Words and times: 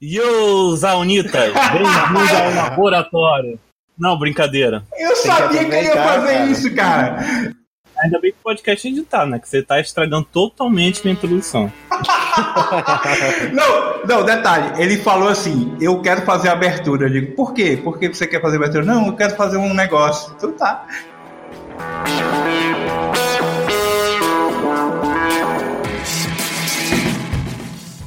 Yo, 0.00 0.76
Zaunitas! 0.76 1.52
Bem-vindo 1.72 2.36
ao 2.36 2.54
laboratório! 2.54 3.58
Não, 3.98 4.16
brincadeira. 4.16 4.84
Eu 4.96 5.16
sabia 5.16 5.64
que 5.64 5.74
ele 5.74 5.88
ia 5.88 5.96
fazer 5.96 6.34
cara. 6.34 6.46
isso, 6.46 6.74
cara. 6.76 7.18
Ainda 7.98 8.20
bem 8.20 8.30
que 8.30 8.38
o 8.38 8.42
podcast 8.44 8.86
é 8.86 8.90
editar, 8.92 9.26
né? 9.26 9.40
Que 9.40 9.48
você 9.48 9.60
tá 9.60 9.80
estragando 9.80 10.24
totalmente 10.32 11.02
minha 11.02 11.14
introdução. 11.14 11.72
não, 13.52 14.06
não, 14.06 14.24
detalhe. 14.24 14.80
Ele 14.80 14.98
falou 14.98 15.28
assim: 15.28 15.76
eu 15.80 16.00
quero 16.00 16.22
fazer 16.22 16.48
a 16.48 16.52
abertura. 16.52 17.06
Eu 17.06 17.10
digo, 17.10 17.34
por 17.34 17.52
quê? 17.52 17.76
Por 17.82 17.98
que 17.98 18.06
você 18.06 18.24
quer 18.24 18.40
fazer 18.40 18.54
a 18.54 18.58
abertura? 18.60 18.84
Não, 18.84 19.08
eu 19.08 19.16
quero 19.16 19.34
fazer 19.34 19.56
um 19.56 19.74
negócio. 19.74 20.32
Então 20.36 20.52
tá. 20.52 20.86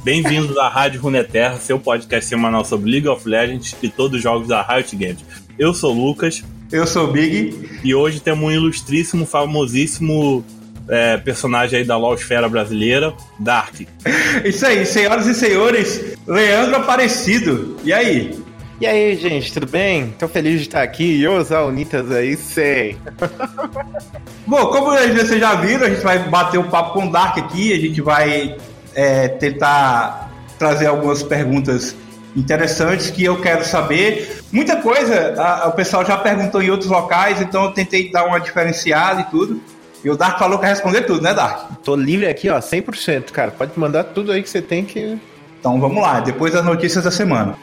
Bem-vindos 0.04 0.58
à 0.58 0.68
Rádio 0.68 1.00
Runeterra, 1.00 1.58
seu 1.58 1.78
podcast 1.78 2.28
semanal 2.28 2.64
sobre 2.64 2.90
League 2.90 3.06
of 3.06 3.28
Legends 3.28 3.76
e 3.80 3.88
todos 3.88 4.16
os 4.16 4.22
jogos 4.22 4.48
da 4.48 4.60
Riot 4.60 4.96
Games. 4.96 5.24
Eu 5.56 5.72
sou 5.72 5.94
o 5.94 6.06
Lucas. 6.06 6.42
Eu 6.72 6.88
sou 6.88 7.04
o 7.04 7.12
Big. 7.12 7.70
E 7.84 7.94
hoje 7.94 8.18
temos 8.18 8.44
um 8.44 8.50
ilustríssimo, 8.50 9.24
famosíssimo 9.24 10.44
é, 10.88 11.18
personagem 11.18 11.78
aí 11.78 11.84
da 11.84 11.96
Lawsfera 11.96 12.48
brasileira, 12.48 13.14
Dark. 13.38 13.74
Isso 14.44 14.66
aí, 14.66 14.84
senhoras 14.84 15.28
e 15.28 15.34
senhores, 15.34 16.16
Leandro 16.26 16.78
Aparecido. 16.78 17.76
E 17.84 17.92
aí? 17.92 18.36
E 18.80 18.86
aí, 18.88 19.14
gente, 19.14 19.52
tudo 19.52 19.68
bem? 19.68 20.12
Tô 20.18 20.26
feliz 20.26 20.62
de 20.62 20.66
estar 20.66 20.82
aqui. 20.82 21.20
E 21.20 21.28
os 21.28 21.48
Unitas 21.48 22.10
aí, 22.10 22.36
sei. 22.36 22.96
Bom, 24.48 24.66
como 24.66 24.86
vocês 24.90 25.38
já 25.38 25.54
viram, 25.54 25.86
a 25.86 25.90
gente 25.90 26.02
vai 26.02 26.18
bater 26.28 26.58
um 26.58 26.68
papo 26.68 26.94
com 26.94 27.06
o 27.06 27.12
Dark 27.12 27.38
aqui, 27.38 27.72
a 27.72 27.78
gente 27.78 28.00
vai 28.00 28.56
é, 28.94 29.28
tentar 29.28 30.30
trazer 30.58 30.86
algumas 30.86 31.22
perguntas 31.22 31.94
interessantes 32.36 33.10
que 33.10 33.24
eu 33.24 33.40
quero 33.40 33.64
saber. 33.64 34.42
Muita 34.50 34.76
coisa 34.76 35.34
a, 35.36 35.68
o 35.68 35.72
pessoal 35.72 36.04
já 36.04 36.16
perguntou 36.16 36.62
em 36.62 36.70
outros 36.70 36.90
locais, 36.90 37.40
então 37.40 37.64
eu 37.64 37.72
tentei 37.72 38.10
dar 38.10 38.24
uma 38.24 38.40
diferenciada 38.40 39.22
e 39.22 39.24
tudo. 39.24 39.60
E 40.04 40.10
o 40.10 40.16
Dark 40.16 40.38
falou 40.38 40.58
que 40.58 40.62
vai 40.62 40.70
responder 40.70 41.02
tudo, 41.02 41.22
né, 41.22 41.32
Dark? 41.32 41.70
Tô 41.84 41.94
livre 41.94 42.26
aqui, 42.26 42.48
ó, 42.48 42.58
100%, 42.58 43.30
cara. 43.30 43.50
Pode 43.52 43.72
mandar 43.76 44.04
tudo 44.04 44.32
aí 44.32 44.42
que 44.42 44.50
você 44.50 44.60
tem 44.60 44.84
que. 44.84 45.18
Então 45.60 45.80
vamos 45.80 46.02
lá, 46.02 46.18
depois 46.18 46.52
das 46.52 46.64
notícias 46.64 47.04
da 47.04 47.10
semana. 47.10 47.56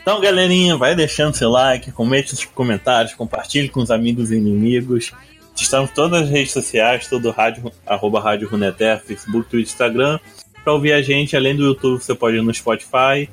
Então, 0.00 0.20
galerinha, 0.20 0.76
vai 0.76 0.94
deixando 0.94 1.34
seu 1.34 1.50
like, 1.50 1.92
comente 1.92 2.32
nos 2.32 2.44
comentários, 2.44 3.14
compartilhe 3.14 3.68
com 3.68 3.80
os 3.80 3.90
amigos 3.90 4.30
e 4.30 4.36
inimigos. 4.36 5.12
Estamos 5.56 5.90
todas 5.90 6.22
as 6.22 6.28
redes 6.28 6.52
sociais, 6.52 7.06
todo 7.06 7.30
rádio, 7.30 7.70
arroba 7.86 8.20
Rádio 8.20 8.48
Runeter, 8.48 9.02
Facebook, 9.04 9.48
Twitter, 9.50 9.72
Instagram. 9.72 10.18
Para 10.64 10.72
ouvir 10.72 10.92
a 10.92 11.02
gente, 11.02 11.36
além 11.36 11.56
do 11.56 11.64
YouTube, 11.64 12.02
você 12.02 12.14
pode 12.14 12.36
ir 12.36 12.42
no 12.42 12.54
Spotify, 12.54 13.28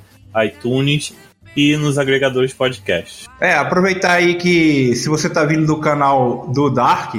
iTunes 0.46 1.14
e 1.56 1.76
nos 1.76 1.98
agregadores 1.98 2.54
podcast. 2.54 3.28
É, 3.40 3.54
aproveitar 3.54 4.14
aí 4.14 4.36
que 4.36 4.96
se 4.96 5.10
você 5.10 5.28
está 5.28 5.44
vindo 5.46 5.66
do 5.66 5.78
canal 5.80 6.48
do 6.54 6.70
Dark, 6.70 7.16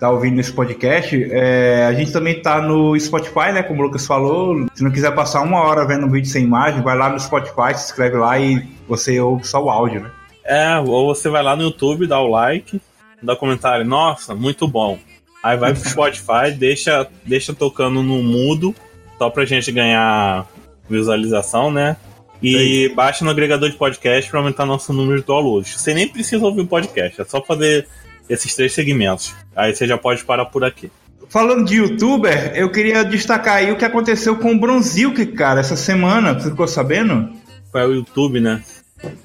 tá 0.00 0.10
ouvindo 0.10 0.40
esse 0.40 0.50
podcast, 0.50 1.28
é, 1.30 1.84
a 1.84 1.92
gente 1.92 2.10
também 2.10 2.40
tá 2.40 2.62
no 2.62 2.98
Spotify, 2.98 3.52
né? 3.52 3.62
Como 3.62 3.82
o 3.82 3.84
Lucas 3.84 4.06
falou. 4.06 4.66
Se 4.74 4.82
não 4.82 4.90
quiser 4.90 5.14
passar 5.14 5.42
uma 5.42 5.60
hora 5.60 5.86
vendo 5.86 6.06
um 6.06 6.10
vídeo 6.10 6.28
sem 6.28 6.44
imagem, 6.44 6.82
vai 6.82 6.96
lá 6.96 7.10
no 7.10 7.20
Spotify, 7.20 7.74
se 7.76 7.84
inscreve 7.84 8.16
lá 8.16 8.38
e 8.38 8.66
você 8.88 9.20
ouve 9.20 9.46
só 9.46 9.62
o 9.62 9.68
áudio, 9.68 10.00
né? 10.00 10.10
É, 10.42 10.78
ou 10.78 11.14
você 11.14 11.28
vai 11.28 11.42
lá 11.42 11.54
no 11.54 11.64
YouTube, 11.64 12.06
dá 12.06 12.18
o 12.18 12.28
like, 12.28 12.80
dá 13.22 13.36
comentário, 13.36 13.84
nossa, 13.84 14.34
muito 14.34 14.66
bom. 14.66 14.98
Aí 15.42 15.58
vai 15.58 15.74
pro 15.74 15.86
Spotify, 15.86 16.50
deixa, 16.58 17.06
deixa 17.26 17.52
tocando 17.52 18.02
no 18.02 18.22
mudo, 18.22 18.74
só 19.18 19.28
pra 19.28 19.44
gente 19.44 19.70
ganhar 19.70 20.46
visualização, 20.88 21.70
né? 21.70 21.98
E 22.42 22.88
é 22.90 22.94
baixa 22.94 23.22
no 23.22 23.30
agregador 23.30 23.68
de 23.68 23.76
podcast 23.76 24.30
para 24.30 24.40
aumentar 24.40 24.64
nosso 24.64 24.94
número 24.94 25.20
de 25.20 25.26
downloads. 25.26 25.78
Você 25.78 25.92
nem 25.92 26.08
precisa 26.08 26.42
ouvir 26.42 26.62
o 26.62 26.66
podcast, 26.66 27.20
é 27.20 27.24
só 27.26 27.42
fazer 27.42 27.86
esses 28.30 28.54
três 28.54 28.72
segmentos. 28.72 29.34
Aí 29.54 29.74
você 29.74 29.86
já 29.86 29.98
pode 29.98 30.24
parar 30.24 30.46
por 30.46 30.64
aqui. 30.64 30.90
Falando 31.28 31.64
de 31.64 31.76
youtuber, 31.76 32.52
eu 32.54 32.70
queria 32.70 33.04
destacar 33.04 33.56
aí 33.56 33.70
o 33.70 33.76
que 33.76 33.84
aconteceu 33.84 34.36
com 34.36 34.52
o 34.52 34.58
Bronzilk, 34.58 35.26
cara, 35.26 35.60
essa 35.60 35.76
semana. 35.76 36.34
Você 36.34 36.50
ficou 36.50 36.66
sabendo? 36.66 37.30
Foi 37.70 37.86
o 37.86 37.94
YouTube, 37.94 38.40
né? 38.40 38.62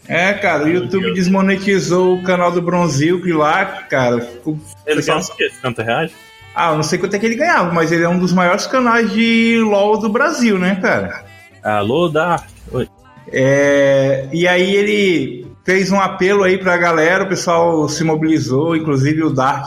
É, 0.07 0.33
cara, 0.33 0.65
o 0.65 0.69
YouTube 0.69 1.13
desmonetizou 1.13 2.15
o 2.15 2.23
canal 2.23 2.51
do 2.51 2.61
Bronzilk 2.61 3.31
lá, 3.31 3.65
cara. 3.65 4.27
Ele 4.85 5.01
ganhou 5.01 5.35
quê? 5.35 5.49
50 5.49 5.83
reais? 5.83 6.11
Ah, 6.55 6.71
eu 6.71 6.75
não 6.75 6.83
sei 6.83 6.97
quanto 6.97 7.15
é 7.15 7.19
que 7.19 7.25
ele 7.25 7.35
ganhava, 7.35 7.73
mas 7.73 7.91
ele 7.91 8.03
é 8.03 8.09
um 8.09 8.19
dos 8.19 8.31
maiores 8.31 8.65
canais 8.65 9.11
de 9.11 9.59
LoL 9.59 9.97
do 9.97 10.07
Brasil, 10.07 10.57
né, 10.57 10.75
cara? 10.81 11.25
Alô, 11.61 12.07
Dark. 12.07 12.47
Oi. 12.71 12.87
É, 13.31 14.29
e 14.31 14.47
aí 14.47 14.75
ele 14.75 15.54
fez 15.65 15.91
um 15.91 15.99
apelo 15.99 16.43
aí 16.43 16.59
pra 16.59 16.77
galera, 16.77 17.23
o 17.23 17.27
pessoal 17.27 17.89
se 17.89 18.03
mobilizou, 18.03 18.75
inclusive 18.75 19.23
o 19.23 19.31
Dark 19.31 19.65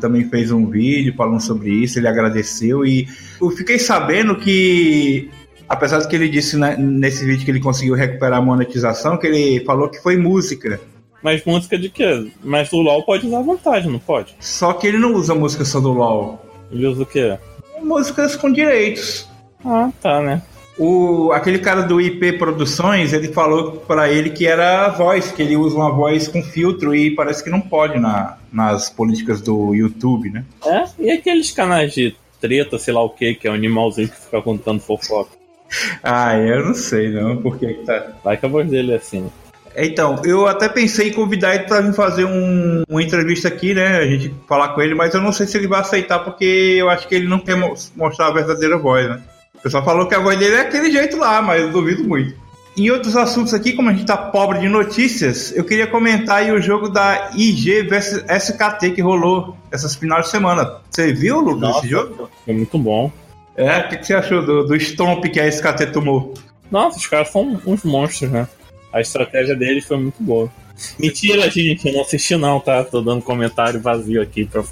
também 0.00 0.28
fez 0.28 0.50
um 0.50 0.66
vídeo 0.68 1.14
falando 1.14 1.40
sobre 1.40 1.70
isso, 1.70 1.98
ele 1.98 2.08
agradeceu 2.08 2.84
e 2.84 3.06
eu 3.40 3.50
fiquei 3.50 3.78
sabendo 3.78 4.36
que 4.36 5.30
apesar 5.68 5.98
de 5.98 6.08
que 6.08 6.16
ele 6.16 6.28
disse 6.28 6.56
né, 6.56 6.74
nesse 6.78 7.24
vídeo 7.24 7.44
que 7.44 7.50
ele 7.50 7.60
conseguiu 7.60 7.94
recuperar 7.94 8.38
a 8.38 8.42
monetização, 8.42 9.18
que 9.18 9.26
ele 9.26 9.64
falou 9.64 9.90
que 9.90 10.02
foi 10.02 10.16
música. 10.16 10.80
Mas 11.22 11.44
música 11.44 11.76
de 11.76 11.90
quê? 11.90 12.30
Mas 12.42 12.72
o 12.72 12.80
LoL 12.80 13.02
pode 13.02 13.26
usar 13.26 13.38
à 13.38 13.42
vontade, 13.42 13.88
não 13.88 13.98
pode? 13.98 14.34
Só 14.40 14.72
que 14.72 14.86
ele 14.86 14.98
não 14.98 15.14
usa 15.14 15.34
música 15.34 15.64
só 15.64 15.80
do 15.80 15.92
LoL. 15.92 16.40
Ele 16.70 16.86
usa 16.86 17.02
o 17.02 17.06
quê? 17.06 17.36
Músicas 17.82 18.36
com 18.36 18.50
direitos. 18.50 19.28
Ah, 19.64 19.90
tá, 20.00 20.20
né? 20.20 20.42
O, 20.78 21.32
aquele 21.32 21.58
cara 21.58 21.82
do 21.82 22.00
IP 22.00 22.32
Produções, 22.32 23.12
ele 23.12 23.28
falou 23.28 23.72
para 23.72 24.10
ele 24.10 24.30
que 24.30 24.46
era 24.46 24.86
a 24.86 24.88
voz, 24.90 25.32
que 25.32 25.40
ele 25.40 25.56
usa 25.56 25.74
uma 25.74 25.90
voz 25.90 26.28
com 26.28 26.42
filtro 26.42 26.94
e 26.94 27.10
parece 27.14 27.42
que 27.42 27.48
não 27.48 27.60
pode 27.60 27.98
na, 27.98 28.36
nas 28.52 28.90
políticas 28.90 29.40
do 29.40 29.74
YouTube, 29.74 30.30
né? 30.30 30.44
É? 30.64 30.84
E 30.98 31.10
aqueles 31.10 31.50
canais 31.50 31.94
de 31.94 32.14
treta, 32.40 32.78
sei 32.78 32.92
lá 32.92 33.02
o 33.02 33.08
que, 33.08 33.34
que 33.34 33.48
é 33.48 33.50
um 33.50 33.54
animalzinho 33.54 34.08
que 34.08 34.16
fica 34.16 34.42
contando 34.42 34.80
fofoca? 34.80 35.30
ah, 36.04 36.36
eu 36.36 36.66
não 36.66 36.74
sei 36.74 37.10
não, 37.10 37.38
porque 37.38 37.66
tá. 37.86 38.12
Vai 38.22 38.36
que 38.36 38.44
a 38.44 38.48
voz 38.48 38.68
dele 38.68 38.92
é 38.92 38.96
assim. 38.96 39.30
Então, 39.78 40.22
eu 40.24 40.46
até 40.46 40.68
pensei 40.68 41.08
em 41.08 41.12
convidar 41.12 41.54
ele 41.54 41.64
para 41.64 41.82
vir 41.82 41.92
fazer 41.92 42.24
um, 42.24 42.82
uma 42.88 43.02
entrevista 43.02 43.48
aqui, 43.48 43.74
né? 43.74 43.98
A 43.98 44.06
gente 44.06 44.34
falar 44.48 44.70
com 44.70 44.80
ele, 44.80 44.94
mas 44.94 45.12
eu 45.12 45.20
não 45.20 45.32
sei 45.32 45.46
se 45.46 45.56
ele 45.56 45.68
vai 45.68 45.80
aceitar, 45.80 46.20
porque 46.20 46.44
eu 46.78 46.88
acho 46.88 47.06
que 47.06 47.14
ele 47.14 47.28
não 47.28 47.38
quer 47.38 47.56
mostrar 47.94 48.28
a 48.28 48.32
verdadeira 48.32 48.78
voz, 48.78 49.06
né? 49.06 49.22
O 49.66 49.68
pessoal 49.68 49.84
falou 49.84 50.06
que 50.06 50.14
a 50.14 50.20
voz 50.20 50.38
dele 50.38 50.54
é 50.54 50.60
aquele 50.60 50.92
jeito 50.92 51.16
lá, 51.16 51.42
mas 51.42 51.60
eu 51.60 51.72
duvido 51.72 52.04
muito. 52.04 52.36
Em 52.76 52.88
outros 52.88 53.16
assuntos 53.16 53.52
aqui, 53.52 53.72
como 53.72 53.90
a 53.90 53.92
gente 53.92 54.06
tá 54.06 54.16
pobre 54.16 54.60
de 54.60 54.68
notícias, 54.68 55.52
eu 55.56 55.64
queria 55.64 55.88
comentar 55.88 56.36
aí 56.36 56.52
o 56.52 56.62
jogo 56.62 56.88
da 56.88 57.32
IG 57.34 57.82
vs 57.82 58.24
SKT 58.28 58.92
que 58.92 59.02
rolou 59.02 59.56
essas 59.72 59.96
finais 59.96 60.26
de 60.26 60.30
semana. 60.30 60.76
Você 60.88 61.12
viu, 61.12 61.40
Lucas, 61.40 61.60
Nossa, 61.60 61.78
esse 61.80 61.88
jogo? 61.88 62.30
Foi 62.44 62.54
muito 62.54 62.78
bom. 62.78 63.10
É, 63.56 63.78
o 63.80 63.88
que, 63.88 63.96
que, 63.96 64.06
você 64.06 64.14
achou 64.14 64.40
do, 64.46 64.66
do 64.66 64.76
stomp 64.76 65.24
que 65.24 65.40
a 65.40 65.48
SKT 65.48 65.86
tomou? 65.86 66.32
Nossa, 66.70 66.98
os 66.98 67.06
caras 67.08 67.30
são 67.30 67.60
uns 67.66 67.82
monstros, 67.82 68.30
né? 68.30 68.46
A 68.92 69.00
estratégia 69.00 69.56
deles 69.56 69.84
foi 69.84 69.96
muito 69.96 70.22
boa. 70.22 70.48
Mentira, 70.96 71.50
gente, 71.50 71.88
eu 71.88 71.92
não 71.92 72.02
assisti 72.02 72.36
não, 72.36 72.60
tá? 72.60 72.84
Tô 72.84 73.00
dando 73.00 73.20
comentário 73.20 73.80
vazio 73.80 74.22
aqui 74.22 74.44
pra... 74.44 74.62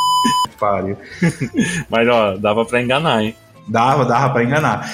Pare. 0.58 0.96
Mas, 1.90 2.08
ó, 2.08 2.38
dava 2.38 2.64
pra 2.64 2.80
enganar, 2.80 3.22
hein? 3.22 3.34
Dava, 3.70 4.04
dava 4.04 4.30
para 4.30 4.44
enganar. 4.44 4.92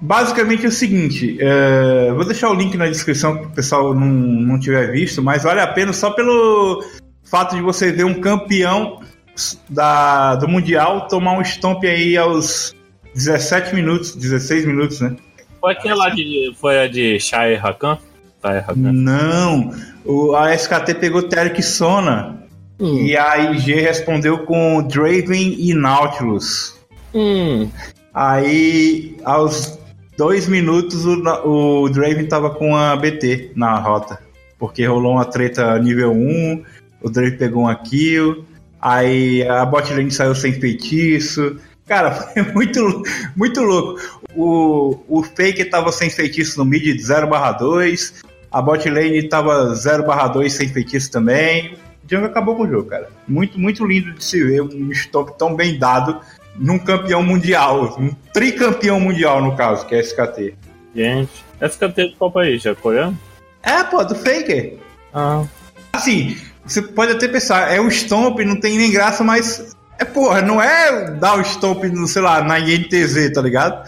Basicamente 0.00 0.64
é 0.64 0.68
o 0.68 0.72
seguinte, 0.72 1.36
é, 1.40 2.12
vou 2.12 2.24
deixar 2.24 2.50
o 2.50 2.54
link 2.54 2.76
na 2.76 2.86
descrição 2.86 3.36
para 3.36 3.46
o 3.46 3.50
pessoal 3.50 3.94
não, 3.94 4.06
não 4.06 4.58
tiver 4.60 4.92
visto, 4.92 5.20
mas 5.20 5.42
vale 5.42 5.60
a 5.60 5.66
pena 5.66 5.92
só 5.92 6.10
pelo 6.10 6.84
fato 7.24 7.56
de 7.56 7.62
você 7.62 7.90
ver 7.90 8.04
um 8.04 8.20
campeão 8.20 9.00
da, 9.68 10.36
do 10.36 10.46
Mundial 10.46 11.08
tomar 11.08 11.38
um 11.38 11.42
stomp 11.42 11.84
aí 11.84 12.16
aos 12.16 12.76
17 13.14 13.74
minutos, 13.74 14.14
16 14.14 14.66
minutos, 14.66 15.00
né? 15.00 15.16
Foi 15.60 15.72
aquela 15.72 16.08
de. 16.10 16.54
Foi 16.60 16.80
a 16.80 16.86
de 16.86 17.18
Shai 17.18 17.54
Rakan? 17.56 17.98
Não, 18.76 19.72
o, 20.04 20.34
a 20.36 20.54
SKT 20.54 20.94
pegou 20.94 21.22
Terek 21.24 21.60
Sona 21.60 22.38
hum. 22.78 23.04
e 23.04 23.16
a 23.16 23.36
IG 23.52 23.74
respondeu 23.74 24.44
com 24.44 24.86
Draven 24.86 25.56
e 25.58 25.74
Nautilus. 25.74 26.78
Hum. 27.12 27.68
Aí, 28.20 29.16
aos 29.24 29.78
dois 30.16 30.48
minutos, 30.48 31.06
o, 31.06 31.84
o 31.84 31.88
Draven 31.88 32.26
tava 32.26 32.50
com 32.50 32.74
a 32.74 32.96
BT 32.96 33.52
na 33.54 33.78
rota. 33.78 34.18
Porque 34.58 34.84
rolou 34.84 35.12
uma 35.12 35.24
treta 35.24 35.78
nível 35.78 36.10
1, 36.10 36.64
o 37.00 37.08
Draven 37.08 37.38
pegou 37.38 37.70
um 37.70 37.74
kill, 37.76 38.44
aí 38.80 39.46
a 39.46 39.64
bot 39.64 39.94
lane 39.94 40.10
saiu 40.10 40.34
sem 40.34 40.52
feitiço. 40.52 41.60
Cara, 41.86 42.10
foi 42.34 42.42
muito, 42.42 43.04
muito 43.36 43.60
louco. 43.62 44.00
O, 44.34 44.98
o 45.08 45.22
Fake 45.22 45.66
tava 45.66 45.92
sem 45.92 46.10
feitiço 46.10 46.58
no 46.58 46.64
mid 46.64 46.82
de 46.82 46.94
0/2, 46.94 48.14
A 48.50 48.60
bot 48.60 48.90
lane 48.90 49.28
tava 49.28 49.74
0/2 49.74 50.48
sem 50.50 50.68
feitiço 50.68 51.12
também. 51.12 51.74
O 52.04 52.10
Jungle 52.10 52.30
acabou 52.30 52.56
com 52.56 52.64
o 52.64 52.68
jogo, 52.68 52.88
cara. 52.88 53.08
Muito, 53.28 53.60
muito 53.60 53.86
lindo 53.86 54.12
de 54.12 54.24
se 54.24 54.42
ver 54.42 54.62
um 54.62 54.90
stop 54.90 55.38
tão 55.38 55.54
bem 55.54 55.78
dado 55.78 56.20
num 56.58 56.78
campeão 56.78 57.22
mundial. 57.22 57.96
Um 57.98 58.10
tricampeão 58.32 58.98
mundial, 59.00 59.40
no 59.42 59.56
caso, 59.56 59.86
que 59.86 59.94
é 59.94 60.00
SKT. 60.00 60.54
Gente, 60.94 61.44
SKT 61.60 62.08
de 62.10 62.16
qual 62.16 62.30
país? 62.30 62.64
É 62.66 62.74
coreano? 62.74 63.18
É, 63.62 63.82
pô, 63.84 64.02
do 64.04 64.14
Faker. 64.14 64.78
Ah, 65.14 65.44
Assim, 65.92 66.36
você 66.64 66.80
pode 66.82 67.12
até 67.12 67.26
pensar, 67.28 67.72
é 67.74 67.80
um 67.80 67.88
stomp, 67.88 68.38
não 68.40 68.56
tem 68.60 68.76
nem 68.78 68.90
graça, 68.90 69.24
mas. 69.24 69.76
É, 69.98 70.04
porra, 70.04 70.40
não 70.42 70.62
é 70.62 71.10
dar 71.12 71.38
o 71.38 71.40
stomp, 71.42 71.82
no, 71.84 72.06
sei 72.06 72.22
lá, 72.22 72.42
na 72.42 72.58
INTZ, 72.60 73.32
tá 73.34 73.40
ligado? 73.42 73.84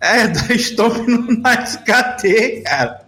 É 0.00 0.28
dar 0.28 0.50
stomp 0.56 0.96
no- 1.08 1.40
na 1.40 1.54
SKT, 1.64 2.62
cara. 2.64 3.00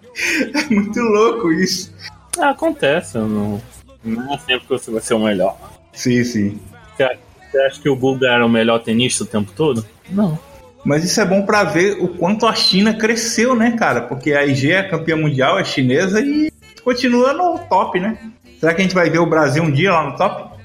É 0.55 0.75
muito 0.75 0.99
louco 1.01 1.53
isso. 1.53 1.93
Ah, 2.41 2.51
acontece, 2.51 3.19
não, 3.19 3.61
não 4.03 4.35
é 4.35 4.39
sempre 4.39 4.61
que 4.61 4.69
você 4.69 4.91
vai 4.91 5.01
ser 5.01 5.15
o 5.15 5.21
melhor. 5.21 5.57
Sim, 5.93 6.25
sim. 6.25 6.61
Você, 6.97 7.17
você 7.51 7.59
acha 7.63 7.81
que 7.81 7.89
o 7.89 7.97
Guga 7.97 8.29
era 8.29 8.47
o 8.47 8.49
melhor 8.49 8.79
tenista 8.79 9.25
o 9.25 9.27
tempo 9.27 9.53
todo? 9.53 9.85
Não. 10.11 10.39
Mas 10.85 11.05
isso 11.05 11.21
é 11.21 11.25
bom 11.25 11.43
pra 11.43 11.65
ver 11.65 11.99
o 12.01 12.09
quanto 12.09 12.47
a 12.47 12.55
China 12.55 12.95
cresceu, 12.95 13.55
né, 13.55 13.73
cara? 13.73 14.03
Porque 14.03 14.33
a 14.33 14.47
IG 14.47 14.73
é 14.73 14.83
campeã 14.83 15.17
mundial, 15.17 15.59
é 15.59 15.65
chinesa 15.65 16.21
e 16.21 16.51
continua 16.83 17.33
no 17.33 17.59
top, 17.69 18.01
né? 18.01 18.19
Será 18.59 18.75
que 18.75 18.81
a 18.81 18.85
gente 18.85 18.95
vai 18.95 19.11
ver 19.11 19.19
o 19.19 19.27
Brasil 19.27 19.63
um 19.63 19.71
dia 19.71 19.93
lá 19.93 20.11
no 20.11 20.17
top? 20.17 20.59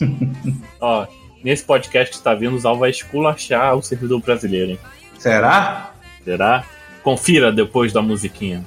Ó, 0.80 1.06
nesse 1.44 1.64
podcast 1.64 2.10
que 2.10 2.16
está 2.16 2.34
vindo, 2.34 2.56
o 2.56 2.58
Zal 2.58 2.78
vai 2.78 2.90
esculachar 2.90 3.76
o 3.76 3.82
servidor 3.82 4.20
brasileiro, 4.20 4.72
hein? 4.72 4.78
Será? 5.18 5.92
Será? 6.24 6.64
Confira 7.02 7.52
depois 7.52 7.92
da 7.92 8.02
musiquinha. 8.02 8.64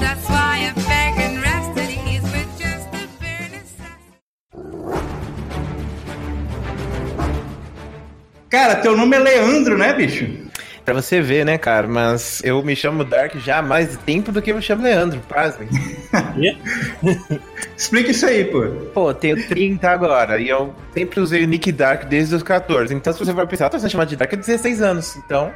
That's 0.00 0.28
why 0.28 0.66
I'm 0.66 0.74
back 0.86 1.33
Cara, 8.54 8.76
teu 8.76 8.96
nome 8.96 9.16
é 9.16 9.18
Leandro, 9.18 9.76
né, 9.76 9.92
bicho? 9.92 10.28
Pra 10.84 10.94
você 10.94 11.20
ver, 11.20 11.44
né, 11.44 11.58
cara? 11.58 11.88
Mas 11.88 12.40
eu 12.44 12.62
me 12.62 12.76
chamo 12.76 13.02
Dark 13.02 13.34
já 13.38 13.58
há 13.58 13.62
mais 13.62 13.96
tempo 14.06 14.30
do 14.30 14.40
que 14.40 14.52
eu 14.52 14.54
me 14.54 14.62
chamo 14.62 14.84
Leandro, 14.84 15.20
pasmem. 15.28 15.68
Explica 17.76 18.12
isso 18.12 18.24
aí, 18.24 18.44
pô. 18.44 18.62
Pô, 18.94 19.10
eu 19.10 19.14
tenho 19.14 19.48
30 19.48 19.90
agora 19.90 20.38
e 20.38 20.48
eu 20.48 20.72
sempre 20.92 21.18
usei 21.18 21.42
o 21.42 21.48
Nick 21.48 21.72
Dark 21.72 22.04
desde 22.04 22.32
os 22.36 22.44
14. 22.44 22.94
Então, 22.94 23.12
se 23.12 23.18
você 23.18 23.32
vai 23.32 23.44
pensar, 23.44 23.68
tô 23.70 23.76
sendo 23.76 23.90
chamado 23.90 24.08
de 24.08 24.14
Dark 24.14 24.32
há 24.32 24.36
16 24.36 24.80
anos. 24.82 25.16
Então, 25.16 25.50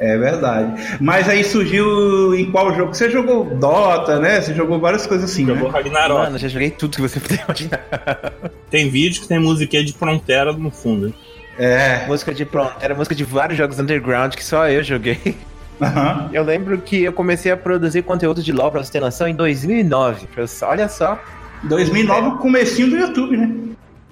É 0.00 0.18
verdade. 0.18 0.98
Mas 1.00 1.28
aí 1.28 1.44
surgiu 1.44 2.34
em 2.34 2.50
qual 2.50 2.74
jogo? 2.74 2.92
Você 2.92 3.08
jogou 3.08 3.44
Dota, 3.54 4.18
né? 4.18 4.40
Você 4.40 4.52
jogou 4.52 4.80
várias 4.80 5.06
coisas 5.06 5.30
assim, 5.30 5.46
Jogou 5.46 5.68
né? 5.70 5.78
Ragnarok. 5.78 6.18
mano, 6.24 6.38
já 6.38 6.48
joguei 6.48 6.70
tudo 6.70 6.96
que 6.96 7.02
você 7.02 7.20
puder 7.20 7.44
imaginar. 7.44 8.32
Tem 8.68 8.90
vídeo 8.90 9.22
que 9.22 9.28
tem 9.28 9.38
musiquinha 9.38 9.84
de 9.84 9.92
Frontera 9.92 10.52
no 10.52 10.72
fundo. 10.72 11.14
É. 11.58 12.06
música 12.06 12.32
de 12.32 12.44
pronto, 12.44 12.74
era 12.80 12.94
música 12.94 13.14
de 13.14 13.24
vários 13.24 13.58
jogos 13.58 13.78
underground 13.78 14.34
que 14.34 14.44
só 14.44 14.68
eu 14.68 14.82
joguei. 14.82 15.36
Aham. 15.80 16.30
Eu 16.32 16.44
lembro 16.44 16.78
que 16.78 17.02
eu 17.02 17.12
comecei 17.12 17.50
a 17.50 17.56
produzir 17.56 18.02
conteúdo 18.02 18.42
de 18.42 18.52
LoL 18.52 18.70
pra 18.70 18.84
você 18.84 18.92
ter 18.92 19.00
noção 19.00 19.26
em 19.26 19.34
2009. 19.34 20.26
Pra 20.28 20.46
você- 20.46 20.64
Olha 20.64 20.88
só. 20.88 21.18
2009, 21.64 22.28
o 22.28 22.38
comecinho 22.38 22.88
do 22.90 22.96
YouTube, 22.96 23.36
né? 23.36 23.52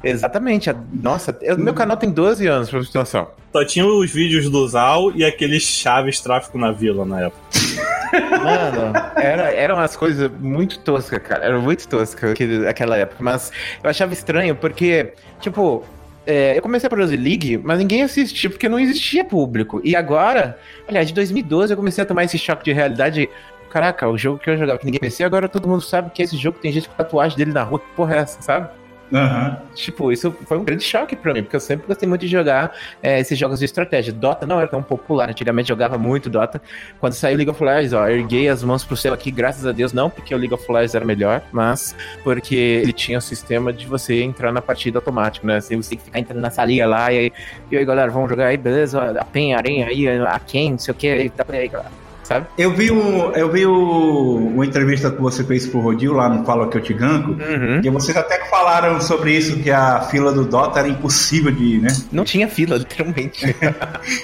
Exatamente. 0.03 0.69
a- 0.71 0.75
Nossa, 0.93 1.37
eu- 1.43 1.57
meu 1.59 1.73
canal 1.75 1.97
tem 1.97 2.11
12 2.11 2.47
anos, 2.47 2.69
pra 2.71 2.79
você 2.81 2.91
ter 2.91 2.99
noção. 2.99 3.29
Só 3.53 3.65
tinha 3.65 3.87
os 3.87 4.11
vídeos 4.11 4.49
do 4.51 4.67
Zal 4.69 5.13
e 5.15 5.25
aqueles 5.25 5.63
chaves 5.63 6.21
tráfico 6.21 6.59
na 6.59 6.73
vila 6.73 7.05
na 7.05 7.21
época. 7.27 7.41
Mano, 8.13 8.93
era, 9.17 9.53
eram 9.53 9.77
umas 9.77 9.95
coisas 9.97 10.31
muito 10.41 10.79
toscas, 10.81 11.21
cara. 11.23 11.45
Era 11.45 11.59
muito 11.59 11.87
tosca 11.87 12.35
aquela 12.69 12.97
época. 12.97 13.23
Mas 13.23 13.53
eu 13.83 13.89
achava 13.91 14.13
estranho 14.13 14.57
porque, 14.57 15.13
tipo, 15.41 15.85
é, 16.27 16.57
eu 16.57 16.63
comecei 16.63 16.87
a 16.87 16.91
produzir 16.91 17.17
League, 17.17 17.59
mas 17.59 17.79
ninguém 17.79 18.03
assistia 18.03 18.51
porque 18.51 18.69
não 18.69 18.79
existia 18.79 19.25
público. 19.25 19.81
E 19.83 19.97
agora, 19.97 20.59
aliás, 20.87 21.09
de 21.09 21.15
2012 21.15 21.73
eu 21.73 21.77
comecei 21.77 22.03
a 22.03 22.07
tomar 22.07 22.25
esse 22.25 22.39
choque 22.39 22.65
de 22.65 22.73
realidade. 22.73 23.29
Caraca, 23.71 24.09
o 24.09 24.19
jogo 24.19 24.39
que 24.39 24.51
eu 24.51 24.57
jogava 24.57 24.79
que 24.79 24.85
ninguém 24.85 24.99
conhecia, 24.99 25.25
agora 25.25 25.49
todo 25.49 25.69
mundo 25.69 25.81
sabe 25.81 26.11
que 26.11 26.23
esse 26.23 26.37
jogo 26.37 26.59
tem 26.59 26.73
gente 26.73 26.89
com 26.89 26.95
tatuagem 26.95 27.39
dele 27.39 27.53
na 27.53 27.63
rua. 27.63 27.79
Que 27.79 27.87
porra 27.95 28.17
é 28.17 28.19
essa, 28.19 28.43
sabe? 28.43 28.80
Aham. 29.13 29.59
Tipo, 29.75 30.13
isso 30.13 30.31
foi 30.47 30.59
um 30.59 30.65
grande 30.65 30.85
choque 30.85 31.17
pra 31.17 31.33
mim, 31.33 31.43
porque 31.43 31.57
eu 31.57 31.61
sempre 31.61 31.87
gostei 31.87 32.09
muito 32.09 32.21
de 32.21 32.29
jogar 32.29 32.73
é, 33.03 33.19
esses 33.19 33.37
jogos 33.37 33.59
de 33.59 33.65
estratégia. 33.65 34.13
Dota 34.13 34.47
não 34.47 34.59
era 34.59 34.69
tão 34.69 34.83
popular, 34.83 35.29
antigamente 35.29 35.69
jogava 35.69 35.99
muito 35.99 36.31
Dota. 36.31 36.63
Quando 37.01 37.15
saiu 37.15 37.37
League 37.37 37.51
of 37.51 37.63
Legends, 37.63 37.93
ó, 37.93 38.07
erguei 38.09 38.49
as 38.49 38.63
mãos 38.63 38.85
pro 38.85 38.97
céu 38.97 39.13
aqui, 39.13 39.31
graças 39.31 39.67
a 39.67 39.73
Deus, 39.73 39.93
não 39.93 40.09
porque 40.09 40.35
o 40.35 40.39
League 40.39 40.55
of 40.55 40.71
Legends 40.71 40.95
era 40.95 41.05
melhor, 41.05 41.43
mas 41.53 41.95
porque 42.23 42.55
ele 42.55 42.93
tinha 42.93 43.19
o 43.19 43.23
sistema 43.23 43.73
de 43.73 43.87
você 43.87 44.23
entrar 44.23 44.53
na 44.53 44.63
partida 44.63 44.99
automático, 44.99 45.47
né? 45.47 45.61
Você 45.61 45.71
tem 45.71 45.99
que 45.99 46.05
ficar 46.05 46.19
entrando 46.21 46.41
na 46.41 46.51
salinha 46.51 46.87
lá, 46.87 47.13
e 47.13 47.19
aí, 47.19 47.33
e 47.71 47.77
aí 47.77 47.85
galera, 47.85 48.11
vamos 48.11 48.31
jogar 48.31 48.47
aí, 48.47 48.57
beleza? 48.57 49.21
A 49.21 49.25
PEN, 49.25 49.55
a 49.55 49.59
Aranha 49.59 49.87
aí, 49.87 50.09
a 50.09 50.39
quem, 50.39 50.73
não 50.73 50.79
sei 50.79 50.93
o 50.93 50.95
que, 50.95 51.31
tá 51.31 51.45
aí, 51.49 51.69
galera. 51.69 52.10
Sabe? 52.31 52.47
Eu 52.57 52.73
vi, 52.73 52.93
um, 52.93 53.33
eu 53.33 53.51
vi 53.51 53.67
o, 53.67 54.37
uma 54.37 54.65
entrevista 54.65 55.11
que 55.11 55.21
você 55.21 55.43
fez 55.43 55.67
pro 55.67 55.81
Rodil 55.81 56.13
lá 56.13 56.29
no 56.29 56.45
Fala 56.45 56.69
Que 56.69 56.79
Eu 56.79 56.81
Te 56.81 56.95
Ganco. 56.95 57.33
Uhum. 57.33 57.81
E 57.83 57.91
vocês 57.91 58.17
até 58.17 58.49
falaram 58.49 59.01
sobre 59.01 59.37
isso, 59.37 59.59
que 59.61 59.69
a 59.69 60.03
fila 60.03 60.31
do 60.33 60.45
Dota 60.45 60.79
era 60.79 60.87
impossível 60.87 61.51
de 61.51 61.65
ir, 61.65 61.81
né? 61.81 61.89
Não 62.13 62.25
tinha 62.25 62.47
fila, 62.47 62.77
literalmente. 62.79 63.45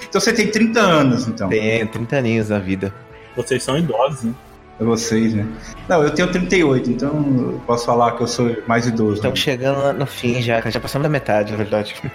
Então 0.08 0.20
você 0.20 0.32
tem 0.32 0.48
30 0.48 0.80
anos, 0.80 1.26
então. 1.26 1.48
Tem 1.48 1.84
30 1.84 2.16
aninhos 2.16 2.48
na 2.48 2.60
vida. 2.60 2.94
Vocês 3.36 3.60
são 3.64 3.76
idosos, 3.76 4.22
né? 4.22 4.32
É 4.78 4.84
vocês, 4.84 5.34
né? 5.34 5.44
Não, 5.88 6.02
eu 6.04 6.10
tenho 6.10 6.30
38, 6.30 6.88
então 6.90 7.10
eu 7.10 7.60
posso 7.66 7.86
falar 7.86 8.12
que 8.12 8.22
eu 8.22 8.28
sou 8.28 8.56
mais 8.68 8.86
idoso. 8.86 9.14
né? 9.14 9.16
Estamos 9.16 9.40
chegando 9.40 9.80
lá 9.80 9.92
no 9.92 10.06
fim 10.06 10.40
já, 10.40 10.60
já 10.70 10.78
passamos 10.78 11.02
da 11.02 11.08
metade, 11.08 11.50
na 11.50 11.56
verdade. 11.58 11.96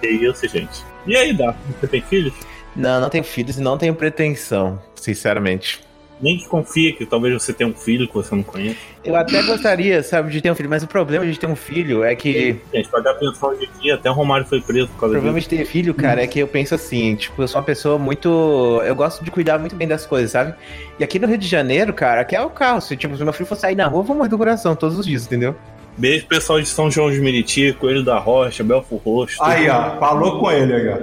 Que 0.00 0.08
isso, 0.08 0.48
gente. 0.48 0.84
E 1.06 1.14
aí, 1.16 1.32
Dá? 1.32 1.54
Você 1.80 1.86
tem 1.86 2.02
filhos? 2.02 2.34
Não, 2.74 3.00
não 3.00 3.08
tenho 3.08 3.24
filhos 3.24 3.58
e 3.58 3.60
não 3.60 3.76
tenho 3.76 3.94
pretensão, 3.94 4.80
sinceramente. 4.94 5.80
Nem 6.20 6.38
que 6.38 6.46
confia 6.46 6.92
que 6.92 7.04
talvez 7.04 7.34
você 7.34 7.52
tenha 7.52 7.68
um 7.68 7.74
filho 7.74 8.06
que 8.06 8.14
você 8.14 8.32
não 8.32 8.44
conhece. 8.44 8.78
Eu 9.04 9.16
até 9.16 9.42
gostaria, 9.42 10.00
sabe, 10.04 10.30
de 10.30 10.40
ter 10.40 10.52
um 10.52 10.54
filho, 10.54 10.70
mas 10.70 10.84
o 10.84 10.86
problema 10.86 11.26
de 11.26 11.36
ter 11.36 11.48
um 11.48 11.56
filho 11.56 12.04
é 12.04 12.14
que. 12.14 12.60
Gente, 12.72 12.88
pagar 12.88 13.14
pensão 13.14 13.48
hoje 13.48 13.68
em 13.76 13.80
dia, 13.82 13.96
até 13.96 14.08
o 14.08 14.14
Romário 14.14 14.46
foi 14.46 14.60
preso 14.60 14.86
por 14.86 14.94
O 14.94 15.00
causa 15.00 15.14
problema 15.14 15.38
disso. 15.40 15.50
de 15.50 15.56
ter 15.56 15.64
filho, 15.64 15.92
cara, 15.92 16.22
é 16.22 16.26
que 16.28 16.38
eu 16.38 16.46
penso 16.46 16.76
assim, 16.76 17.16
tipo, 17.16 17.42
eu 17.42 17.48
sou 17.48 17.58
uma 17.60 17.64
pessoa 17.66 17.98
muito. 17.98 18.80
Eu 18.86 18.94
gosto 18.94 19.24
de 19.24 19.32
cuidar 19.32 19.58
muito 19.58 19.74
bem 19.74 19.88
das 19.88 20.06
coisas, 20.06 20.30
sabe? 20.30 20.54
E 20.96 21.02
aqui 21.02 21.18
no 21.18 21.26
Rio 21.26 21.38
de 21.38 21.48
Janeiro, 21.48 21.92
cara, 21.92 22.20
aqui 22.20 22.36
é 22.36 22.40
o 22.40 22.50
caos. 22.50 22.84
Se, 22.84 22.96
tipo, 22.96 23.16
se 23.16 23.24
meu 23.24 23.32
filho 23.32 23.46
for 23.48 23.56
sair 23.56 23.74
na 23.74 23.88
rua, 23.88 24.00
eu 24.00 24.04
vou 24.04 24.14
morrer 24.16 24.28
do 24.28 24.38
coração 24.38 24.76
todos 24.76 24.96
os 24.96 25.04
dias, 25.04 25.26
entendeu? 25.26 25.56
Beijo 25.98 26.24
pessoal 26.26 26.60
de 26.60 26.68
São 26.68 26.88
João 26.88 27.10
de 27.10 27.20
Meriti, 27.20 27.72
Coelho 27.72 28.04
da 28.04 28.16
Rocha, 28.18 28.62
Belfo 28.62 28.94
Roxo. 28.96 29.42
Aí, 29.42 29.68
ó, 29.68 29.98
falou 29.98 30.38
com 30.38 30.52
ele 30.52 30.72
aí, 30.72 30.88
ó. 30.88 30.98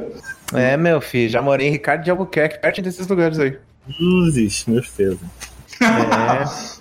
É, 0.53 0.75
meu 0.77 1.00
filho, 1.00 1.29
já 1.29 1.41
morei 1.41 1.68
em 1.68 1.72
Ricardo 1.72 2.03
de 2.03 2.10
Albuquerque, 2.12 2.60
perto 2.60 2.82
desses 2.82 3.08
lugares 3.08 3.38
aí. 3.39 3.58
Luzes, 4.00 4.65
meus 4.65 4.88
pesos. 4.89 5.20
É. 5.82 6.79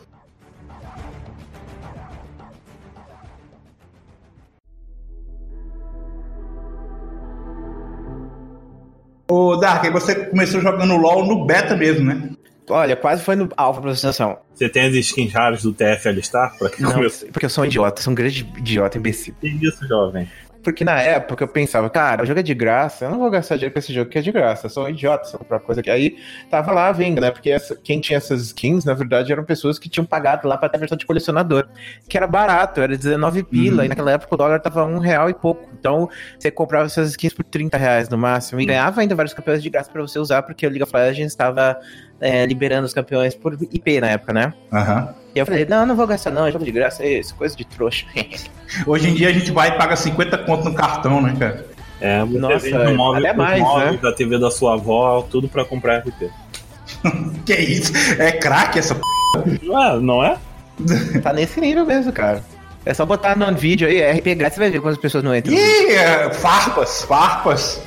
Ô, 9.30 9.56
Dark, 9.56 9.84
aí 9.84 9.90
você 9.90 10.14
começou 10.26 10.60
jogando 10.60 10.96
LOL 10.96 11.26
no 11.26 11.44
beta 11.44 11.76
mesmo, 11.76 12.06
né? 12.06 12.30
Olha, 12.70 12.96
quase 12.96 13.22
foi 13.22 13.34
no 13.36 13.48
alfa 13.56 13.80
pra 13.80 13.90
apresentação. 13.90 14.38
Você 14.54 14.68
tem 14.68 14.86
as 14.88 14.94
skins 14.94 15.32
raras 15.32 15.62
do 15.62 15.72
TF 15.72 16.08
Alistar? 16.08 16.54
Pra 16.58 16.68
que 16.70 16.82
Não, 16.82 16.92
começou? 16.92 17.28
porque 17.32 17.46
eu 17.46 17.50
sou 17.50 17.64
um 17.64 17.66
idiota, 17.66 18.02
sou 18.02 18.10
um 18.12 18.14
grande 18.14 18.46
idiota, 18.58 18.98
imbecil. 18.98 19.34
Que 19.40 19.48
isso, 19.48 19.86
jovem? 19.86 20.28
Porque 20.62 20.84
na 20.84 21.00
época 21.00 21.44
eu 21.44 21.48
pensava, 21.48 21.88
cara, 21.88 22.22
o 22.22 22.26
jogo 22.26 22.40
é 22.40 22.42
de 22.42 22.52
graça, 22.52 23.04
eu 23.04 23.10
não 23.10 23.18
vou 23.18 23.30
gastar 23.30 23.54
dinheiro 23.54 23.72
com 23.72 23.78
esse 23.78 23.92
jogo 23.92 24.10
que 24.10 24.18
é 24.18 24.20
de 24.20 24.32
graça, 24.32 24.66
eu 24.66 24.70
sou 24.70 24.84
um 24.84 24.88
idiota 24.88 25.24
se 25.24 25.34
eu 25.34 25.38
comprar 25.38 25.60
coisa 25.60 25.80
aqui. 25.80 25.88
Aí 25.88 26.16
tava 26.50 26.72
lá 26.72 26.90
vendo, 26.92 27.20
né? 27.20 27.30
Porque 27.30 27.48
essa- 27.50 27.76
quem 27.76 28.00
tinha 28.00 28.16
essas 28.16 28.42
skins, 28.42 28.84
na 28.84 28.92
verdade, 28.92 29.32
eram 29.32 29.44
pessoas 29.44 29.78
que 29.78 29.88
tinham 29.88 30.04
pagado 30.04 30.46
lá 30.48 30.58
pra 30.58 30.68
ter 30.68 30.76
a 30.76 30.80
versão 30.80 30.98
de 30.98 31.06
colecionador, 31.06 31.68
que 32.08 32.16
era 32.16 32.26
barato, 32.26 32.80
era 32.80 32.96
19 32.96 33.42
pila, 33.44 33.78
Uhum. 33.78 33.84
e 33.84 33.88
naquela 33.88 34.10
época 34.12 34.34
o 34.34 34.36
dólar 34.38 34.60
tava 34.60 34.84
um 34.84 34.98
real 34.98 35.30
e 35.30 35.34
pouco. 35.34 35.68
Então 35.78 36.08
você 36.38 36.50
comprava 36.50 36.86
essas 36.86 37.10
skins 37.10 37.32
por 37.32 37.44
30 37.44 37.76
reais 37.78 38.08
no 38.08 38.18
máximo, 38.18 38.60
e 38.60 38.66
ganhava 38.66 39.00
ainda 39.00 39.14
vários 39.14 39.32
campeões 39.34 39.62
de 39.62 39.70
graça 39.70 39.90
pra 39.90 40.02
você 40.02 40.18
usar, 40.18 40.42
porque 40.42 40.66
o 40.66 40.68
League 40.70 40.82
of 40.82 40.92
Legends 40.94 41.32
estava 41.32 41.78
é, 42.20 42.44
liberando 42.46 42.86
os 42.86 42.94
campeões 42.94 43.34
por 43.34 43.54
IP 43.54 44.00
na 44.00 44.08
época, 44.08 44.32
né? 44.32 44.52
Aham. 44.72 45.14
E 45.34 45.38
eu 45.38 45.46
falei, 45.46 45.64
não, 45.66 45.86
não 45.86 45.94
vou 45.94 46.06
gastar 46.06 46.30
não, 46.30 46.46
é 46.46 46.52
jogo 46.52 46.64
de 46.64 46.72
graça, 46.72 47.02
é 47.04 47.18
isso, 47.18 47.34
coisa 47.34 47.56
de 47.56 47.64
trouxa. 47.64 48.06
Hoje 48.86 49.08
em 49.08 49.14
dia 49.14 49.28
a 49.28 49.32
gente 49.32 49.52
vai 49.52 49.68
e 49.68 49.72
paga 49.72 49.94
50 49.94 50.38
conto 50.38 50.64
no 50.64 50.74
cartão, 50.74 51.20
né, 51.20 51.34
cara? 51.38 51.66
É, 52.00 52.24
vende 52.24 52.38
no 52.38 52.94
móvel, 52.96 53.24
até 53.24 53.32
mais, 53.36 53.60
móveis 53.60 53.92
né? 53.92 53.98
da 54.02 54.12
TV 54.12 54.38
da 54.38 54.50
sua 54.50 54.74
avó, 54.74 55.22
tudo 55.22 55.48
pra 55.48 55.64
comprar 55.64 55.98
RP. 55.98 56.30
Que 57.44 57.54
isso? 57.54 57.92
É 58.18 58.32
craque 58.32 58.78
essa 58.78 58.94
p. 58.94 59.00
Ah, 59.74 59.96
não 60.00 60.24
é? 60.24 60.38
Tá 61.22 61.32
nesse 61.32 61.60
nível 61.60 61.84
mesmo, 61.84 62.12
cara. 62.12 62.42
É 62.84 62.94
só 62.94 63.04
botar 63.04 63.36
no 63.36 63.54
vídeo 63.54 63.86
aí, 63.86 64.00
RP 64.18 64.34
grátis, 64.34 64.54
você 64.54 64.60
vai 64.60 64.70
ver 64.70 64.80
quantas 64.80 65.00
pessoas 65.00 65.22
não 65.22 65.36
entram. 65.36 65.52
Ih, 65.54 65.92
é, 65.92 66.32
farpas, 66.32 67.02
farpas. 67.02 67.82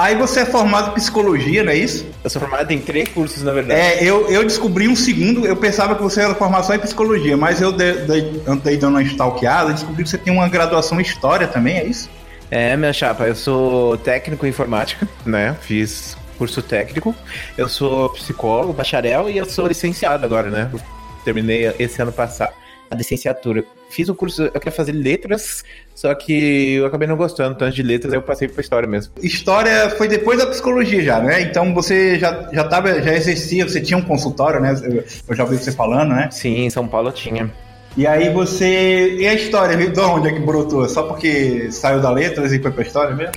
Aí 0.00 0.16
você 0.16 0.40
é 0.40 0.44
formado 0.46 0.92
em 0.92 0.94
psicologia, 0.94 1.62
não 1.62 1.72
é 1.72 1.76
isso? 1.76 2.06
Eu 2.24 2.30
sou 2.30 2.40
formado 2.40 2.70
em 2.70 2.80
três 2.80 3.06
cursos, 3.10 3.42
na 3.42 3.52
verdade. 3.52 3.78
É, 3.78 4.02
eu, 4.02 4.30
eu 4.30 4.42
descobri 4.44 4.88
um 4.88 4.96
segundo, 4.96 5.44
eu 5.44 5.54
pensava 5.54 5.94
que 5.94 6.02
você 6.02 6.22
era 6.22 6.34
formação 6.34 6.74
em 6.74 6.78
psicologia, 6.78 7.36
mas 7.36 7.60
eu 7.60 7.70
dei, 7.70 7.92
dei, 7.92 8.42
andei 8.46 8.78
dando 8.78 8.94
uma 8.94 9.02
stalkeada, 9.02 9.74
descobri 9.74 10.02
que 10.02 10.08
você 10.08 10.16
tem 10.16 10.32
uma 10.32 10.48
graduação 10.48 10.98
em 10.98 11.02
história 11.02 11.46
também, 11.46 11.76
é 11.76 11.84
isso? 11.84 12.08
É, 12.50 12.74
minha 12.78 12.94
chapa, 12.94 13.24
eu 13.24 13.34
sou 13.34 13.98
técnico 13.98 14.46
em 14.46 14.48
informática, 14.48 15.06
né? 15.26 15.54
Fiz 15.60 16.16
curso 16.38 16.62
técnico. 16.62 17.14
Eu 17.58 17.68
sou 17.68 18.08
psicólogo, 18.08 18.72
bacharel 18.72 19.28
e 19.28 19.36
eu 19.36 19.44
sou 19.44 19.66
licenciado 19.66 20.24
agora, 20.24 20.48
né? 20.48 20.70
Terminei 21.26 21.74
esse 21.78 22.00
ano 22.00 22.10
passado 22.10 22.54
a 22.90 22.94
licenciatura. 22.94 23.66
Fiz 23.90 24.08
um 24.08 24.14
curso, 24.14 24.44
eu 24.44 24.52
queria 24.52 24.72
fazer 24.72 24.92
letras, 24.92 25.64
só 25.94 26.14
que 26.14 26.74
eu 26.74 26.86
acabei 26.86 27.08
não 27.08 27.16
gostando 27.16 27.56
tanto 27.56 27.74
de 27.74 27.82
letras, 27.82 28.12
aí 28.12 28.18
eu 28.18 28.22
passei 28.22 28.48
pra 28.48 28.60
história 28.60 28.88
mesmo. 28.88 29.12
História 29.20 29.90
foi 29.90 30.06
depois 30.06 30.38
da 30.38 30.46
psicologia 30.46 31.02
já, 31.02 31.20
né? 31.20 31.42
Então 31.42 31.74
você 31.74 32.18
já, 32.18 32.48
já, 32.52 32.64
tava, 32.64 33.02
já 33.02 33.12
exercia, 33.12 33.68
você 33.68 33.80
tinha 33.80 33.98
um 33.98 34.02
consultório, 34.02 34.60
né? 34.60 34.74
Eu, 34.82 35.04
eu 35.28 35.36
já 35.36 35.42
ouvi 35.42 35.58
você 35.58 35.72
falando, 35.72 36.14
né? 36.14 36.28
Sim, 36.30 36.66
em 36.66 36.70
São 36.70 36.86
Paulo 36.86 37.08
eu 37.08 37.12
tinha. 37.12 37.50
E 37.96 38.06
aí 38.06 38.32
você. 38.32 39.16
E 39.18 39.26
a 39.26 39.34
história, 39.34 39.76
de 39.76 40.00
onde 40.00 40.28
é 40.28 40.32
que 40.32 40.38
brotou? 40.38 40.88
Só 40.88 41.02
porque 41.02 41.72
saiu 41.72 42.00
da 42.00 42.10
letras 42.10 42.52
e 42.52 42.60
foi 42.60 42.70
pra 42.70 42.82
história 42.82 43.14
mesmo? 43.14 43.32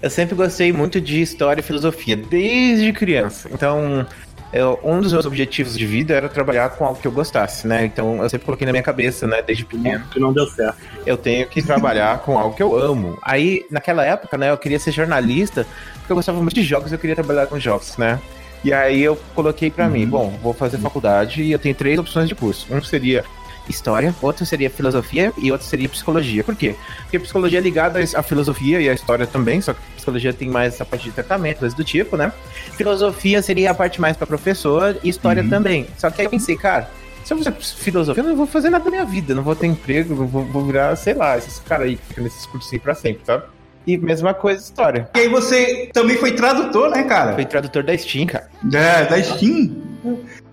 Eu 0.00 0.08
sempre 0.08 0.34
gostei 0.34 0.72
muito 0.72 1.00
de 1.00 1.20
história 1.20 1.60
e 1.60 1.62
filosofia, 1.62 2.16
desde 2.16 2.92
criança. 2.92 3.50
Então, 3.52 4.06
eu, 4.52 4.78
um 4.82 5.00
dos 5.00 5.12
meus 5.12 5.26
objetivos 5.26 5.76
de 5.76 5.86
vida 5.86 6.14
era 6.14 6.28
trabalhar 6.28 6.70
com 6.70 6.84
algo 6.84 7.00
que 7.00 7.06
eu 7.06 7.12
gostasse, 7.12 7.66
né? 7.66 7.84
Então 7.84 8.22
eu 8.22 8.30
sempre 8.30 8.46
coloquei 8.46 8.64
na 8.64 8.72
minha 8.72 8.82
cabeça, 8.82 9.26
né, 9.26 9.42
desde 9.42 9.64
pequeno. 9.64 10.04
Que 10.10 10.18
não 10.18 10.32
deu 10.32 10.46
certo. 10.46 10.78
Eu 11.04 11.16
tenho 11.16 11.46
que 11.46 11.62
trabalhar 11.62 12.18
com 12.20 12.38
algo 12.38 12.54
que 12.56 12.62
eu 12.62 12.76
amo. 12.78 13.18
Aí, 13.22 13.66
naquela 13.70 14.04
época, 14.04 14.38
né, 14.38 14.50
eu 14.50 14.56
queria 14.56 14.78
ser 14.78 14.92
jornalista, 14.92 15.66
porque 15.98 16.12
eu 16.12 16.16
gostava 16.16 16.40
muito 16.40 16.54
de 16.54 16.62
jogos 16.62 16.90
e 16.90 16.94
eu 16.94 16.98
queria 16.98 17.14
trabalhar 17.14 17.46
com 17.46 17.58
jogos, 17.58 17.96
né? 17.98 18.18
E 18.64 18.72
aí 18.72 19.02
eu 19.02 19.16
coloquei 19.34 19.70
para 19.70 19.88
mim, 19.88 20.06
bom, 20.06 20.36
vou 20.42 20.52
fazer 20.52 20.78
faculdade 20.78 21.42
e 21.42 21.52
eu 21.52 21.58
tenho 21.58 21.74
três 21.74 21.98
opções 21.98 22.28
de 22.28 22.34
curso. 22.34 22.66
Um 22.70 22.82
seria 22.82 23.24
história, 23.68 24.14
outro 24.20 24.44
seria 24.46 24.70
filosofia 24.70 25.32
e 25.38 25.50
outro 25.52 25.66
seria 25.66 25.88
psicologia. 25.88 26.42
Por 26.44 26.56
quê? 26.56 26.74
Porque 27.02 27.18
psicologia 27.18 27.58
é 27.58 27.62
ligada 27.62 28.00
à 28.00 28.22
filosofia 28.22 28.80
e 28.80 28.88
à 28.88 28.94
história 28.94 29.26
também, 29.26 29.60
só 29.60 29.72
que 29.72 29.80
psicologia 29.96 30.32
tem 30.32 30.48
mais 30.48 30.74
essa 30.74 30.84
parte 30.84 31.04
de 31.04 31.12
tratamento, 31.12 31.58
coisas 31.58 31.76
do 31.76 31.84
tipo, 31.84 32.16
né? 32.16 32.32
Filosofia 32.76 33.42
seria 33.42 33.70
a 33.70 33.74
parte 33.74 34.00
mais 34.00 34.16
para 34.16 34.26
professor 34.26 34.96
e 35.02 35.08
história 35.08 35.46
também. 35.48 35.86
Só 35.96 36.10
que 36.10 36.20
aí 36.20 36.26
eu 36.26 36.30
pensei, 36.30 36.56
cara, 36.56 36.90
se 37.24 37.34
eu 37.34 37.38
fizer 37.38 37.52
filosofia, 37.52 38.22
eu 38.22 38.28
não 38.28 38.36
vou 38.36 38.46
fazer 38.46 38.70
nada 38.70 38.84
da 38.84 38.90
minha 38.90 39.04
vida, 39.04 39.34
não 39.34 39.42
vou 39.42 39.54
ter 39.54 39.66
emprego, 39.66 40.14
vou, 40.14 40.44
vou 40.44 40.64
virar, 40.64 40.96
sei 40.96 41.14
lá, 41.14 41.36
esses 41.36 41.58
caras 41.58 41.86
aí 41.86 41.96
que 41.96 42.06
ficam 42.06 42.24
nesses 42.24 42.46
cursinhos 42.46 42.82
pra 42.82 42.94
sempre, 42.94 43.20
sabe? 43.26 43.44
E 43.86 43.96
mesma 43.96 44.34
coisa, 44.34 44.62
história. 44.62 45.08
E 45.14 45.20
aí 45.20 45.28
você 45.28 45.88
também 45.92 46.16
foi 46.16 46.32
tradutor, 46.32 46.90
né, 46.90 47.04
cara? 47.04 47.34
Fui 47.34 47.44
tradutor 47.44 47.82
da 47.82 47.96
Steam, 47.96 48.26
cara. 48.26 48.48
É, 48.72 49.04
da 49.06 49.22
Steam. 49.22 49.76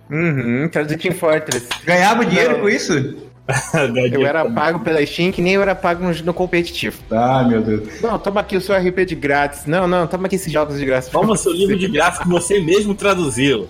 Uhum, 0.09 0.67
traduzi 0.71 0.97
Team 0.97 1.13
Fortress. 1.15 1.67
Ganhava 1.83 2.25
dinheiro 2.25 2.53
Não. 2.53 2.59
com 2.61 2.69
isso? 2.69 3.15
Eu 4.11 4.25
era 4.25 4.43
pago 4.49 4.79
pela 4.79 5.05
Steam 5.05 5.31
que 5.31 5.39
nem 5.39 5.53
eu 5.53 5.61
era 5.61 5.75
pago 5.75 6.03
no, 6.03 6.11
no 6.23 6.33
competitivo. 6.33 6.97
Ah, 7.11 7.43
meu 7.47 7.61
Deus. 7.61 8.01
Não, 8.01 8.17
toma 8.17 8.41
aqui 8.41 8.57
o 8.57 8.61
seu 8.61 8.75
RP 8.75 9.05
de 9.05 9.13
grátis. 9.13 9.67
Não, 9.67 9.87
não, 9.87 10.07
toma 10.07 10.25
aqui 10.25 10.35
esses 10.35 10.51
jogos 10.51 10.79
de 10.79 10.85
graça. 10.85 11.11
Toma 11.11 11.37
seu 11.37 11.51
livro 11.53 11.77
de 11.77 11.87
graça 11.87 12.23
que 12.23 12.27
você 12.27 12.59
mesmo 12.59 12.95
traduziu. 12.95 13.67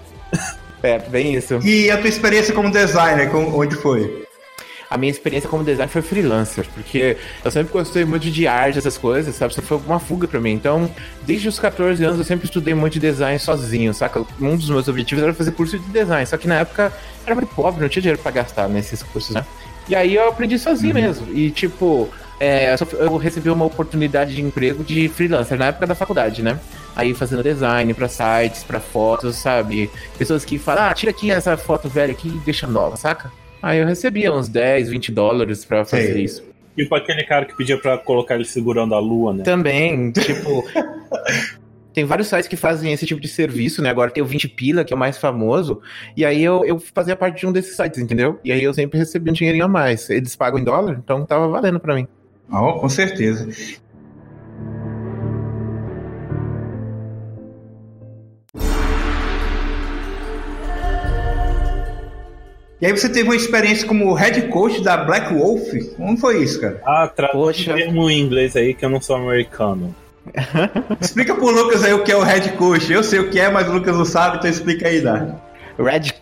É, 0.82 0.98
bem 1.00 1.34
isso. 1.36 1.60
E 1.62 1.92
a 1.92 1.98
tua 1.98 2.08
experiência 2.08 2.54
como 2.54 2.72
designer, 2.72 3.30
com- 3.32 3.54
onde 3.60 3.76
foi? 3.76 4.25
A 4.96 4.98
minha 4.98 5.12
experiência 5.12 5.50
como 5.50 5.62
designer 5.62 5.90
foi 5.90 6.02
freelancer, 6.02 6.66
porque 6.74 7.18
eu 7.44 7.52
sempre 7.52 7.74
gostei 7.74 8.06
muito 8.06 8.32
de 8.32 8.48
arte, 8.48 8.78
essas 8.78 8.98
coisas, 8.98 9.36
sabe? 9.36 9.52
Isso 9.52 9.62
foi 9.62 9.78
uma 9.86 10.00
fuga 10.00 10.26
pra 10.26 10.40
mim. 10.40 10.54
Então, 10.54 10.90
desde 11.24 11.50
os 11.50 11.60
14 11.60 12.02
anos 12.02 12.18
eu 12.18 12.24
sempre 12.24 12.46
estudei 12.46 12.74
muito 12.74 12.94
de 12.94 13.02
design 13.02 13.38
sozinho, 13.38 13.94
saca? 13.94 14.26
Um 14.40 14.56
dos 14.56 14.70
meus 14.70 14.88
objetivos 14.88 15.22
era 15.22 15.34
fazer 15.34 15.52
curso 15.52 15.78
de 15.78 15.86
design, 15.90 16.26
só 16.26 16.38
que 16.38 16.48
na 16.48 16.60
época 16.60 16.94
era 17.26 17.36
muito 17.36 17.54
pobre, 17.54 17.82
não 17.82 17.90
tinha 17.90 18.02
dinheiro 18.02 18.22
pra 18.22 18.32
gastar 18.32 18.70
nesses 18.70 19.04
cursos, 19.04 19.36
né? 19.36 19.46
E 19.90 19.94
aí 19.94 20.16
eu 20.16 20.30
aprendi 20.30 20.58
sozinho 20.58 20.94
mesmo. 20.94 21.28
E 21.34 21.52
tipo, 21.52 22.10
é, 22.40 22.74
eu, 22.94 23.18
recebi 23.18 23.50
uma 23.50 23.66
oportunidade 23.66 24.34
de 24.34 24.42
emprego 24.42 24.82
de 24.82 25.10
freelancer 25.10 25.60
na 25.60 25.66
época 25.66 25.88
da 25.88 25.94
faculdade, 25.94 26.42
né? 26.42 26.58
Aí 26.96 27.14
fazendo 27.14 27.44
design 27.44 27.94
pra 27.94 28.08
sites, 28.08 28.64
pra 28.64 28.80
fotos, 28.80 29.36
sabe? 29.36 29.92
Pessoas 30.18 30.46
que 30.46 30.58
falam, 30.58 30.86
ah, 30.86 30.94
tira 30.94 31.12
aqui 31.12 31.30
essa 31.32 31.58
foto 31.58 31.90
velha 31.90 32.14
aqui 32.14 32.30
e 32.30 32.40
deixa 32.46 32.66
nova, 32.66 32.96
saca? 32.96 33.30
Aí 33.66 33.80
eu 33.80 33.88
recebia 33.88 34.32
uns 34.32 34.48
10, 34.48 34.90
20 34.90 35.12
dólares 35.12 35.66
pra 35.66 35.84
fazer 35.84 36.14
Sei. 36.14 36.24
isso. 36.24 36.44
Tipo 36.76 36.94
aquele 36.94 37.24
cara 37.24 37.46
que 37.46 37.58
pedia 37.58 37.76
pra 37.76 37.98
colocar 37.98 38.36
ele 38.36 38.46
segurando 38.46 38.94
a 38.94 39.00
lua, 39.00 39.34
né? 39.34 39.44
Também, 39.44 40.12
tipo. 40.12 40.64
Tem 41.92 42.06
vários 42.06 42.28
sites 42.28 42.48
que 42.48 42.56
fazem 42.56 42.94
esse 42.94 43.08
tipo 43.08 43.20
de 43.20 43.28
serviço, 43.28 43.82
né? 43.82 43.90
Agora 43.90 44.12
tem 44.12 44.22
o 44.22 44.26
20 44.26 44.50
Pila, 44.50 44.84
que 44.84 44.92
é 44.94 44.96
o 44.96 45.00
mais 45.00 45.18
famoso. 45.18 45.82
E 46.16 46.26
aí 46.26 46.44
eu, 46.44 46.66
eu 46.66 46.78
fazia 46.78 47.16
parte 47.16 47.40
de 47.40 47.48
um 47.48 47.54
desses 47.54 47.76
sites, 47.76 47.98
entendeu? 47.98 48.38
E 48.44 48.52
aí 48.52 48.62
eu 48.62 48.74
sempre 48.74 49.00
recebia 49.00 49.32
um 49.32 49.34
dinheirinho 49.34 49.64
a 49.64 49.68
mais. 49.70 50.10
Eles 50.10 50.36
pagam 50.36 50.60
em 50.60 50.64
dólar, 50.66 51.00
então 51.02 51.26
tava 51.26 51.48
valendo 51.48 51.80
pra 51.80 51.96
mim. 51.96 52.06
Oh, 52.52 52.74
com 52.74 52.90
certeza. 52.90 53.48
E 62.82 62.86
aí 62.86 62.92
você 62.92 63.08
teve 63.08 63.30
uma 63.30 63.36
experiência 63.36 63.88
como 63.88 64.14
head 64.14 64.42
coach 64.50 64.82
da 64.84 64.98
Black 64.98 65.34
Wolf? 65.34 65.70
Como 65.96 66.18
foi 66.18 66.44
isso, 66.44 66.60
cara? 66.60 66.82
Ah, 66.86 67.08
traduz 67.08 67.58
Poxa. 67.58 67.72
um 67.72 67.76
termo 67.76 68.10
em 68.10 68.20
inglês 68.20 68.56
aí 68.56 68.74
que 68.74 68.84
eu 68.84 68.90
não 68.90 69.00
sou 69.00 69.16
americano. 69.16 69.96
Explica 71.00 71.36
pro 71.36 71.50
Lucas 71.50 71.84
aí 71.84 71.94
o 71.94 72.04
que 72.04 72.12
é 72.12 72.18
o 72.18 72.24
head 72.24 72.52
coach. 72.54 72.92
Eu 72.92 73.04
sei 73.04 73.20
o 73.20 73.30
que 73.30 73.40
é, 73.40 73.50
mas 73.50 73.68
o 73.68 73.72
Lucas 73.72 73.96
não 73.96 74.06
sabe, 74.06 74.38
então 74.38 74.50
explica 74.50 74.88
aí, 74.88 75.00
Dá. 75.02 75.36
Red 75.78 76.14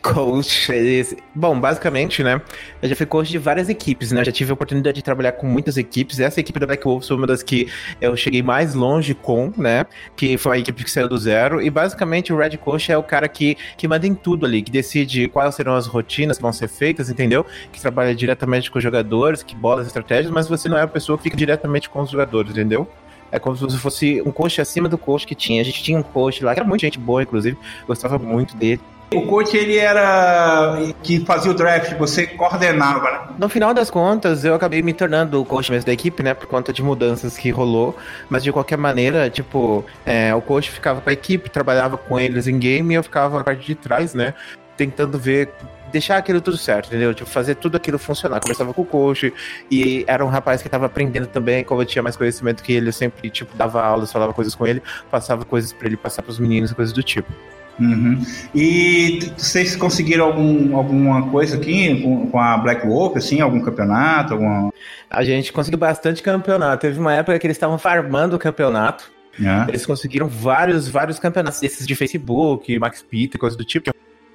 eles- 0.69 1.15
Bom, 1.36 1.60
basicamente, 1.60 2.24
né? 2.24 2.41
Eu 2.81 2.89
já 2.89 2.95
fui 2.95 3.05
coach 3.05 3.29
de 3.29 3.38
várias 3.38 3.69
equipes, 3.69 4.12
né? 4.12 4.22
Eu 4.22 4.25
já 4.25 4.31
tive 4.31 4.51
a 4.51 4.53
oportunidade 4.53 4.95
de 4.95 5.03
trabalhar 5.03 5.33
com 5.33 5.45
muitas 5.45 5.77
equipes. 5.77 6.19
Essa 6.19 6.39
equipe 6.39 6.60
da 6.60 6.65
Black 6.65 6.83
Wolf 6.83 7.07
foi 7.07 7.15
uma 7.15 7.27
das 7.27 7.43
que 7.43 7.67
eu 8.01 8.15
cheguei 8.17 8.41
mais 8.41 8.74
longe 8.74 9.13
com, 9.13 9.53
né? 9.55 9.86
Que 10.15 10.38
foi 10.38 10.57
a 10.57 10.60
equipe 10.60 10.83
que 10.83 10.89
saiu 10.89 11.07
do 11.07 11.17
zero. 11.17 11.62
E 11.62 11.69
basicamente 11.69 12.33
o 12.33 12.38
Red 12.38 12.57
Coach 12.57 12.91
é 12.91 12.98
o 12.98 13.03
cara 13.03 13.27
que, 13.27 13.55
que 13.77 13.88
manda 13.88 14.07
em 14.07 14.15
tudo 14.15 14.45
ali, 14.45 14.62
que 14.62 14.72
decide 14.72 15.27
quais 15.27 15.53
serão 15.55 15.75
as 15.75 15.86
rotinas 15.86 16.38
que 16.38 16.41
vão 16.41 16.51
ser 16.53 16.67
feitas, 16.67 17.10
entendeu? 17.10 17.45
Que 17.72 17.79
trabalha 17.79 18.13
diretamente 18.15 18.72
com 18.72 18.79
os 18.79 18.83
jogadores, 18.83 19.43
que 19.43 19.55
bola 19.55 19.81
as 19.81 19.88
estratégias, 19.88 20.31
mas 20.31 20.48
você 20.48 20.67
não 20.67 20.77
é 20.77 20.81
a 20.81 20.88
pessoa 20.88 21.17
que 21.17 21.24
fica 21.24 21.38
diretamente 21.38 21.89
com 21.89 22.01
os 22.01 22.10
jogadores, 22.10 22.51
entendeu? 22.51 22.88
É 23.31 23.39
como 23.39 23.55
se 23.55 23.77
fosse 23.79 24.22
um 24.24 24.31
coach 24.31 24.62
acima 24.62 24.88
do 24.88 24.98
coach 24.98 25.25
que 25.25 25.33
tinha. 25.33 25.60
A 25.60 25.65
gente 25.65 25.81
tinha 25.81 25.98
um 25.98 26.03
coach 26.03 26.43
lá, 26.43 26.53
que 26.53 26.60
era 26.60 26.69
muita 26.69 26.86
gente 26.86 27.00
boa, 27.00 27.24
inclusive. 27.24 27.57
Gostava 27.88 28.19
muito 28.19 28.55
dele. 28.55 28.79
O 29.15 29.27
coach, 29.27 29.55
ele 29.55 29.77
era 29.77 30.77
que 31.01 31.20
fazia 31.25 31.51
o 31.51 31.53
draft, 31.53 31.93
você 31.98 32.27
coordenava, 32.27 33.12
né? 33.12 33.20
No 33.38 33.50
final 33.50 33.74
das 33.74 33.89
contas, 33.89 34.43
eu 34.43 34.53
acabei 34.53 34.82
me 34.82 34.93
tornando 34.93 35.41
o 35.41 35.46
coach 35.46 35.72
mesmo 35.72 35.86
da 35.86 35.93
equipe, 35.93 36.24
né? 36.24 36.34
Por 36.34 36.48
conta 36.48 36.74
de 36.74 36.82
mudanças 36.82 37.38
que 37.38 37.50
rolou. 37.50 37.96
Mas 38.29 38.43
de 38.43 38.51
qualquer 38.51 38.77
maneira, 38.77 39.29
tipo, 39.29 39.86
é, 40.05 40.34
o 40.34 40.41
coach 40.41 40.70
ficava 40.72 41.01
com 41.01 41.10
a 41.10 41.13
equipe, 41.13 41.50
trabalhava 41.50 41.98
com 41.98 42.20
eles 42.20 42.48
em 42.48 42.58
game 42.58 42.93
e 42.93 42.98
eu 42.98 43.03
ficava 43.03 43.38
na 43.38 43.43
parte 43.43 43.65
de 43.65 43.75
trás, 43.75 44.13
né? 44.13 44.34
Tentando 44.77 45.17
ver. 45.17 45.50
Deixar 45.91 46.17
aquilo 46.17 46.41
tudo 46.41 46.58
certo, 46.58 46.88
entendeu? 46.88 47.13
Tipo, 47.13 47.29
fazer 47.29 47.53
tudo 47.53 47.77
aquilo 47.77 48.00
funcionar. 48.00 48.39
Conversava 48.39 48.74
com 48.74 48.82
o 48.82 48.86
coach 48.86 49.32
e 49.70 50.03
era 50.08 50.25
um 50.25 50.27
rapaz 50.27 50.60
que 50.60 50.67
tava 50.67 50.88
aprendendo 50.88 51.27
também, 51.27 51.63
como 51.63 51.84
eu 51.84 51.86
tinha 51.86 52.01
mais 52.01 52.17
conhecimento 52.17 52.63
que 52.63 52.74
ele, 52.74 52.89
eu 52.89 52.93
sempre, 52.93 53.29
tipo, 53.29 53.55
dava 53.55 53.84
aulas, 53.84 54.12
falava 54.12 54.34
coisas 54.34 54.55
com 54.55 54.65
ele, 54.65 54.82
passava 55.12 55.46
coisas 55.46 55.72
pra 55.72 55.88
ele 55.88 55.96
passar 55.96 56.24
pros 56.24 56.39
meninos, 56.39 56.74
coisas 56.74 56.91
do 56.91 57.03
tipo. 57.03 57.32
Uhum. 57.80 58.22
E 58.53 59.20
vocês 59.38 59.75
conseguiram 59.75 60.25
algum, 60.25 60.75
alguma 60.75 61.30
coisa 61.30 61.58
aqui 61.58 62.01
com, 62.01 62.27
com 62.27 62.39
a 62.39 62.58
Black 62.58 62.86
Wolf, 62.86 63.18
assim, 63.18 63.42
algum 63.42 63.62
campeonato, 63.62 64.34
alguma... 64.34 64.72
A 65.10 65.24
gente 65.24 65.51
conseguiu 65.51 65.80
bastante 65.80 66.22
campeonato. 66.22 66.82
Teve 66.82 67.00
uma 67.00 67.13
época 67.13 67.38
que 67.39 67.48
eles 67.48 67.58
estavam 67.58 67.77
farmando 67.77 68.36
o 68.36 68.39
campeonato. 68.39 69.12
né? 69.38 69.65
Eles 69.68 69.86
conseguiram 69.86 70.27
vários, 70.27 70.88
vários 70.88 71.20
campeonatos 71.20 71.60
desses 71.60 71.88
de 71.88 71.96
Facebook, 71.96 72.77
Max 72.77 73.01
Peter, 73.01 73.39
coisa 73.39 73.58
do 73.58 73.65
tipo, 73.65 73.92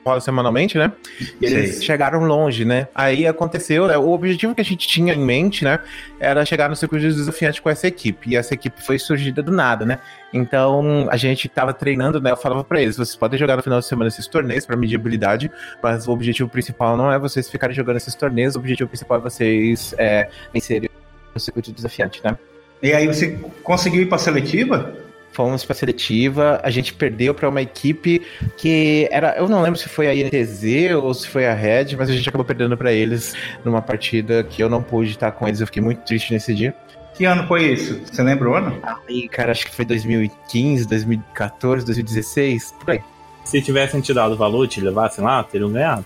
rola 0.08 0.20
semanalmente, 0.20 0.76
né? 0.76 0.92
E 1.40 1.46
eles 1.46 1.76
Sei. 1.76 1.86
chegaram 1.86 2.24
longe, 2.24 2.64
né? 2.64 2.88
Aí 2.94 3.26
aconteceu, 3.26 3.86
né? 3.86 3.96
O 3.96 4.10
objetivo 4.10 4.54
que 4.54 4.60
a 4.60 4.64
gente 4.64 4.88
tinha 4.88 5.14
em 5.14 5.24
mente, 5.24 5.64
né? 5.64 5.78
Era 6.18 6.44
chegar 6.44 6.68
no 6.68 6.76
circuito 6.76 7.08
de 7.08 7.14
desafiante 7.14 7.60
com 7.60 7.70
essa 7.70 7.86
equipe. 7.86 8.30
E 8.30 8.36
essa 8.36 8.54
equipe 8.54 8.82
foi 8.82 8.98
surgida 8.98 9.42
do 9.42 9.52
nada, 9.52 9.84
né? 9.84 9.98
Então 10.32 11.08
a 11.10 11.16
gente 11.16 11.48
tava 11.48 11.72
treinando, 11.72 12.20
né? 12.20 12.30
Eu 12.30 12.36
falava 12.36 12.64
pra 12.64 12.80
eles: 12.80 12.96
vocês 12.96 13.16
podem 13.16 13.38
jogar 13.38 13.56
no 13.56 13.62
final 13.62 13.78
de 13.78 13.86
semana 13.86 14.08
esses 14.08 14.26
torneios 14.26 14.66
pra 14.66 14.76
medir 14.76 14.96
habilidade, 14.96 15.50
mas 15.82 16.08
o 16.08 16.12
objetivo 16.12 16.48
principal 16.48 16.96
não 16.96 17.12
é 17.12 17.18
vocês 17.18 17.48
ficarem 17.48 17.74
jogando 17.74 17.96
esses 17.96 18.14
torneios, 18.14 18.56
o 18.56 18.58
objetivo 18.58 18.88
principal 18.88 19.18
é 19.18 19.20
vocês 19.20 19.94
é, 19.98 20.28
vencerem 20.52 20.90
o 21.34 21.38
circuito 21.40 21.72
desafiante, 21.72 22.20
né? 22.24 22.36
E 22.82 22.92
aí 22.92 23.06
você 23.06 23.38
conseguiu 23.62 24.02
ir 24.02 24.06
pra 24.06 24.18
seletiva? 24.18 25.07
Fomos 25.38 25.64
pra 25.64 25.73
seletiva, 25.73 26.61
a 26.64 26.68
gente 26.68 26.92
perdeu 26.92 27.33
pra 27.33 27.49
uma 27.49 27.62
equipe 27.62 28.21
que 28.57 29.09
era. 29.09 29.37
Eu 29.37 29.49
não 29.49 29.62
lembro 29.62 29.78
se 29.78 29.88
foi 29.88 30.09
a 30.09 30.12
INTZ 30.12 30.97
ou 31.00 31.14
se 31.14 31.28
foi 31.28 31.47
a 31.47 31.54
Red, 31.54 31.95
mas 31.97 32.11
a 32.11 32.12
gente 32.12 32.28
acabou 32.28 32.45
perdendo 32.45 32.76
pra 32.76 32.92
eles 32.92 33.35
numa 33.64 33.80
partida 33.80 34.42
que 34.42 34.61
eu 34.61 34.68
não 34.68 34.83
pude 34.83 35.12
estar 35.12 35.30
com 35.30 35.47
eles. 35.47 35.61
Eu 35.61 35.68
fiquei 35.68 35.80
muito 35.80 36.00
triste 36.00 36.33
nesse 36.33 36.52
dia. 36.52 36.75
Que 37.14 37.25
ano 37.25 37.47
foi 37.47 37.73
isso? 37.73 38.00
Você 38.04 38.21
lembra 38.21 38.50
o 38.50 38.54
ano? 38.54 38.80
Aí, 39.09 39.28
cara, 39.28 39.52
acho 39.52 39.64
que 39.66 39.76
foi 39.76 39.85
2015, 39.85 40.88
2014, 40.88 41.87
2016, 41.87 42.75
por 42.80 42.90
aí. 42.90 43.00
Se 43.45 43.62
tivessem 43.62 44.00
te 44.00 44.12
dado 44.12 44.37
valor 44.37 44.64
e 44.64 44.68
te 44.68 44.80
levassem 44.80 45.23
lá, 45.23 45.45
teriam 45.45 45.71
ganhado. 45.71 46.04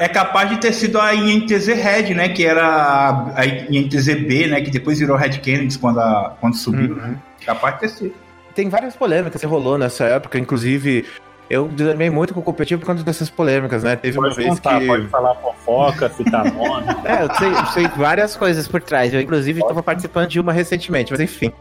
É 0.00 0.08
capaz 0.08 0.50
de 0.50 0.56
ter 0.56 0.72
sido 0.72 1.00
a 1.00 1.14
INTZ 1.14 1.68
Red, 1.68 2.12
né? 2.12 2.28
Que 2.28 2.44
era 2.44 2.66
a, 2.66 3.40
a 3.40 3.46
INTZ 3.46 4.14
B, 4.26 4.48
né? 4.48 4.60
Que 4.62 4.70
depois 4.72 4.98
virou 4.98 5.16
Red 5.16 5.38
Kennedy 5.38 5.78
quando, 5.78 6.00
a, 6.00 6.36
quando 6.40 6.56
subiu. 6.56 6.96
Uhum. 6.96 7.14
Capaz 7.46 7.74
de 7.74 7.80
ter 7.82 7.88
sido. 7.90 8.23
Tem 8.54 8.68
várias 8.68 8.94
polêmicas 8.96 9.40
que 9.40 9.46
rolou 9.46 9.76
nessa 9.76 10.04
época, 10.04 10.38
inclusive 10.38 11.04
eu 11.48 11.68
desanimei 11.68 12.08
muito 12.08 12.32
com 12.32 12.40
o 12.40 12.42
competitivo 12.42 12.80
por 12.80 12.86
conta 12.86 13.02
dessas 13.02 13.28
polêmicas, 13.28 13.82
né? 13.82 13.96
Teve 13.96 14.18
uma 14.18 14.28
Pode 14.28 14.36
vez 14.36 14.48
contar, 14.48 14.80
que. 14.80 14.86
pode 14.86 15.08
falar 15.08 15.34
fofoca, 15.34 16.08
citar 16.10 16.44
nome. 16.52 16.86
É, 17.04 17.22
eu 17.22 17.34
sei, 17.34 17.48
eu 17.48 17.66
sei 17.66 17.88
várias 17.96 18.34
coisas 18.36 18.66
por 18.66 18.80
trás. 18.80 19.12
Eu, 19.12 19.20
inclusive, 19.20 19.60
estava 19.60 19.82
participando 19.82 20.28
de 20.28 20.40
uma 20.40 20.52
recentemente, 20.52 21.12
mas 21.12 21.20
enfim. 21.20 21.52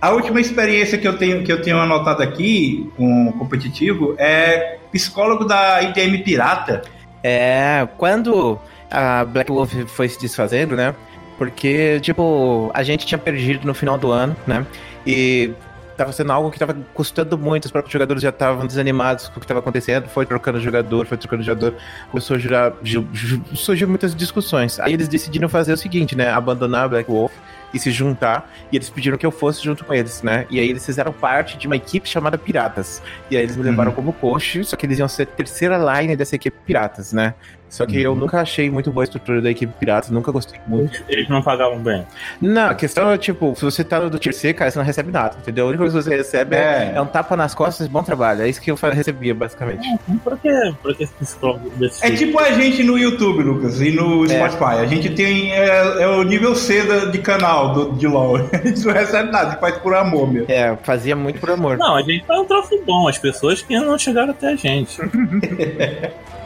A 0.00 0.10
última 0.10 0.40
experiência 0.40 0.98
que 0.98 1.06
eu 1.06 1.16
tenho, 1.16 1.44
que 1.44 1.52
eu 1.52 1.62
tenho 1.62 1.78
anotado 1.78 2.22
aqui 2.22 2.90
com 2.96 3.28
o 3.28 3.32
competitivo 3.34 4.14
é 4.18 4.78
psicólogo 4.90 5.44
da 5.44 5.82
IDM 5.82 6.22
Pirata. 6.24 6.82
É, 7.22 7.86
quando 7.98 8.58
a 8.90 9.24
Black 9.24 9.52
Wolf 9.52 9.72
foi 9.88 10.08
se 10.08 10.18
desfazendo, 10.20 10.74
né? 10.74 10.94
Porque, 11.38 12.00
tipo, 12.00 12.70
a 12.74 12.82
gente 12.82 13.06
tinha 13.06 13.18
perdido 13.18 13.66
no 13.66 13.74
final 13.74 13.96
do 13.96 14.10
ano, 14.10 14.34
né? 14.46 14.66
E 15.06 15.52
tava 16.00 16.12
sendo 16.12 16.32
algo 16.32 16.50
que 16.50 16.58
tava 16.58 16.74
custando 16.94 17.36
muito, 17.36 17.66
os 17.66 17.70
próprios 17.70 17.92
jogadores 17.92 18.22
já 18.22 18.30
estavam 18.30 18.66
desanimados 18.66 19.28
com 19.28 19.36
o 19.36 19.40
que 19.40 19.46
tava 19.46 19.60
acontecendo, 19.60 20.08
foi 20.08 20.24
trocando 20.24 20.58
jogador, 20.58 21.04
foi 21.06 21.18
trocando 21.18 21.42
jogador, 21.42 21.74
começou 22.10 22.36
a 22.36 22.38
ju, 22.82 23.06
surgiu 23.54 23.86
muitas 23.86 24.14
discussões. 24.14 24.80
Aí 24.80 24.94
eles 24.94 25.08
decidiram 25.08 25.46
fazer 25.46 25.74
o 25.74 25.76
seguinte, 25.76 26.16
né? 26.16 26.30
Abandonar 26.30 26.84
a 26.84 26.88
Black 26.88 27.10
Wolf 27.10 27.32
e 27.74 27.78
se 27.78 27.90
juntar, 27.90 28.50
e 28.72 28.76
eles 28.76 28.88
pediram 28.88 29.18
que 29.18 29.26
eu 29.26 29.30
fosse 29.30 29.62
junto 29.62 29.84
com 29.84 29.92
eles, 29.92 30.22
né? 30.22 30.46
E 30.50 30.58
aí 30.58 30.70
eles 30.70 30.84
fizeram 30.84 31.12
parte 31.12 31.58
de 31.58 31.66
uma 31.66 31.76
equipe 31.76 32.08
chamada 32.08 32.38
Piratas. 32.38 33.02
E 33.30 33.36
aí 33.36 33.42
eles 33.42 33.56
me 33.56 33.62
levaram 33.62 33.90
Uhum. 33.90 33.96
como 33.96 34.12
coach, 34.14 34.64
só 34.64 34.76
que 34.76 34.86
eles 34.86 34.98
iam 34.98 35.06
ser 35.06 35.24
a 35.24 35.26
terceira 35.26 35.76
line 35.76 36.16
dessa 36.16 36.34
equipe 36.34 36.56
Piratas, 36.66 37.12
né? 37.12 37.34
Só 37.70 37.86
que 37.86 38.02
eu 38.02 38.14
nunca 38.14 38.40
achei 38.40 38.68
muito 38.68 38.90
boa 38.90 39.04
a 39.04 39.06
estrutura 39.06 39.40
da 39.40 39.50
equipe 39.50 39.72
Piratas, 39.78 40.10
nunca 40.10 40.30
gostei 40.32 40.60
muito. 40.66 41.02
Eles 41.08 41.28
não 41.28 41.40
pagavam 41.40 41.78
bem. 41.78 42.04
Não, 42.42 42.68
a 42.70 42.74
questão 42.74 43.10
é, 43.10 43.16
tipo, 43.16 43.54
se 43.56 43.64
você 43.64 43.82
tá 43.84 44.00
no 44.00 44.10
do 44.10 44.18
Tier 44.18 44.34
C, 44.34 44.52
cara, 44.52 44.70
você 44.70 44.78
não 44.78 44.84
recebe 44.84 45.10
nada, 45.12 45.36
entendeu? 45.40 45.66
A 45.66 45.68
única 45.68 45.84
coisa 45.84 45.96
que 45.98 46.04
você 46.04 46.16
recebe 46.16 46.56
é, 46.56 46.58
É. 46.58 46.92
é 46.96 47.00
um 47.00 47.06
tapa 47.06 47.36
nas 47.36 47.54
costas 47.54 47.86
e 47.86 47.88
bom 47.90 48.02
trabalho. 48.02 48.42
É 48.42 48.48
isso 48.48 48.60
que 48.60 48.70
eu 48.70 48.76
recebia, 48.92 49.34
basicamente. 49.34 49.86
Por 50.24 50.36
que, 50.38 50.50
por 50.82 50.94
que 50.96 51.04
esse 51.04 51.36
desse 51.76 52.04
É 52.04 52.10
tipo 52.10 52.38
a 52.40 52.50
gente 52.52 52.82
no 52.82 52.98
YouTube, 52.98 53.42
Lucas, 53.42 53.80
e 53.80 53.92
no 53.92 54.24
É. 54.24 54.28
Spotify. 54.28 54.80
A 54.80 54.86
gente 54.86 55.08
tem 55.10 55.52
é, 55.52 56.02
é 56.02 56.08
o 56.08 56.22
nível 56.24 56.54
C 56.56 56.82
da- 56.82 57.04
de 57.06 57.18
canal 57.18 57.72
do, 57.72 57.92
de 57.92 58.06
LOL. 58.06 58.36
A 58.52 58.56
gente 58.66 58.84
não 58.84 58.92
recebe 58.92 59.30
nada, 59.30 59.46
a 59.48 59.50
gente 59.52 59.60
faz 59.60 59.78
por 59.78 59.94
amor 59.94 60.30
mesmo. 60.32 60.50
É, 60.50 60.76
fazia 60.82 61.14
muito 61.14 61.38
por 61.40 61.50
amor. 61.50 61.78
Não, 61.78 61.96
a 61.96 62.02
gente 62.02 62.24
faz 62.26 62.40
um 62.40 62.44
troço 62.44 62.80
bom, 62.84 63.06
as 63.08 63.16
pessoas 63.18 63.62
que 63.62 63.78
não 63.78 63.96
chegaram 63.98 64.30
até 64.30 64.48
a 64.48 64.56
gente. 64.56 64.98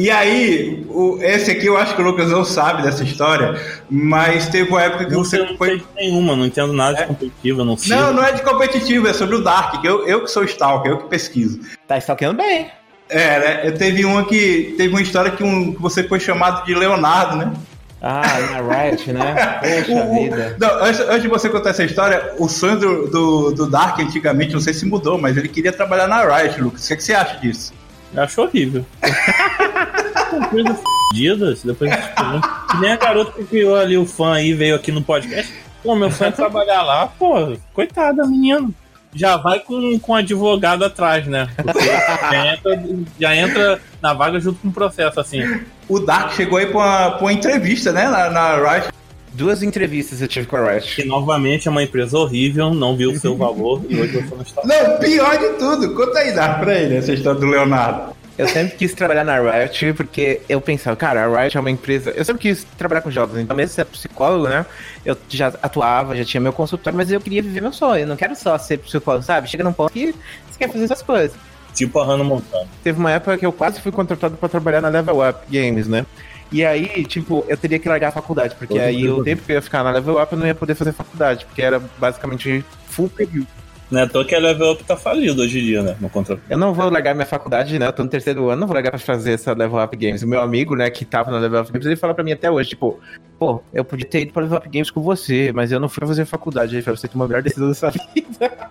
E 0.00 0.10
aí, 0.10 0.82
o- 0.88 1.18
esse 1.20 1.50
aqui 1.50 1.66
eu 1.66 1.76
acho 1.76 1.94
que 1.94 2.00
o 2.00 2.04
Lucas 2.04 2.30
não 2.30 2.42
sabe 2.42 2.82
dessa 2.82 3.04
história, 3.04 3.60
mas 3.90 4.48
teve 4.48 4.70
uma 4.70 4.80
época 4.82 5.04
que 5.04 5.12
Não 5.12 5.22
você 5.22 5.36
não 5.38 5.56
foi. 5.58 5.68
sei 5.78 5.82
nenhuma, 5.94 6.34
não 6.34 6.46
entendo 6.46 6.72
nada 6.72 6.96
de 7.02 7.06
competitivo, 7.06 7.64
não 7.66 7.76
sei. 7.76 7.94
Não, 7.94 8.12
não 8.14 8.24
é 8.24 8.32
de 8.32 8.40
competitivo, 8.40 9.06
é 9.06 9.12
sobre 9.12 9.36
o 9.36 9.42
Dark, 9.44 9.78
que 9.80 9.86
eu, 9.86 10.06
eu 10.08 10.22
que 10.24 10.30
sou 10.30 10.42
Stalker, 10.44 10.92
eu 10.92 10.98
que 10.98 11.08
pesquiso. 11.08 11.60
Tá 11.86 11.98
stalkeando 11.98 12.38
bem. 12.38 12.68
É, 13.10 13.38
né? 13.40 13.60
Eu 13.64 13.74
teve 13.74 14.02
uma 14.06 14.24
que. 14.24 14.74
Teve 14.78 14.88
uma 14.88 15.02
história 15.02 15.32
que, 15.32 15.44
um, 15.44 15.74
que 15.74 15.82
você 15.82 16.02
foi 16.04 16.18
chamado 16.18 16.64
de 16.64 16.72
Leonardo, 16.74 17.36
né? 17.36 17.52
Ah, 18.00 18.22
na 18.52 18.84
Riot, 18.84 19.12
né? 19.12 19.34
Poxa 19.60 20.02
O- 20.02 20.14
vida. 20.14 20.56
não, 20.58 20.82
antes, 20.82 21.00
antes 21.00 21.22
de 21.22 21.28
você 21.28 21.50
contar 21.50 21.70
essa 21.70 21.84
história, 21.84 22.32
o 22.38 22.48
sonho 22.48 22.78
do, 22.78 23.08
do, 23.10 23.50
do 23.50 23.66
Dark 23.70 23.98
antigamente, 24.00 24.54
não 24.54 24.60
sei 24.60 24.72
se 24.72 24.86
mudou, 24.86 25.18
mas 25.18 25.36
ele 25.36 25.48
queria 25.48 25.72
trabalhar 25.72 26.06
na 26.06 26.22
Riot, 26.24 26.58
Lucas. 26.58 26.84
O 26.86 26.88
que, 26.88 26.96
que 26.96 27.04
você 27.04 27.12
acha 27.12 27.36
disso? 27.38 27.74
Eu 28.14 28.22
acho 28.22 28.42
horrível. 28.42 28.84
São 30.30 30.42
coisas 30.48 30.78
fodidas, 30.80 31.62
depois 31.62 31.90
a 31.90 31.96
gente 31.96 32.14
comenta. 32.14 32.48
Que 32.70 32.76
nem 32.78 32.92
a 32.92 32.96
garota 32.96 33.32
que 33.32 33.44
criou 33.44 33.76
ali 33.76 33.96
o 33.96 34.06
fã 34.06 34.34
aí, 34.34 34.52
veio 34.52 34.76
aqui 34.76 34.92
no 34.92 35.02
podcast. 35.02 35.52
Pô, 35.82 35.94
meu 35.94 36.10
fã 36.10 36.26
é 36.26 36.30
trabalhar 36.30 36.82
lá, 36.82 37.06
pô, 37.06 37.56
coitada, 37.72 38.26
menino. 38.26 38.74
Já 39.12 39.36
vai 39.36 39.58
com, 39.58 39.98
com 39.98 40.14
advogado 40.14 40.84
atrás, 40.84 41.26
né? 41.26 41.48
Porque 41.56 41.80
já 41.80 42.54
entra, 42.54 42.84
já 43.18 43.36
entra 43.36 43.80
na 44.00 44.14
vaga 44.14 44.38
junto 44.38 44.60
com 44.60 44.68
o 44.68 44.72
processo, 44.72 45.18
assim. 45.18 45.42
O 45.88 45.98
Dark 45.98 46.32
chegou 46.32 46.58
aí 46.58 46.66
pra 46.66 46.78
uma, 46.78 47.10
pra 47.10 47.20
uma 47.22 47.32
entrevista, 47.32 47.90
né? 47.92 48.06
Na, 48.06 48.30
na 48.30 48.56
Riot. 48.56 48.92
Duas 49.40 49.62
entrevistas 49.62 50.20
eu 50.20 50.28
tive 50.28 50.46
com 50.46 50.54
a 50.56 50.78
Que 50.78 51.00
Riot. 51.00 51.08
novamente 51.08 51.66
é 51.66 51.70
uma 51.70 51.82
empresa 51.82 52.18
horrível, 52.18 52.74
não 52.74 52.94
viu 52.94 53.10
o 53.10 53.18
seu 53.18 53.34
valor 53.34 53.80
e 53.88 53.98
hoje 53.98 54.20
você 54.20 54.34
não 54.34 54.42
está. 54.42 54.60
Não, 54.66 54.98
pior 54.98 55.38
de 55.38 55.48
tudo. 55.58 55.94
Conta 55.94 56.18
aí, 56.18 56.34
Dark, 56.34 56.60
pra 56.60 56.74
ele, 56.78 56.96
essa 56.98 57.10
história 57.10 57.40
do 57.40 57.46
Leonardo. 57.46 58.14
Eu 58.36 58.46
sempre 58.46 58.76
quis 58.76 58.92
trabalhar 58.92 59.24
na 59.24 59.40
Riot 59.40 59.94
porque 59.94 60.42
eu 60.46 60.60
pensava, 60.60 60.94
cara, 60.94 61.24
a 61.24 61.42
Riot 61.42 61.56
é 61.56 61.60
uma 61.60 61.70
empresa. 61.70 62.10
Eu 62.10 62.22
sempre 62.22 62.42
quis 62.42 62.66
trabalhar 62.76 63.00
com 63.00 63.10
jogos, 63.10 63.38
então 63.38 63.56
mesmo 63.56 63.74
ser 63.74 63.86
psicólogo, 63.86 64.46
né? 64.46 64.66
Eu 65.06 65.16
já 65.30 65.46
atuava, 65.62 66.14
já 66.14 66.24
tinha 66.24 66.40
meu 66.42 66.52
consultório, 66.52 66.98
mas 66.98 67.10
eu 67.10 67.18
queria 67.18 67.42
viver 67.42 67.62
meu 67.62 67.72
sonho. 67.72 68.02
Eu 68.02 68.06
não 68.08 68.16
quero 68.16 68.36
só 68.36 68.58
ser 68.58 68.76
psicólogo, 68.76 69.24
sabe? 69.24 69.48
Chega 69.48 69.64
num 69.64 69.72
ponto 69.72 69.90
que 69.90 70.14
você 70.50 70.58
quer 70.58 70.70
fazer 70.70 70.84
essas 70.84 71.00
coisas. 71.00 71.32
Tipo 71.74 71.98
a 71.98 72.04
Hannah 72.04 72.24
Montana. 72.24 72.66
Teve 72.84 72.98
uma 72.98 73.10
época 73.10 73.38
que 73.38 73.46
eu 73.46 73.52
quase 73.52 73.80
fui 73.80 73.90
contratado 73.90 74.36
pra 74.36 74.50
trabalhar 74.50 74.82
na 74.82 74.88
Level 74.90 75.26
Up 75.26 75.38
Games, 75.50 75.88
né? 75.88 76.04
E 76.52 76.64
aí, 76.64 77.04
tipo, 77.04 77.44
eu 77.48 77.56
teria 77.56 77.78
que 77.78 77.88
largar 77.88 78.08
a 78.08 78.12
faculdade, 78.12 78.54
porque 78.56 78.74
Todo 78.74 78.82
aí 78.82 79.08
o 79.08 79.22
tempo 79.22 79.42
que 79.42 79.52
eu 79.52 79.54
ia 79.56 79.62
ficar 79.62 79.84
na 79.84 79.92
Level 79.92 80.20
Up 80.20 80.32
eu 80.32 80.38
não 80.38 80.46
ia 80.46 80.54
poder 80.54 80.74
fazer 80.74 80.92
faculdade, 80.92 81.44
porque 81.46 81.62
era 81.62 81.80
basicamente 81.98 82.64
full 82.88 83.08
período. 83.08 83.46
Né? 83.90 84.06
Tô 84.06 84.24
que 84.24 84.34
a 84.34 84.38
Level 84.38 84.72
Up 84.72 84.84
tá 84.84 84.96
falido 84.96 85.42
hoje 85.42 85.58
em 85.58 85.64
dia, 85.64 85.82
né? 85.82 85.96
No 86.00 86.08
contrato. 86.08 86.40
Eu 86.48 86.56
não 86.58 86.72
vou 86.72 86.88
largar 86.90 87.12
minha 87.14 87.26
faculdade, 87.26 87.76
né? 87.78 87.86
Eu 87.88 87.92
tô 87.92 88.04
no 88.04 88.08
terceiro 88.08 88.48
ano, 88.48 88.60
não 88.60 88.66
vou 88.68 88.74
largar 88.74 88.90
pra 88.90 89.00
fazer 89.00 89.32
essa 89.32 89.52
Level 89.52 89.82
Up 89.82 89.96
Games. 89.96 90.22
O 90.22 90.28
meu 90.28 90.40
amigo, 90.40 90.76
né, 90.76 90.88
que 90.90 91.04
tava 91.04 91.30
na 91.30 91.38
Level 91.38 91.60
Up 91.60 91.72
Games, 91.72 91.86
ele 91.86 91.96
fala 91.96 92.14
pra 92.14 92.22
mim 92.22 92.32
até 92.32 92.48
hoje, 92.50 92.70
tipo, 92.70 93.00
pô, 93.38 93.60
eu 93.74 93.84
podia 93.84 94.06
ter 94.06 94.22
ido 94.22 94.32
pra 94.32 94.42
Level 94.42 94.58
Up 94.58 94.68
Games 94.68 94.90
com 94.92 95.00
você, 95.02 95.50
mas 95.52 95.72
eu 95.72 95.80
não 95.80 95.88
fui 95.88 96.06
fazer 96.06 96.24
faculdade. 96.24 96.76
Aí 96.76 96.82
falou, 96.82 96.96
você 96.96 97.08
tomou 97.08 97.24
a 97.24 97.28
melhor 97.28 97.42
decisão 97.42 97.66
da 97.68 97.74
sua 97.74 97.90
vida. 98.14 98.70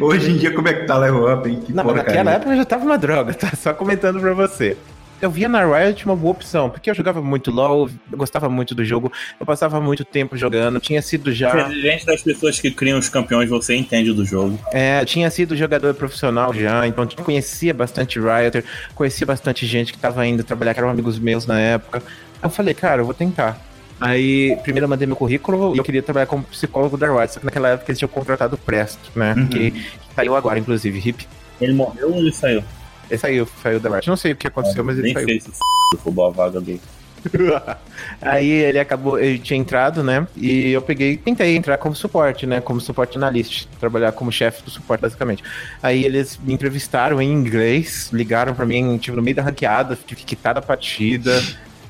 Hoje 0.00 0.30
em 0.30 0.36
dia, 0.36 0.54
como 0.54 0.68
é 0.68 0.72
que 0.74 0.86
tá 0.86 0.96
Level 0.98 1.32
Up, 1.32 1.48
hein? 1.48 1.60
Que 1.64 1.72
Não, 1.72 1.84
porcaria. 1.84 2.04
naquela 2.14 2.32
época 2.32 2.52
eu 2.52 2.56
já 2.56 2.64
tava 2.64 2.84
uma 2.84 2.96
droga, 2.96 3.34
tá? 3.34 3.50
Só 3.56 3.74
comentando 3.74 4.20
pra 4.20 4.32
você. 4.32 4.76
Eu 5.20 5.30
via 5.30 5.48
na 5.48 5.64
Riot 5.64 6.04
uma 6.04 6.14
boa 6.14 6.32
opção, 6.32 6.68
porque 6.68 6.90
eu 6.90 6.94
jogava 6.94 7.22
muito 7.22 7.50
LoL, 7.50 7.88
eu 8.12 8.18
gostava 8.18 8.50
muito 8.50 8.74
do 8.74 8.84
jogo, 8.84 9.10
eu 9.40 9.46
passava 9.46 9.80
muito 9.80 10.04
tempo 10.04 10.36
jogando, 10.36 10.78
tinha 10.78 11.00
sido 11.00 11.32
já. 11.32 11.50
Diferente 11.68 12.04
das 12.04 12.22
pessoas 12.22 12.60
que 12.60 12.70
criam 12.70 12.98
os 12.98 13.08
campeões, 13.08 13.48
você 13.48 13.74
entende 13.74 14.12
do 14.12 14.24
jogo. 14.24 14.58
É, 14.72 15.00
eu 15.00 15.06
tinha 15.06 15.30
sido 15.30 15.56
jogador 15.56 15.94
profissional 15.94 16.52
já, 16.52 16.86
então 16.86 17.06
conhecia 17.24 17.72
bastante 17.72 18.20
Rioter, 18.20 18.64
conhecia 18.94 19.26
bastante 19.26 19.64
gente 19.66 19.92
que 19.92 19.98
tava 19.98 20.26
indo 20.26 20.44
trabalhar, 20.44 20.74
que 20.74 20.80
eram 20.80 20.90
amigos 20.90 21.18
meus 21.18 21.46
na 21.46 21.58
época. 21.58 22.02
Eu 22.42 22.50
falei, 22.50 22.74
cara, 22.74 23.00
eu 23.00 23.06
vou 23.06 23.14
tentar. 23.14 23.58
Aí, 23.98 24.54
primeiro 24.62 24.84
eu 24.84 24.88
mandei 24.88 25.06
meu 25.06 25.16
currículo 25.16 25.74
e 25.74 25.78
eu 25.78 25.84
queria 25.84 26.02
trabalhar 26.02 26.26
como 26.26 26.42
psicólogo 26.42 26.98
da 26.98 27.06
Riot, 27.10 27.32
só 27.32 27.40
que 27.40 27.46
naquela 27.46 27.70
época 27.70 27.90
eles 27.90 27.98
tinham 27.98 28.10
contratado 28.10 28.54
o 28.54 28.58
Presto, 28.58 29.10
né? 29.16 29.34
Uhum. 29.34 29.46
Que, 29.46 29.70
que 29.70 30.14
saiu 30.14 30.36
agora, 30.36 30.58
inclusive, 30.58 31.08
hip. 31.08 31.26
Ele 31.58 31.72
morreu 31.72 32.12
ou 32.12 32.18
ele 32.18 32.30
saiu? 32.30 32.62
Ele 33.10 33.18
saiu, 33.18 33.48
saiu 33.62 33.80
da 33.80 33.90
Riot. 33.90 34.08
Não 34.08 34.16
sei 34.16 34.32
o 34.32 34.36
que 34.36 34.46
aconteceu, 34.46 34.84
mas 34.84 34.96
ele 34.98 35.04
Nem 35.08 35.14
saiu. 35.14 35.26
fez 35.26 35.48
esse 35.48 35.50
f... 35.50 36.02
roubou 36.04 36.26
a 36.26 36.30
vaga 36.30 36.60
dele. 36.60 36.80
Aí 38.20 38.48
ele 38.48 38.78
acabou, 38.78 39.18
ele 39.18 39.38
tinha 39.38 39.58
entrado, 39.58 40.02
né? 40.02 40.26
E 40.36 40.70
eu 40.70 40.82
peguei, 40.82 41.16
tentei 41.16 41.56
entrar 41.56 41.76
como 41.78 41.94
suporte, 41.94 42.46
né? 42.46 42.60
Como 42.60 42.80
suporte 42.80 43.16
analista, 43.16 43.68
trabalhar 43.80 44.12
como 44.12 44.30
chefe 44.30 44.62
do 44.62 44.70
suporte, 44.70 45.00
basicamente. 45.00 45.42
Aí 45.82 46.04
eles 46.04 46.38
me 46.42 46.54
entrevistaram 46.54 47.20
em 47.20 47.32
inglês, 47.32 48.10
ligaram 48.12 48.54
pra 48.54 48.64
mim, 48.64 48.96
tipo, 48.98 49.16
no 49.16 49.22
meio 49.22 49.36
da 49.36 49.42
ranqueada, 49.42 49.96
tive 50.06 50.20
que 50.20 50.26
quitar 50.26 50.54
da 50.54 50.62
partida 50.62 51.42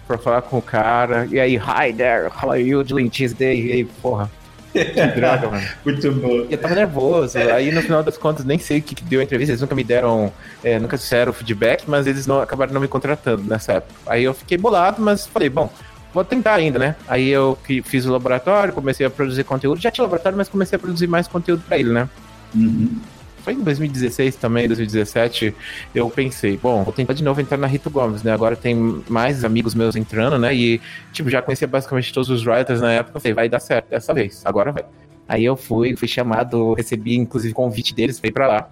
pra 0.06 0.16
falar 0.16 0.42
com 0.42 0.58
o 0.58 0.62
cara. 0.62 1.26
E 1.30 1.38
aí, 1.38 1.56
hi 1.56 1.92
there, 1.92 2.28
how 2.28 2.50
are 2.50 2.62
you 2.62 2.82
doing 2.82 3.08
this 3.08 3.32
day? 3.32 3.66
E 3.66 3.72
aí, 3.72 3.84
porra. 3.84 4.30
Que 4.76 5.06
droga, 5.16 5.48
mano. 5.48 5.66
Muito 5.84 6.12
bom. 6.12 6.46
E 6.48 6.52
eu 6.52 6.58
tava 6.58 6.74
nervoso. 6.74 7.38
Aí 7.38 7.72
no 7.72 7.82
final 7.82 8.02
das 8.02 8.18
contas, 8.18 8.44
nem 8.44 8.58
sei 8.58 8.78
o 8.78 8.82
que, 8.82 8.94
que 8.94 9.04
deu 9.04 9.20
a 9.20 9.22
entrevista. 9.22 9.52
Eles 9.52 9.60
nunca 9.60 9.74
me 9.74 9.84
deram, 9.84 10.32
é, 10.62 10.78
nunca 10.78 10.96
disseram 10.96 11.32
feedback, 11.32 11.84
mas 11.86 12.06
eles 12.06 12.26
não 12.26 12.40
acabaram 12.40 12.72
não 12.72 12.80
me 12.80 12.88
contratando 12.88 13.42
nessa 13.44 13.74
época. 13.74 13.94
Aí 14.06 14.24
eu 14.24 14.34
fiquei 14.34 14.58
bolado, 14.58 15.00
mas 15.00 15.26
falei, 15.26 15.48
bom, 15.48 15.70
vou 16.12 16.24
tentar 16.24 16.54
ainda, 16.54 16.78
né? 16.78 16.96
Aí 17.08 17.28
eu 17.28 17.58
que 17.66 17.82
fiz 17.82 18.06
o 18.06 18.12
laboratório, 18.12 18.72
comecei 18.72 19.06
a 19.06 19.10
produzir 19.10 19.44
conteúdo. 19.44 19.80
Já 19.80 19.90
tinha 19.90 20.02
laboratório, 20.04 20.36
mas 20.36 20.48
comecei 20.48 20.76
a 20.76 20.78
produzir 20.78 21.06
mais 21.06 21.26
conteúdo 21.26 21.62
pra 21.66 21.78
ele, 21.78 21.90
né? 21.90 22.08
Uhum. 22.54 23.00
Foi 23.46 23.54
em 23.54 23.62
2016 23.62 24.34
também, 24.34 24.66
2017, 24.66 25.54
eu 25.94 26.10
pensei, 26.10 26.56
bom, 26.56 26.82
vou 26.82 26.92
tentar 26.92 27.12
de 27.12 27.22
novo 27.22 27.40
entrar 27.40 27.56
na 27.56 27.68
Rito 27.68 27.88
Gomes, 27.88 28.24
né? 28.24 28.32
Agora 28.32 28.56
tem 28.56 28.74
mais 29.08 29.44
amigos 29.44 29.72
meus 29.72 29.94
entrando, 29.94 30.36
né? 30.36 30.52
E, 30.52 30.80
tipo, 31.12 31.30
já 31.30 31.40
conhecia 31.40 31.68
basicamente 31.68 32.12
todos 32.12 32.28
os 32.28 32.44
writers 32.44 32.80
na 32.80 32.90
época. 32.90 33.20
Falei, 33.20 33.34
vai 33.34 33.48
dar 33.48 33.60
certo 33.60 33.88
dessa 33.88 34.12
vez, 34.12 34.42
agora 34.44 34.72
vai. 34.72 34.84
Aí 35.28 35.44
eu 35.44 35.56
fui, 35.56 35.94
fui 35.94 36.08
chamado, 36.08 36.74
recebi 36.74 37.14
inclusive 37.14 37.54
convite 37.54 37.94
deles 37.94 38.18
ir 38.24 38.32
pra 38.32 38.48
lá. 38.48 38.68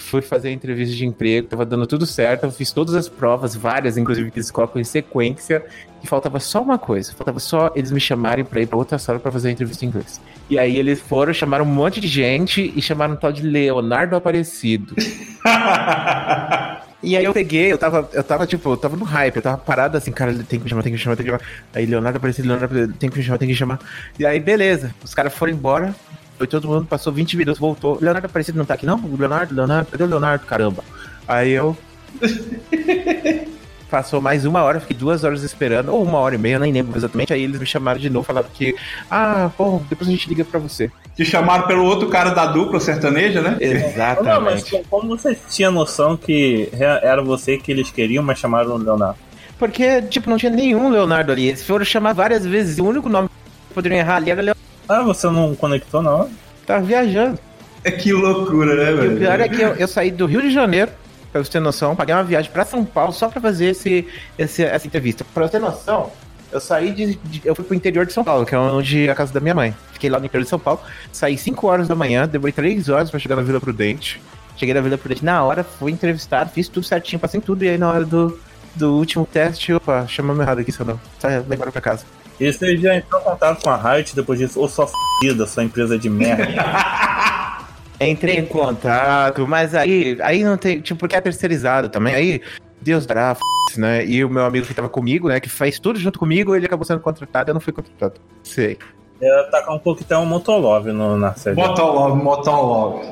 Fui 0.00 0.22
fazer 0.22 0.48
a 0.48 0.52
entrevista 0.52 0.94
de 0.94 1.04
emprego, 1.04 1.48
tava 1.48 1.64
dando 1.66 1.86
tudo 1.86 2.06
certo, 2.06 2.44
eu 2.44 2.52
fiz 2.52 2.70
todas 2.70 2.94
as 2.94 3.08
provas, 3.08 3.56
várias, 3.56 3.96
inclusive, 3.96 4.30
que 4.30 4.38
eles 4.38 4.50
colocam 4.50 4.80
em 4.80 4.84
sequência, 4.84 5.64
e 6.02 6.06
faltava 6.06 6.38
só 6.38 6.62
uma 6.62 6.78
coisa, 6.78 7.12
faltava 7.12 7.40
só 7.40 7.72
eles 7.74 7.90
me 7.90 7.98
chamarem 7.98 8.44
pra 8.44 8.60
ir 8.60 8.66
pra 8.66 8.78
outra 8.78 8.98
sala 8.98 9.18
pra 9.18 9.32
fazer 9.32 9.48
a 9.48 9.52
entrevista 9.52 9.84
em 9.84 9.88
inglês. 9.88 10.20
E 10.48 10.58
aí 10.58 10.76
eles 10.76 11.00
foram, 11.00 11.32
chamaram 11.32 11.64
um 11.64 11.68
monte 11.68 12.00
de 12.00 12.06
gente 12.06 12.72
e 12.76 12.80
chamaram 12.80 13.14
um 13.14 13.16
tal 13.16 13.32
de 13.32 13.42
Leonardo 13.42 14.14
Aparecido. 14.14 14.94
E 17.02 17.16
aí 17.16 17.24
eu 17.24 17.32
peguei, 17.32 17.70
eu 17.70 17.78
tava, 17.78 18.08
eu 18.12 18.24
tava, 18.24 18.46
tipo, 18.46 18.70
eu 18.70 18.76
tava 18.76 18.96
no 18.96 19.04
hype, 19.04 19.36
eu 19.36 19.42
tava 19.42 19.58
parado 19.58 19.96
assim, 19.96 20.10
cara, 20.10 20.32
tem 20.32 20.58
que 20.58 20.64
me 20.64 20.68
chamar, 20.68 20.82
tem 20.82 20.90
que 20.90 20.96
me 20.96 21.02
chamar, 21.02 21.14
tem 21.14 21.26
que 21.26 21.30
me 21.30 21.38
chamar. 21.38 21.50
Aí 21.72 21.86
Leonardo 21.86 22.16
Aparecido, 22.16 22.48
Leonardo 22.48 22.92
tem 22.94 23.10
que 23.10 23.18
me 23.18 23.22
chamar, 23.22 23.38
tem 23.38 23.46
que 23.46 23.52
me 23.52 23.58
chamar. 23.58 23.78
E 24.18 24.26
aí, 24.26 24.40
beleza, 24.40 24.94
os 25.04 25.14
caras 25.14 25.32
foram 25.34 25.52
embora, 25.52 25.94
foi 26.36 26.46
todo 26.46 26.68
mundo, 26.68 26.86
passou 26.86 27.12
20 27.12 27.36
minutos, 27.36 27.58
voltou. 27.60 27.98
Leonardo 28.00 28.26
Aparecido 28.26 28.58
não 28.58 28.64
tá 28.64 28.74
aqui, 28.74 28.86
não? 28.86 29.00
Leonardo, 29.18 29.54
Leonardo, 29.54 29.90
cadê 29.90 30.04
o 30.04 30.06
Leonardo? 30.06 30.46
Caramba. 30.46 30.84
Aí 31.26 31.50
eu. 31.52 31.76
Passou 33.88 34.20
mais 34.20 34.44
uma 34.44 34.62
hora, 34.64 34.80
fiquei 34.80 34.96
duas 34.96 35.22
horas 35.22 35.44
esperando, 35.44 35.92
ou 35.94 36.02
uma 36.02 36.18
hora 36.18 36.34
e 36.34 36.38
meia, 36.38 36.58
nem 36.58 36.72
lembro 36.72 36.98
exatamente. 36.98 37.32
Aí 37.32 37.44
eles 37.44 37.60
me 37.60 37.64
chamaram 37.66 38.00
de 38.00 38.10
novo, 38.10 38.26
falaram 38.26 38.48
que, 38.52 38.74
ah, 39.08 39.48
pô, 39.56 39.80
depois 39.88 40.08
a 40.08 40.10
gente 40.10 40.28
liga 40.28 40.44
pra 40.44 40.58
você. 40.58 40.90
Te 41.14 41.24
chamaram 41.24 41.68
pelo 41.68 41.84
outro 41.84 42.08
cara 42.08 42.30
da 42.30 42.46
dupla 42.46 42.80
sertaneja, 42.80 43.40
né? 43.40 43.50
Não, 43.50 43.58
mas 43.60 43.84
Exatamente. 43.94 44.82
como- 44.90 45.16
você 45.16 45.38
tinha 45.48 45.70
noção 45.70 46.16
que 46.16 46.68
era 46.72 47.22
você 47.22 47.58
que 47.58 47.70
eles 47.70 47.88
queriam, 47.88 48.24
mas 48.24 48.40
chamaram 48.40 48.72
o 48.72 48.76
Leonardo? 48.76 49.18
Porque, 49.56 50.02
tipo, 50.02 50.28
não 50.28 50.36
tinha 50.36 50.50
nenhum 50.50 50.90
Leonardo 50.90 51.30
ali. 51.30 51.46
Eles 51.48 51.64
foram 51.64 51.84
chamar 51.84 52.12
várias 52.12 52.44
vezes. 52.44 52.78
O 52.80 52.84
único 52.84 53.08
nome 53.08 53.28
que 53.68 53.74
poderiam 53.74 54.00
errar 54.00 54.16
ali 54.16 54.30
era 54.32 54.42
Leonardo. 54.42 54.55
Ah, 54.88 55.02
você 55.02 55.26
não 55.28 55.54
conectou, 55.54 56.02
não? 56.02 56.28
Tava 56.66 56.84
viajando. 56.84 57.38
É 57.84 57.90
que 57.90 58.12
loucura, 58.12 58.74
né, 58.74 58.90
E 58.90 58.94
o 58.94 58.96
velho? 58.96 59.18
pior 59.18 59.40
é 59.40 59.48
que 59.48 59.60
eu, 59.62 59.74
eu 59.76 59.88
saí 59.88 60.10
do 60.10 60.26
Rio 60.26 60.42
de 60.42 60.50
Janeiro, 60.50 60.90
pra 61.32 61.42
você 61.44 61.50
ter 61.52 61.60
noção, 61.60 61.94
paguei 61.94 62.14
uma 62.14 62.24
viagem 62.24 62.50
pra 62.50 62.64
São 62.64 62.84
Paulo 62.84 63.12
só 63.12 63.28
pra 63.28 63.40
fazer 63.40 63.66
esse, 63.66 64.06
esse- 64.38 64.64
essa 64.64 64.86
entrevista. 64.86 65.24
Pra 65.32 65.44
você 65.46 65.52
ter 65.52 65.58
noção, 65.60 66.10
eu 66.50 66.60
saí 66.60 66.92
de, 66.92 67.14
de- 67.16 67.42
Eu 67.44 67.54
fui 67.54 67.64
pro 67.64 67.74
interior 67.76 68.04
de 68.06 68.12
São 68.12 68.24
Paulo, 68.24 68.44
que 68.44 68.54
é 68.54 68.58
onde 68.58 69.06
é 69.06 69.10
a 69.10 69.14
casa 69.14 69.32
da 69.32 69.40
minha 69.40 69.54
mãe. 69.54 69.74
Fiquei 69.92 70.10
lá 70.10 70.18
no 70.18 70.26
interior 70.26 70.42
de 70.44 70.50
São 70.50 70.58
Paulo, 70.58 70.80
saí 71.12 71.38
5 71.38 71.66
horas 71.68 71.86
da 71.86 71.94
manhã, 71.94 72.26
demorei 72.26 72.52
3 72.52 72.88
horas 72.88 73.10
pra 73.10 73.20
chegar 73.20 73.36
na 73.36 73.42
Vila 73.42 73.60
Prudente. 73.60 74.20
Cheguei 74.56 74.74
na 74.74 74.80
Vila 74.80 74.96
Prudente 74.98 75.24
na 75.24 75.44
hora, 75.44 75.62
fui 75.62 75.92
entrevistado, 75.92 76.50
fiz 76.50 76.66
tudo 76.68 76.84
certinho, 76.86 77.20
passei 77.20 77.38
em 77.38 77.42
tudo, 77.42 77.62
e 77.64 77.68
aí 77.68 77.78
na 77.78 77.90
hora 77.90 78.04
do, 78.04 78.38
do 78.74 78.94
último 78.96 79.26
teste, 79.30 79.72
opa, 79.72 80.06
chamamos 80.08 80.40
errado 80.42 80.58
aqui, 80.60 80.72
seu 80.72 80.84
não. 80.84 80.98
Sai, 81.20 81.40
vai 81.40 81.56
embora 81.56 81.70
pra 81.70 81.80
casa. 81.82 82.04
E 82.38 82.52
você 82.52 82.76
já 82.76 82.96
entrou 82.96 83.20
em 83.20 83.24
contato 83.24 83.62
com 83.62 83.70
a 83.70 83.76
Riot 83.76 84.14
depois 84.14 84.38
disso? 84.38 84.60
Ou 84.60 84.68
só 84.68 84.86
fodida, 84.86 85.46
sua 85.46 85.64
empresa 85.64 85.98
de 85.98 86.10
merda? 86.10 86.46
Entrei 87.98 88.36
em 88.36 88.44
contato, 88.44 89.48
mas 89.48 89.74
aí, 89.74 90.18
aí 90.20 90.44
não 90.44 90.58
tem, 90.58 90.80
tipo, 90.80 91.00
porque 91.00 91.16
é 91.16 91.20
terceirizado 91.20 91.88
também. 91.88 92.14
Aí, 92.14 92.42
Deus 92.80 93.06
dará, 93.06 93.30
f... 93.30 93.80
né? 93.80 94.04
E 94.04 94.22
o 94.22 94.28
meu 94.28 94.44
amigo 94.44 94.66
que 94.66 94.74
tava 94.74 94.88
comigo, 94.88 95.28
né, 95.28 95.40
que 95.40 95.48
faz 95.48 95.78
tudo 95.78 95.98
junto 95.98 96.18
comigo, 96.18 96.54
ele 96.54 96.66
acabou 96.66 96.84
sendo 96.84 97.00
contratado, 97.00 97.50
eu 97.50 97.54
não 97.54 97.60
fui 97.60 97.72
contratado. 97.72 98.20
Sei. 98.42 98.76
Eu 99.18 99.34
ia 99.34 99.44
tacar 99.44 99.74
um 99.74 99.78
coquetel 99.78 100.26
Motolove 100.26 100.92
no, 100.92 101.16
na 101.16 101.32
série. 101.34 101.56
Motolove, 101.56 102.22
Motolove. 102.22 103.06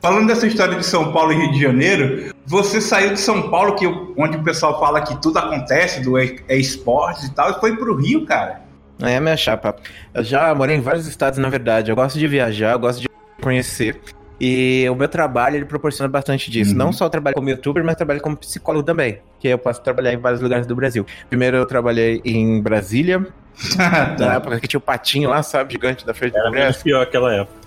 Falando 0.00 0.28
dessa 0.28 0.46
história 0.46 0.76
de 0.76 0.84
São 0.86 1.12
Paulo 1.12 1.32
e 1.32 1.36
Rio 1.36 1.52
de 1.52 1.60
Janeiro, 1.60 2.34
você 2.46 2.80
saiu 2.80 3.12
de 3.12 3.20
São 3.20 3.50
Paulo, 3.50 3.74
que, 3.74 3.86
onde 4.16 4.36
o 4.38 4.42
pessoal 4.42 4.80
fala 4.80 5.02
que 5.02 5.20
tudo 5.20 5.38
acontece, 5.38 6.00
do 6.02 6.18
e- 6.18 6.40
é 6.48 6.56
esportes 6.56 7.24
e 7.24 7.34
tal, 7.34 7.50
e 7.50 7.54
foi 7.60 7.76
pro 7.76 7.94
Rio, 7.94 8.24
cara. 8.24 8.62
É, 9.02 9.20
minha 9.20 9.36
chapa. 9.36 9.76
Eu 10.14 10.22
já 10.24 10.54
morei 10.54 10.76
em 10.76 10.80
vários 10.80 11.06
estados, 11.06 11.38
na 11.38 11.48
verdade. 11.48 11.90
Eu 11.90 11.96
gosto 11.96 12.18
de 12.18 12.26
viajar, 12.26 12.72
eu 12.72 12.78
gosto 12.78 13.00
de 13.02 13.08
conhecer. 13.42 14.00
E 14.40 14.86
o 14.90 14.94
meu 14.94 15.06
trabalho, 15.08 15.56
ele 15.56 15.66
proporciona 15.66 16.08
bastante 16.08 16.50
disso. 16.50 16.72
Uhum. 16.72 16.78
Não 16.78 16.92
só 16.94 17.08
trabalho 17.10 17.34
como 17.36 17.50
youtuber, 17.50 17.84
mas 17.84 17.94
trabalho 17.96 18.22
como 18.22 18.36
psicólogo 18.38 18.82
também. 18.84 19.18
Que 19.38 19.48
eu 19.48 19.58
posso 19.58 19.82
trabalhar 19.82 20.14
em 20.14 20.16
vários 20.18 20.40
lugares 20.40 20.66
do 20.66 20.74
Brasil. 20.74 21.04
Primeiro 21.28 21.58
eu 21.58 21.66
trabalhei 21.66 22.22
em 22.24 22.60
Brasília, 22.62 23.26
na 24.18 24.34
época 24.36 24.58
que 24.60 24.66
tinha 24.66 24.78
o 24.78 24.82
patinho 24.82 25.28
lá, 25.28 25.42
sabe? 25.42 25.72
Gigante 25.72 26.06
da 26.06 26.14
frente 26.14 26.32
do 26.32 26.38
Era 26.38 26.46
Congresso. 26.46 26.64
menos 26.68 26.82
pior 26.82 27.02
aquela 27.02 27.34
época. 27.34 27.59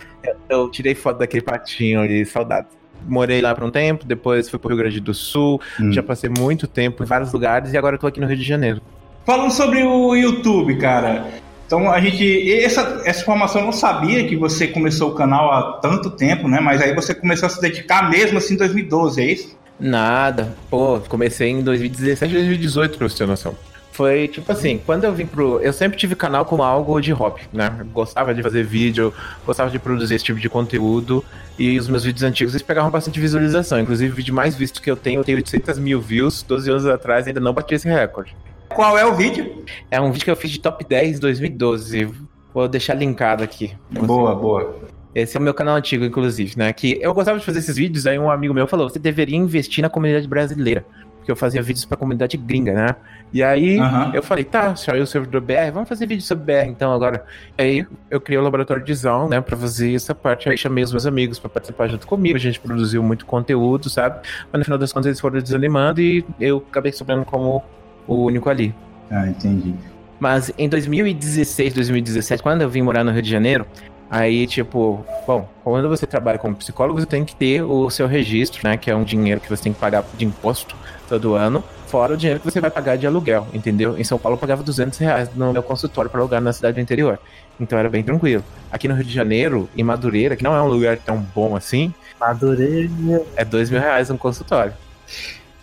Eu 0.50 0.70
tirei 0.70 0.96
foto 0.96 1.20
daquele 1.20 1.44
patinho 1.44 2.02
ali, 2.02 2.26
saudade. 2.26 2.68
Morei 3.08 3.42
lá 3.42 3.54
por 3.54 3.66
um 3.66 3.70
tempo, 3.72 4.06
depois 4.06 4.50
fui 4.50 4.58
pro 4.58 4.70
Rio 4.70 4.78
Grande 4.78 5.00
do 5.02 5.14
Sul, 5.14 5.60
Hum. 5.80 5.92
já 5.92 6.02
passei 6.02 6.30
muito 6.30 6.68
tempo 6.68 7.04
em 7.04 7.06
vários 7.06 7.34
lugares 7.34 7.74
e 7.74 7.78
agora 7.78 7.96
eu 7.96 8.00
tô 8.00 8.08
aqui 8.08 8.20
no 8.22 8.28
Rio 8.28 8.38
de 8.38 8.44
Janeiro. 8.44 8.82
Falando 9.26 9.52
sobre 9.52 9.84
o 9.84 10.16
YouTube, 10.16 10.78
cara. 10.78 11.26
Então 11.66 11.90
a 11.92 12.00
gente. 12.00 12.54
Essa, 12.64 13.02
essa 13.06 13.22
informação 13.22 13.62
eu 13.62 13.66
não 13.66 13.72
sabia 13.74 14.26
que 14.28 14.36
você 14.36 14.68
começou 14.68 15.12
o 15.12 15.16
canal 15.16 15.52
há 15.52 15.80
tanto 15.82 16.10
tempo, 16.12 16.48
né? 16.48 16.60
Mas 16.60 16.82
aí 16.82 16.94
você 16.94 17.14
começou 17.16 17.48
a 17.48 17.50
se 17.50 17.60
dedicar 17.60 18.10
mesmo 18.10 18.38
assim 18.38 18.54
em 18.54 18.58
2012, 18.58 19.22
é 19.22 19.26
isso? 19.26 19.58
Nada. 19.80 20.56
Pô, 20.70 21.00
comecei 21.10 21.50
em 21.50 21.62
2017, 21.62 22.34
2018, 22.34 22.98
pra 22.98 23.10
você 23.10 23.18
ter 23.18 23.28
noção. 23.28 23.56
Foi 23.94 24.28
tipo 24.28 24.52
assim, 24.52 24.82
quando 24.84 25.04
eu 25.04 25.14
vim 25.14 25.28
pro. 25.28 25.60
Eu 25.60 25.72
sempre 25.72 25.96
tive 26.00 26.16
canal 26.16 26.46
como 26.46 26.64
algo 26.64 27.00
de 27.00 27.12
hobby, 27.12 27.42
né? 27.54 27.76
Eu 27.78 27.86
Gostava 27.86 28.34
de 28.34 28.42
fazer 28.42 28.64
vídeo, 28.64 29.14
gostava 29.46 29.70
de 29.70 29.78
produzir 29.78 30.16
esse 30.16 30.26
tipo 30.26 30.40
de 30.40 30.50
conteúdo. 30.50 31.24
E 31.60 31.78
os 31.78 31.88
meus 31.88 32.04
vídeos 32.04 32.24
antigos 32.24 32.56
eles 32.56 32.64
pegavam 32.64 32.90
bastante 32.90 33.20
visualização. 33.20 33.80
Inclusive, 33.80 34.12
o 34.12 34.16
vídeo 34.16 34.34
mais 34.34 34.56
visto 34.56 34.82
que 34.82 34.90
eu 34.90 34.96
tenho, 34.96 35.20
eu 35.20 35.24
tenho 35.24 35.38
800 35.38 35.78
mil 35.78 36.02
views. 36.02 36.42
12 36.42 36.72
anos 36.72 36.86
atrás 36.88 37.28
ainda 37.28 37.40
não 37.40 37.54
bati 37.54 37.76
esse 37.76 37.88
recorde. 37.88 38.36
Qual 38.70 38.98
é 38.98 39.06
o 39.06 39.14
vídeo? 39.14 39.64
É 39.92 40.02
um 40.02 40.12
vídeo 40.12 40.26
que 40.26 40.32
eu 40.32 40.36
fiz 40.36 40.50
de 40.50 40.60
top 40.60 40.84
10 40.84 41.18
em 41.18 41.20
2012. 41.20 42.10
Vou 42.52 42.68
deixar 42.68 42.96
linkado 42.96 43.44
aqui. 43.44 43.76
Boa, 43.92 44.34
boa. 44.34 44.76
Esse 45.14 45.38
é 45.38 45.40
o 45.40 45.44
meu 45.44 45.54
canal 45.54 45.76
antigo, 45.76 46.04
inclusive, 46.04 46.58
né? 46.58 46.74
Que 46.74 46.98
eu 47.00 47.14
gostava 47.14 47.38
de 47.38 47.46
fazer 47.46 47.60
esses 47.60 47.76
vídeos, 47.76 48.08
aí 48.08 48.18
um 48.18 48.32
amigo 48.32 48.56
meu 48.56 48.66
falou: 48.66 48.90
você 48.90 48.98
deveria 48.98 49.38
investir 49.38 49.84
na 49.84 49.90
comunidade 49.90 50.28
brasileira. 50.28 50.84
Porque 51.24 51.32
eu 51.32 51.38
fazia 51.38 51.62
vídeos 51.62 51.86
pra 51.86 51.96
comunidade 51.96 52.36
gringa, 52.36 52.74
né? 52.74 52.96
E 53.32 53.42
aí 53.42 53.80
Aham. 53.80 54.12
eu 54.14 54.22
falei, 54.22 54.44
tá, 54.44 54.76
saiu 54.76 55.04
o 55.04 55.08
servidor 55.08 55.40
BR, 55.40 55.72
vamos 55.74 55.88
fazer 55.88 56.06
vídeo 56.06 56.22
sobre 56.22 56.44
BR 56.44 56.68
então 56.68 56.92
agora. 56.92 57.24
Aí 57.58 57.88
eu 58.12 58.20
criei 58.20 58.38
o 58.38 58.44
laboratório 58.44 58.84
de 58.84 58.94
Zão, 58.94 59.30
né, 59.30 59.40
pra 59.40 59.56
fazer 59.56 59.96
essa 59.96 60.14
parte. 60.14 60.50
Aí 60.50 60.58
chamei 60.58 60.84
os 60.84 60.92
meus 60.92 61.06
amigos 61.06 61.40
pra 61.40 61.50
participar 61.50 61.88
junto 61.88 62.06
comigo, 62.06 62.36
a 62.36 62.40
gente 62.40 62.60
produziu 62.60 63.02
muito 63.02 63.26
conteúdo, 63.26 63.90
sabe? 63.90 64.20
Mas 64.52 64.60
no 64.60 64.66
final 64.66 64.78
das 64.78 64.92
contas 64.92 65.06
eles 65.08 65.20
foram 65.22 65.40
desanimando 65.40 66.02
e 66.02 66.26
eu 66.42 66.58
acabei 66.70 66.92
sobrando 66.92 67.24
como 67.24 67.64
o 68.06 68.16
único 68.26 68.50
ali. 68.50 68.76
Ah, 69.10 69.26
entendi. 69.26 69.74
Mas 70.20 70.52
em 70.58 70.68
2016, 70.68 71.74
2017, 71.74 72.44
quando 72.44 72.64
eu 72.64 72.70
vim 72.70 72.82
morar 72.82 73.06
no 73.06 73.12
Rio 73.12 73.22
de 73.22 73.30
Janeiro, 73.30 73.66
aí, 74.14 74.46
tipo, 74.46 75.04
bom, 75.26 75.50
quando 75.64 75.90
você 75.90 76.06
trabalha 76.06 76.38
como 76.38 76.56
psicólogo, 76.56 77.00
você 77.00 77.06
tem 77.06 77.26
que 77.26 77.36
ter 77.36 77.64
o 77.64 77.90
seu 77.90 78.08
registro, 78.08 78.62
né? 78.64 78.78
Que 78.78 78.92
é 78.92 78.96
um 78.96 79.04
dinheiro 79.04 79.42
que 79.42 79.50
você 79.50 79.64
tem 79.64 79.74
que 79.74 79.80
pagar 79.80 80.06
de 80.16 80.24
imposto 80.24 80.76
todo 81.10 81.34
ano, 81.34 81.64
fora 81.88 82.14
o 82.14 82.18
dinheiro 82.18 82.40
que 82.40 82.46
você 82.46 82.62
vai 82.62 82.70
pagar 82.70 82.96
de 82.96 83.08
aluguel, 83.08 83.48
entendeu? 83.54 83.98
Em 83.98 84.04
São 84.04 84.20
Paulo 84.20 84.36
eu 84.36 84.40
pagava 84.40 84.62
200 84.62 84.98
reais 85.00 85.30
no 85.36 85.52
meu 85.52 85.64
consultório 85.64 86.10
para 86.10 86.20
alugar 86.20 86.42
na 86.42 86.54
cidade 86.54 86.76
do 86.76 86.82
interior. 86.82 87.20
Então 87.60 87.78
era 87.78 87.90
bem 87.90 88.04
tranquilo. 88.04 88.44
Aqui 88.72 88.88
no 88.88 88.94
Rio 88.94 89.04
de 89.04 89.14
Janeiro, 89.14 89.68
em 89.76 89.84
Madureira, 89.84 90.36
que 90.36 90.44
não 90.44 90.56
é 90.56 90.62
um 90.62 90.68
lugar 90.68 90.98
tão 90.98 91.18
bom 91.18 91.56
assim, 91.56 91.94
Madureira. 92.20 92.90
é 93.36 93.44
dois 93.44 93.70
mil 93.70 93.80
reais 93.80 94.10
um 94.10 94.18
consultório. 94.18 94.74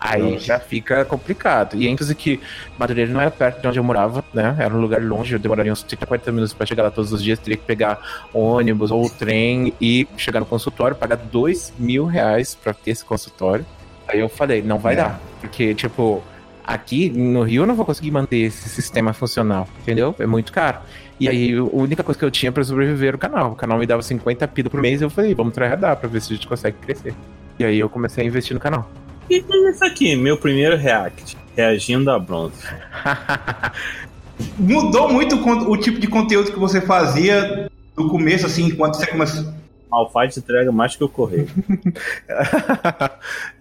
Aí 0.00 0.22
Nossa. 0.22 0.44
já 0.46 0.58
fica 0.58 1.04
complicado. 1.04 1.76
E 1.76 1.86
ênfase 1.86 2.14
que 2.14 2.40
Madureira 2.78 3.12
não 3.12 3.20
era 3.20 3.30
perto 3.30 3.60
de 3.60 3.68
onde 3.68 3.78
eu 3.78 3.84
morava, 3.84 4.24
né? 4.32 4.56
Era 4.58 4.74
um 4.74 4.80
lugar 4.80 5.02
longe, 5.02 5.34
eu 5.34 5.38
demoraria 5.38 5.70
uns 5.70 5.82
30, 5.82 6.06
40 6.06 6.32
minutos 6.32 6.54
pra 6.54 6.64
chegar 6.66 6.82
lá 6.84 6.90
todos 6.90 7.12
os 7.12 7.22
dias. 7.22 7.38
Teria 7.38 7.58
que 7.58 7.64
pegar 7.66 8.00
ônibus 8.32 8.90
ou 8.90 9.10
trem 9.10 9.74
e 9.78 10.08
chegar 10.16 10.40
no 10.40 10.46
consultório, 10.46 10.96
pagar 10.96 11.16
dois 11.16 11.70
mil 11.78 12.06
reais 12.06 12.54
pra 12.54 12.72
ter 12.72 12.92
esse 12.92 13.04
consultório. 13.04 13.66
Aí 14.08 14.18
eu 14.20 14.28
falei, 14.30 14.62
não 14.62 14.78
vai 14.78 14.94
É. 14.94 14.96
dar. 14.96 15.20
Porque, 15.40 15.74
tipo, 15.74 16.22
aqui 16.64 17.10
no 17.10 17.42
Rio 17.42 17.64
eu 17.64 17.66
não 17.66 17.74
vou 17.74 17.84
conseguir 17.84 18.10
manter 18.10 18.38
esse 18.38 18.70
sistema 18.70 19.12
funcional, 19.12 19.68
entendeu? 19.82 20.14
É 20.18 20.26
muito 20.26 20.50
caro. 20.50 20.78
E 21.20 21.28
aí, 21.28 21.54
a 21.54 21.62
única 21.62 22.02
coisa 22.02 22.18
que 22.18 22.24
eu 22.24 22.30
tinha 22.30 22.50
pra 22.50 22.64
sobreviver 22.64 23.08
era 23.08 23.16
o 23.16 23.20
canal. 23.20 23.52
O 23.52 23.54
canal 23.54 23.78
me 23.78 23.86
dava 23.86 24.00
50 24.02 24.48
pila 24.48 24.70
por 24.70 24.80
mês 24.80 25.02
e 25.02 25.04
eu 25.04 25.10
falei, 25.10 25.34
vamos 25.34 25.52
tryhardar 25.52 25.94
pra 25.98 26.08
ver 26.08 26.22
se 26.22 26.32
a 26.32 26.36
gente 26.36 26.46
consegue 26.48 26.78
crescer. 26.78 27.12
E 27.58 27.64
aí 27.64 27.78
eu 27.78 27.90
comecei 27.90 28.24
a 28.24 28.26
investir 28.26 28.54
no 28.54 28.60
canal. 28.60 28.90
Que 29.30 29.44
é 29.48 29.70
isso 29.70 29.84
aqui? 29.84 30.16
Meu 30.16 30.36
primeiro 30.36 30.76
react. 30.76 31.38
Reagindo 31.56 32.10
a 32.10 32.18
bronze. 32.18 32.66
Mudou 34.58 35.08
muito 35.08 35.36
o 35.36 35.76
tipo 35.76 36.00
de 36.00 36.08
conteúdo 36.08 36.50
que 36.50 36.58
você 36.58 36.80
fazia 36.80 37.70
do 37.94 38.08
começo, 38.08 38.46
assim, 38.46 38.64
enquanto 38.64 38.96
você 38.96 39.06
começou. 39.06 39.54
Malfight 39.88 40.36
entrega 40.36 40.72
mais 40.72 40.96
que 40.96 41.04
o 41.04 41.08
correio. 41.08 41.48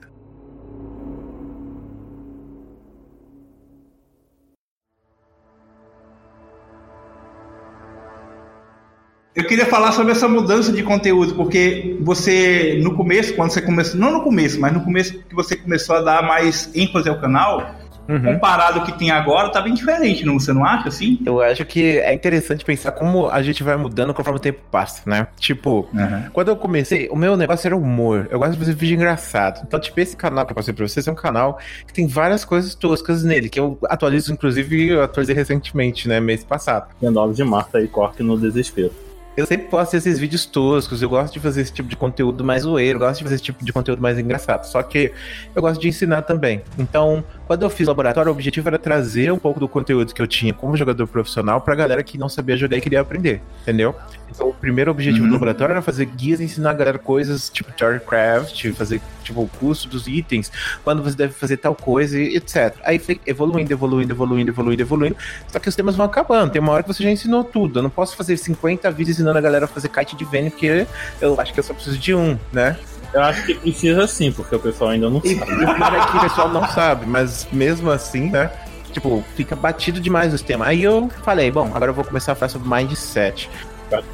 Eu 9.36 9.46
queria 9.46 9.66
falar 9.66 9.92
sobre 9.92 10.12
essa 10.12 10.28
mudança 10.28 10.72
de 10.72 10.82
conteúdo, 10.84 11.36
porque 11.36 11.98
você, 12.02 12.80
no 12.84 12.96
começo, 12.96 13.34
quando 13.36 13.52
você 13.52 13.62
começou, 13.62 14.00
não 14.00 14.12
no 14.12 14.24
começo, 14.24 14.60
mas 14.60 14.74
no 14.74 14.82
começo 14.82 15.20
que 15.20 15.36
você 15.36 15.56
começou 15.56 15.96
a 15.98 16.02
dar 16.02 16.24
mais 16.24 16.70
ênfase 16.76 17.08
ao 17.10 17.20
canal, 17.20 17.76
Uhum. 18.10 18.24
comparado 18.24 18.80
ao 18.80 18.86
que 18.88 18.98
tem 18.98 19.12
agora, 19.12 19.50
tá 19.50 19.62
bem 19.62 19.72
diferente, 19.72 20.26
não, 20.26 20.40
você 20.40 20.52
não 20.52 20.66
acha 20.66 20.88
assim? 20.90 21.20
Eu 21.24 21.40
acho 21.44 21.64
que 21.64 22.00
é 22.00 22.12
interessante 22.12 22.66
pensar 22.66 22.92
como 22.92 23.30
a 23.30 23.40
gente 23.44 23.62
vai 23.62 23.78
mudando 23.78 24.16
conforme 24.16 24.40
o 24.40 24.42
tempo 24.42 24.62
passa, 24.72 25.04
né? 25.06 25.28
Tipo, 25.38 25.88
quando 26.34 26.48
eu 26.48 26.56
comecei, 26.56 27.08
o 27.12 27.16
meu 27.16 27.38
negócio 27.38 27.68
era 27.68 27.78
humor. 27.78 28.28
Eu 28.32 28.40
gosto 28.40 28.54
de 28.54 28.58
fazer 28.58 28.74
vídeo 28.74 28.96
engraçado. 28.96 29.62
Então, 29.64 29.80
tipo, 29.80 30.00
esse 30.00 30.18
canal 30.18 30.44
que 30.44 30.52
eu 30.54 30.56
passei 30.56 30.74
pra 30.74 30.88
vocês 30.88 31.08
é 31.08 31.12
um 31.12 31.16
canal 31.16 31.60
que 31.86 31.94
tem 31.94 32.08
várias 32.08 32.44
coisas 32.44 32.74
toscas 32.74 33.24
nele, 33.24 33.48
que 33.48 33.60
eu 33.60 33.78
atualizo, 33.84 34.34
inclusive, 34.34 34.88
eu 34.88 35.04
atualizei 35.04 35.36
recentemente, 35.36 36.08
né? 36.08 36.20
Mês 36.20 36.44
passado. 36.44 36.88
Tem 37.00 37.12
nome 37.12 37.36
de 37.36 37.44
Marta 37.44 37.80
e 37.80 37.88
Cork 37.88 38.24
no 38.24 38.40
desespero. 38.40 38.92
Eu 39.40 39.46
sempre 39.46 39.68
posto 39.68 39.96
esses 39.96 40.20
vídeos 40.20 40.46
toscos, 40.46 41.02
eu 41.02 41.08
gosto 41.08 41.34
de 41.34 41.40
fazer 41.40 41.62
esse 41.62 41.72
tipo 41.72 41.88
de 41.88 41.96
conteúdo 41.96 42.44
mais 42.44 42.64
zoeiro, 42.64 43.00
gosto 43.00 43.20
de 43.20 43.24
fazer 43.24 43.36
esse 43.36 43.44
tipo 43.46 43.64
de 43.64 43.72
conteúdo 43.72 44.02
mais 44.02 44.20
engraçado. 44.20 44.66
Só 44.66 44.84
que 44.84 45.14
eu 45.56 45.62
gosto 45.62 45.80
de 45.80 45.88
ensinar 45.88 46.24
também. 46.24 46.62
Então, 46.78 47.24
quando 47.48 47.64
eu 47.64 47.70
fiz 47.70 47.88
o 47.88 47.92
laboratório, 47.92 48.30
o 48.30 48.34
objetivo 48.36 48.68
era 48.68 48.78
trazer 48.78 49.32
um 49.32 49.40
pouco 49.40 49.58
do 49.58 49.68
conteúdo 49.70 50.14
que 50.14 50.22
eu 50.22 50.28
tinha 50.28 50.54
como 50.54 50.76
jogador 50.76 51.08
profissional 51.08 51.62
pra 51.62 51.74
galera 51.74 52.04
que 52.04 52.18
não 52.18 52.28
sabia 52.28 52.58
jogar 52.58 52.76
e 52.76 52.82
queria 52.82 53.00
aprender, 53.00 53.42
entendeu? 53.62 53.96
Então, 54.40 54.52
o 54.52 54.54
primeiro 54.54 54.90
objetivo 54.90 55.28
do 55.28 55.34
laboratório 55.34 55.74
era 55.74 55.82
fazer 55.82 56.06
guias 56.06 56.40
e 56.40 56.46
ensinar 56.46 56.70
a 56.70 56.74
galera 56.74 56.98
coisas 56.98 57.50
tipo 57.50 57.72
StarCraft, 57.72 58.72
fazer 58.72 59.02
tipo 59.22 59.42
o 59.42 59.50
custo 59.60 59.90
dos 59.90 60.08
itens, 60.08 60.50
quando 60.82 61.04
você 61.04 61.14
deve 61.18 61.34
fazer 61.34 61.58
tal 61.58 61.76
coisa 61.76 62.18
e 62.18 62.38
etc. 62.38 62.74
Aí 62.86 62.98
foi 63.00 63.20
evoluindo, 63.28 63.74
evoluindo, 63.74 64.14
evoluindo, 64.14 64.50
evoluindo, 64.50 64.82
evoluindo. 64.82 65.18
Só 65.50 65.60
que 65.60 65.68
os 65.68 65.76
temas 65.76 65.98
vão 65.98 66.06
acabando. 66.06 66.52
Tem 66.54 66.62
uma 66.62 66.72
hora 66.72 66.84
que 66.84 66.88
você 66.88 67.04
já 67.04 67.12
ensinou 67.12 67.44
tudo. 67.44 67.80
Eu 67.80 67.84
não 67.84 67.90
posso 67.90 68.16
fazer 68.16 68.38
50 68.38 68.90
vídeos 68.92 69.18
ensinando 69.18 69.38
a 69.38 69.42
galera 69.42 69.66
a 69.66 69.68
fazer 69.68 69.90
kite 69.90 70.16
de 70.16 70.24
Vene, 70.24 70.50
porque 70.50 70.88
eu 71.20 71.38
acho 71.38 71.54
que 71.54 71.60
eu 71.60 71.64
só 71.64 71.74
preciso 71.74 71.98
de 71.98 72.16
um, 72.16 72.40
né? 72.54 72.78
Eu 73.14 73.22
acho 73.22 73.46
que 73.46 73.56
precisa 73.56 74.08
sim, 74.08 74.32
porque 74.32 74.56
o 74.56 74.60
pessoal 74.60 74.92
ainda 74.92 75.10
não 75.10 75.20
E 75.22 75.36
sabe. 75.36 75.52
o 75.52 75.58
pior 75.76 75.94
é 75.96 76.06
que 76.12 76.18
o 76.18 76.22
pessoal 76.22 76.48
não 76.48 76.66
sabe, 76.70 77.06
mas 77.06 77.46
mesmo 77.52 77.92
assim, 77.92 78.30
né? 78.30 78.50
Tipo, 78.94 79.22
fica 79.36 79.54
batido 79.56 80.00
demais 80.00 80.34
os 80.34 80.42
temas. 80.42 80.70
Aí 80.70 80.82
eu 80.82 81.10
falei, 81.26 81.52
bom, 81.52 81.70
agora 81.76 81.92
eu 81.92 81.94
vou 81.94 82.06
começar 82.06 82.32
a 82.32 82.36
falar 82.36 82.50
sobre 82.50 82.70
mindset. 82.70 83.50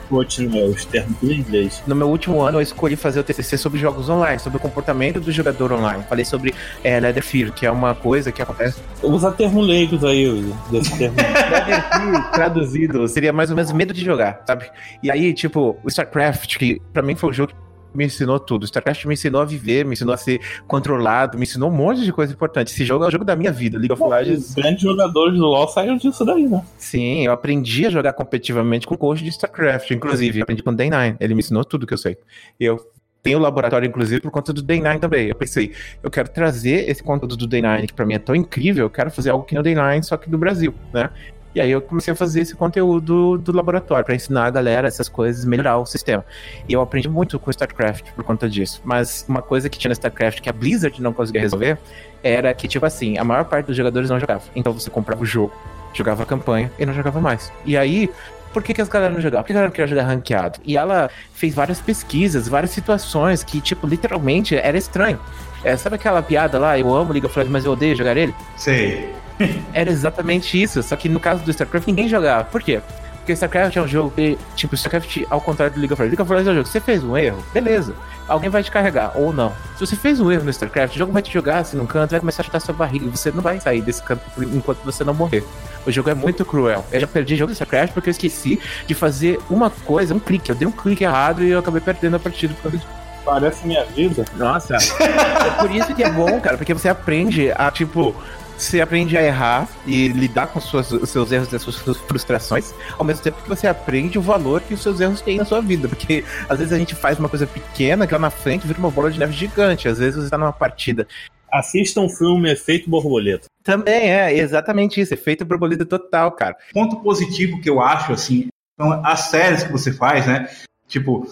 Os 0.10 0.86
termos 0.86 1.24
em 1.24 1.40
inglês. 1.40 1.84
No 1.86 1.96
meu 1.96 2.08
último 2.08 2.42
ano, 2.42 2.58
eu 2.58 2.62
escolhi 2.62 2.96
fazer 2.96 3.20
o 3.20 3.24
TCC 3.24 3.58
sobre 3.58 3.80
jogos 3.80 4.10
online, 4.10 4.40
sobre 4.40 4.58
o 4.58 4.62
comportamento 4.62 5.20
do 5.20 5.32
jogador 5.32 5.72
online. 5.74 6.04
Falei 6.08 6.26
sobre 6.26 6.54
é, 6.84 7.00
Leatherfield, 7.00 7.52
que 7.52 7.66
é 7.66 7.72
uma 7.72 7.94
coisa 7.94 8.32
que 8.32 8.42
acontece. 8.42 8.80
Usa 9.04 9.32
termos 9.32 9.66
leigos 9.66 10.04
aí, 10.04 10.54
desse 10.72 10.98
termo. 10.98 11.16
Leatherfield, 11.52 12.32
traduzido, 12.32 13.08
seria 13.08 13.34
mais 13.34 13.50
ou 13.50 13.56
menos 13.56 13.72
medo 13.72 13.94
de 13.94 14.04
jogar, 14.04 14.42
sabe? 14.46 14.70
E 15.02 15.12
aí, 15.12 15.34
tipo, 15.34 15.78
o 15.84 15.88
StarCraft, 15.88 16.58
que 16.58 16.82
pra 16.94 17.02
mim 17.02 17.16
foi 17.16 17.30
o 17.30 17.34
jogo 17.34 17.54
que 17.54 17.65
me 17.96 18.06
ensinou 18.06 18.40
tudo. 18.40 18.64
O 18.64 18.66
StarCraft 18.66 19.06
me 19.06 19.14
ensinou 19.14 19.42
a 19.42 19.46
viver, 19.46 19.86
me 19.86 19.94
ensinou 19.94 20.14
a 20.14 20.18
ser 20.18 20.40
controlado, 20.68 21.38
me 21.38 21.44
ensinou 21.44 21.70
um 21.70 21.74
monte 21.74 22.02
de 22.02 22.12
coisa 22.12 22.34
importante. 22.34 22.72
Esse 22.72 22.86
jogo 22.86 23.06
é 23.06 23.08
o 23.08 23.12
jogo 23.12 23.26
da 23.26 23.36
minha 23.36 23.52
vida. 23.52 23.78
League 23.78 23.94
of 23.94 24.04
Legends 24.04 24.50
Os 24.50 24.56
grandes 24.56 24.82
jogadores 24.82 25.38
do 25.38 25.46
LoL 25.46 25.68
saíram 25.68 25.98
disso 25.98 26.26
daí, 26.26 26.48
né? 26.48 26.64
Sim, 26.78 27.26
eu 27.26 27.32
aprendi 27.32 27.86
a 27.86 27.90
jogar 27.90 28.14
competitivamente 28.14 28.86
com 28.86 28.96
o 28.96 28.98
coach 28.98 29.24
de 29.24 29.30
StarCraft, 29.30 29.92
inclusive. 29.92 30.40
Eu 30.40 30.44
aprendi 30.44 30.64
com 30.64 30.72
o 30.72 30.76
Day9. 30.76 31.18
Ele 31.20 31.34
me 31.34 31.40
ensinou 31.40 31.64
tudo 31.64 31.88
que 31.88 31.94
eu 31.94 31.98
sei. 31.98 32.18
Eu 32.60 32.80
tenho 33.26 33.40
o 33.40 33.42
laboratório, 33.42 33.88
inclusive, 33.88 34.22
por 34.22 34.30
conta 34.30 34.54
do 34.54 34.64
Day9 34.64 35.00
também. 35.00 35.28
Eu 35.30 35.36
pensei, 35.36 35.74
eu 36.04 36.12
quero 36.12 36.30
trazer 36.30 36.88
esse 36.88 37.02
conteúdo 37.02 37.36
do 37.36 37.48
Day9, 37.48 37.88
que 37.88 37.94
pra 37.94 38.06
mim 38.06 38.14
é 38.14 38.20
tão 38.20 38.36
incrível, 38.36 38.86
eu 38.86 38.90
quero 38.90 39.10
fazer 39.10 39.32
algo 39.32 39.44
que 39.44 39.56
no 39.56 39.64
Day9, 39.64 40.04
só 40.04 40.16
que 40.16 40.30
do 40.30 40.38
Brasil, 40.38 40.76
né? 40.94 41.10
E 41.56 41.62
aí 41.62 41.72
eu 41.72 41.82
comecei 41.82 42.12
a 42.12 42.16
fazer 42.16 42.42
esse 42.42 42.54
conteúdo 42.54 43.38
do 43.38 43.56
laboratório 43.56 44.04
pra 44.04 44.14
ensinar 44.14 44.46
a 44.46 44.50
galera 44.50 44.90
essas 44.90 45.08
coisas, 45.08 45.46
melhorar 45.46 45.78
o 45.78 45.86
sistema. 45.86 46.26
E 46.68 46.74
eu 46.74 46.82
aprendi 46.82 47.08
muito 47.08 47.40
com 47.40 47.50
StarCraft 47.50 48.12
por 48.14 48.26
conta 48.26 48.50
disso. 48.50 48.82
Mas 48.84 49.26
uma 49.26 49.42
coisa 49.42 49.70
que 49.70 49.80
tinha 49.80 49.88
no 49.88 49.94
StarCraft 49.94 50.42
que 50.42 50.50
a 50.50 50.54
Blizzard 50.54 51.02
não 51.02 51.14
conseguia 51.14 51.40
resolver 51.40 51.78
era 52.22 52.54
que, 52.54 52.68
tipo 52.68 52.86
assim, 52.86 53.18
a 53.18 53.24
maior 53.24 53.46
parte 53.46 53.68
dos 53.68 53.78
jogadores 53.78 54.10
não 54.10 54.20
jogava. 54.20 54.44
Então 54.54 54.74
você 54.74 54.90
comprava 54.90 55.24
o 55.24 55.26
jogo, 55.26 55.54
jogava 55.94 56.24
a 56.24 56.26
campanha 56.26 56.70
e 56.78 56.86
não 56.86 56.94
jogava 56.94 57.22
mais. 57.22 57.50
E 57.64 57.78
aí, 57.78 58.10
por 58.52 58.62
que, 58.62 58.74
que 58.74 58.82
as 58.82 58.90
galera 58.90 59.14
não 59.14 59.22
jogavam? 59.22 59.44
Por 59.44 59.48
que 59.48 59.54
a 59.54 59.56
galera 59.56 59.70
não 59.70 59.74
queria 59.74 59.88
jogar 59.88 60.04
ranqueado? 60.04 60.60
E 60.66 60.76
ela 60.76 61.10
fez 61.34 61.54
várias 61.54 61.80
pesquisas, 61.80 62.50
várias 62.50 62.72
situações 62.72 63.46
que, 63.46 63.62
tipo, 63.62 63.88
literalmente 63.88 64.58
era 64.58 64.78
estranho. 64.78 65.20
É, 65.64 65.78
sabe 65.78 65.96
aquela 65.96 66.22
piada 66.22 66.60
lá, 66.60 66.78
eu 66.78 66.94
amo 66.94 67.14
League 67.14 67.26
of 67.26 67.38
Legends, 67.38 67.52
mas 67.52 67.66
eu 67.66 67.72
odeio 67.72 67.96
jogar 67.96 68.18
ele? 68.18 68.36
Sei. 68.58 69.14
Era 69.74 69.90
exatamente 69.90 70.62
isso, 70.62 70.82
só 70.84 70.96
que 70.96 71.10
no 71.10 71.20
caso 71.20 71.44
do 71.44 71.52
StarCraft 71.52 71.88
ninguém 71.88 72.08
jogava. 72.08 72.46
Por 72.46 72.62
quê? 72.62 72.82
Porque 73.18 73.34
StarCraft 73.34 73.76
é 73.76 73.82
um 73.82 73.88
jogo 73.88 74.12
que, 74.12 74.38
tipo, 74.56 74.76
StarCraft, 74.76 75.24
ao 75.32 75.42
contrário 75.42 75.74
do 75.74 75.80
League 75.80 75.92
of 75.92 76.00
Legends, 76.00 76.16
League 76.16 76.22
of 76.22 76.32
Legends 76.32 76.48
é 76.48 76.52
um 76.52 76.56
jogo, 76.58 76.68
você 76.68 76.80
fez 76.80 77.04
um 77.04 77.18
erro, 77.18 77.44
beleza. 77.52 77.96
Alguém 78.28 78.52
vai 78.52 78.62
te 78.62 78.70
carregar, 78.70 79.14
ou 79.16 79.34
não. 79.34 79.52
Se 79.76 79.86
você 79.86 79.96
fez 79.96 80.20
um 80.20 80.32
erro 80.32 80.44
no 80.44 80.52
StarCraft, 80.52 80.96
o 80.96 81.00
jogo 81.00 81.12
vai 81.12 81.24
te 81.24 81.34
jogar 81.34 81.58
assim 81.58 81.76
num 81.76 81.88
canto, 81.88 82.12
vai 82.12 82.20
começar 82.20 82.44
a 82.44 82.46
chutar 82.46 82.60
sua 82.60 82.76
barriga, 82.76 83.06
e 83.06 83.10
você 83.10 83.32
não 83.32 83.42
vai 83.42 83.60
sair 83.60 83.82
desse 83.82 84.04
canto 84.04 84.22
enquanto 84.44 84.84
você 84.84 85.04
não 85.04 85.14
morrer. 85.14 85.44
O 85.88 85.92
jogo 85.92 86.08
é 86.10 86.14
muito 86.14 86.46
cruel. 86.46 86.86
Eu 86.92 87.00
já 87.00 87.08
perdi 87.08 87.36
jogo 87.36 87.52
do 87.52 87.54
StarCraft 87.54 87.94
porque 87.94 88.10
eu 88.10 88.12
esqueci 88.12 88.60
de 88.86 88.94
fazer 88.94 89.40
uma 89.50 89.72
coisa, 89.72 90.14
um 90.14 90.20
clique. 90.20 90.52
Eu 90.52 90.56
dei 90.56 90.68
um 90.68 90.72
clique 90.72 91.04
errado 91.04 91.44
e 91.44 91.50
eu 91.50 91.58
acabei 91.58 91.82
perdendo 91.82 92.18
a 92.18 92.20
partida 92.20 92.54
por 92.54 92.64
causa 92.64 92.78
disso. 92.78 92.90
Parece 93.26 93.66
minha 93.66 93.84
vida. 93.86 94.24
Nossa. 94.36 94.76
é 95.02 95.50
por 95.60 95.72
isso 95.72 95.96
que 95.96 96.04
é 96.04 96.12
bom, 96.12 96.40
cara, 96.40 96.58
porque 96.58 96.76
você 96.76 96.90
aprende 96.90 97.52
a, 97.56 97.72
tipo, 97.72 98.16
você 98.58 98.82
aprende 98.82 99.18
a 99.18 99.24
errar 99.24 99.68
e 99.86 100.08
lidar 100.10 100.48
com 100.48 100.60
suas, 100.60 100.92
os 100.92 101.10
seus 101.10 101.32
erros 101.32 101.52
e 101.52 101.56
as 101.56 101.62
suas 101.62 101.98
frustrações, 102.00 102.74
ao 102.98 103.06
mesmo 103.06 103.24
tempo 103.24 103.42
que 103.42 103.50
você 103.50 103.68
aprende 103.68 104.18
o 104.18 104.22
valor 104.22 104.62
que 104.62 104.74
os 104.74 104.82
seus 104.82 105.00
erros 105.00 105.22
têm 105.22 105.38
na 105.38 105.46
sua 105.46 105.62
vida. 105.62 105.88
Porque 105.88 106.24
às 106.50 106.60
vezes 106.60 106.74
a 106.74 106.78
gente 106.78 106.96
faz 106.96 107.20
uma 107.20 107.30
coisa 107.30 107.46
pequena 107.46 108.08
que 108.08 108.14
lá 108.14 108.20
na 108.20 108.30
frente 108.30 108.68
vira 108.68 108.80
uma 108.80 108.92
bola 108.92 109.12
de 109.12 109.20
neve 109.20 109.34
gigante. 109.34 109.88
Às 109.88 110.00
vezes 110.00 110.24
você 110.24 110.30
tá 110.30 110.38
numa 110.38 110.54
partida. 110.54 111.08
Assista 111.52 112.02
um 112.02 112.10
filme 112.10 112.52
Efeito 112.52 112.90
Borboleta. 112.90 113.48
Também 113.64 114.12
é 114.12 114.34
exatamente 114.38 115.00
isso, 115.00 115.14
efeito 115.14 115.46
borboleta 115.46 115.86
total, 115.86 116.32
cara. 116.32 116.56
Ponto 116.74 116.98
positivo 116.98 117.60
que 117.62 117.70
eu 117.70 117.82
acho, 117.82 118.14
assim, 118.14 118.48
são 118.80 119.06
as 119.06 119.22
séries 119.22 119.64
que 119.64 119.72
você 119.72 119.92
faz, 119.92 120.28
né? 120.28 120.50
Tipo, 120.88 121.26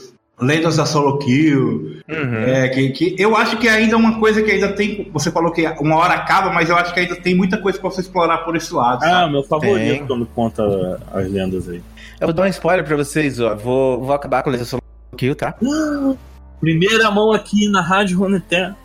Lendas 0.44 0.76
da 0.78 0.86
Solo 0.86 1.18
Kill. 1.20 1.94
Uhum. 2.10 2.36
É, 2.46 2.68
que, 2.70 2.90
que 2.90 3.16
eu 3.18 3.36
acho 3.36 3.58
que 3.58 3.68
ainda 3.68 3.94
é 3.94 3.98
uma 3.98 4.20
coisa 4.20 4.42
que 4.42 4.52
ainda 4.52 4.74
tem. 4.74 5.10
Você 5.14 5.32
falou 5.32 5.52
que 5.52 5.66
uma 5.80 5.96
hora 5.98 6.14
acaba, 6.14 6.52
mas 6.52 6.70
eu 6.70 6.76
acho 6.76 6.94
que 6.94 7.00
ainda 7.00 7.16
tem 7.16 7.34
muita 7.36 7.58
coisa 7.58 7.80
pra 7.80 7.90
você 7.90 8.02
explorar 8.02 8.40
por 8.40 8.56
esse 8.56 8.74
lado. 8.74 9.04
Ah, 9.04 9.10
sabe? 9.10 9.32
meu 9.32 9.44
favorito 9.44 9.78
Tem. 9.98 10.06
quando 10.08 10.26
conta 10.28 11.00
as 11.14 11.30
lendas 11.32 11.68
aí. 11.70 11.82
Eu 12.20 12.28
vou 12.28 12.34
dar 12.34 12.44
um 12.44 12.48
spoiler 12.48 12.86
pra 12.86 12.96
vocês, 12.96 13.40
ó. 13.40 13.56
Vou, 13.56 14.02
vou 14.04 14.14
acabar 14.14 14.44
com 14.44 14.50
a 14.50 14.52
legislação 14.52 14.80
Kill, 15.18 15.36
tá? 15.36 15.56
Primeira 16.60 17.12
mão 17.12 17.32
aqui 17.34 17.68
na 17.70 17.82
Rádio 17.82 18.20
Runeterra. 18.20 18.78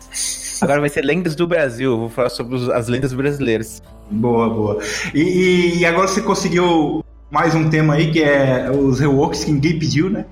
Agora 0.61 0.81
vai 0.81 0.89
ser 0.89 1.03
Lendas 1.05 1.35
do 1.35 1.47
Brasil. 1.47 1.91
Eu 1.91 1.97
vou 1.99 2.09
falar 2.09 2.29
sobre 2.29 2.57
as 2.73 2.87
lendas 2.89 3.13
brasileiras. 3.13 3.81
Boa, 4.11 4.49
boa. 4.49 4.79
E, 5.13 5.21
e- 5.21 5.77
e 5.79 5.85
agora 5.85 6.07
você 6.07 6.21
conseguiu 6.21 7.03
mais 7.31 7.55
um 7.55 7.69
tema 7.69 7.93
aí, 7.93 8.11
que 8.11 8.21
é 8.21 8.69
os 8.69 8.99
reworks 8.99 9.43
que 9.45 9.51
ninguém 9.51 9.79
pediu, 9.79 10.09
né? 10.09 10.25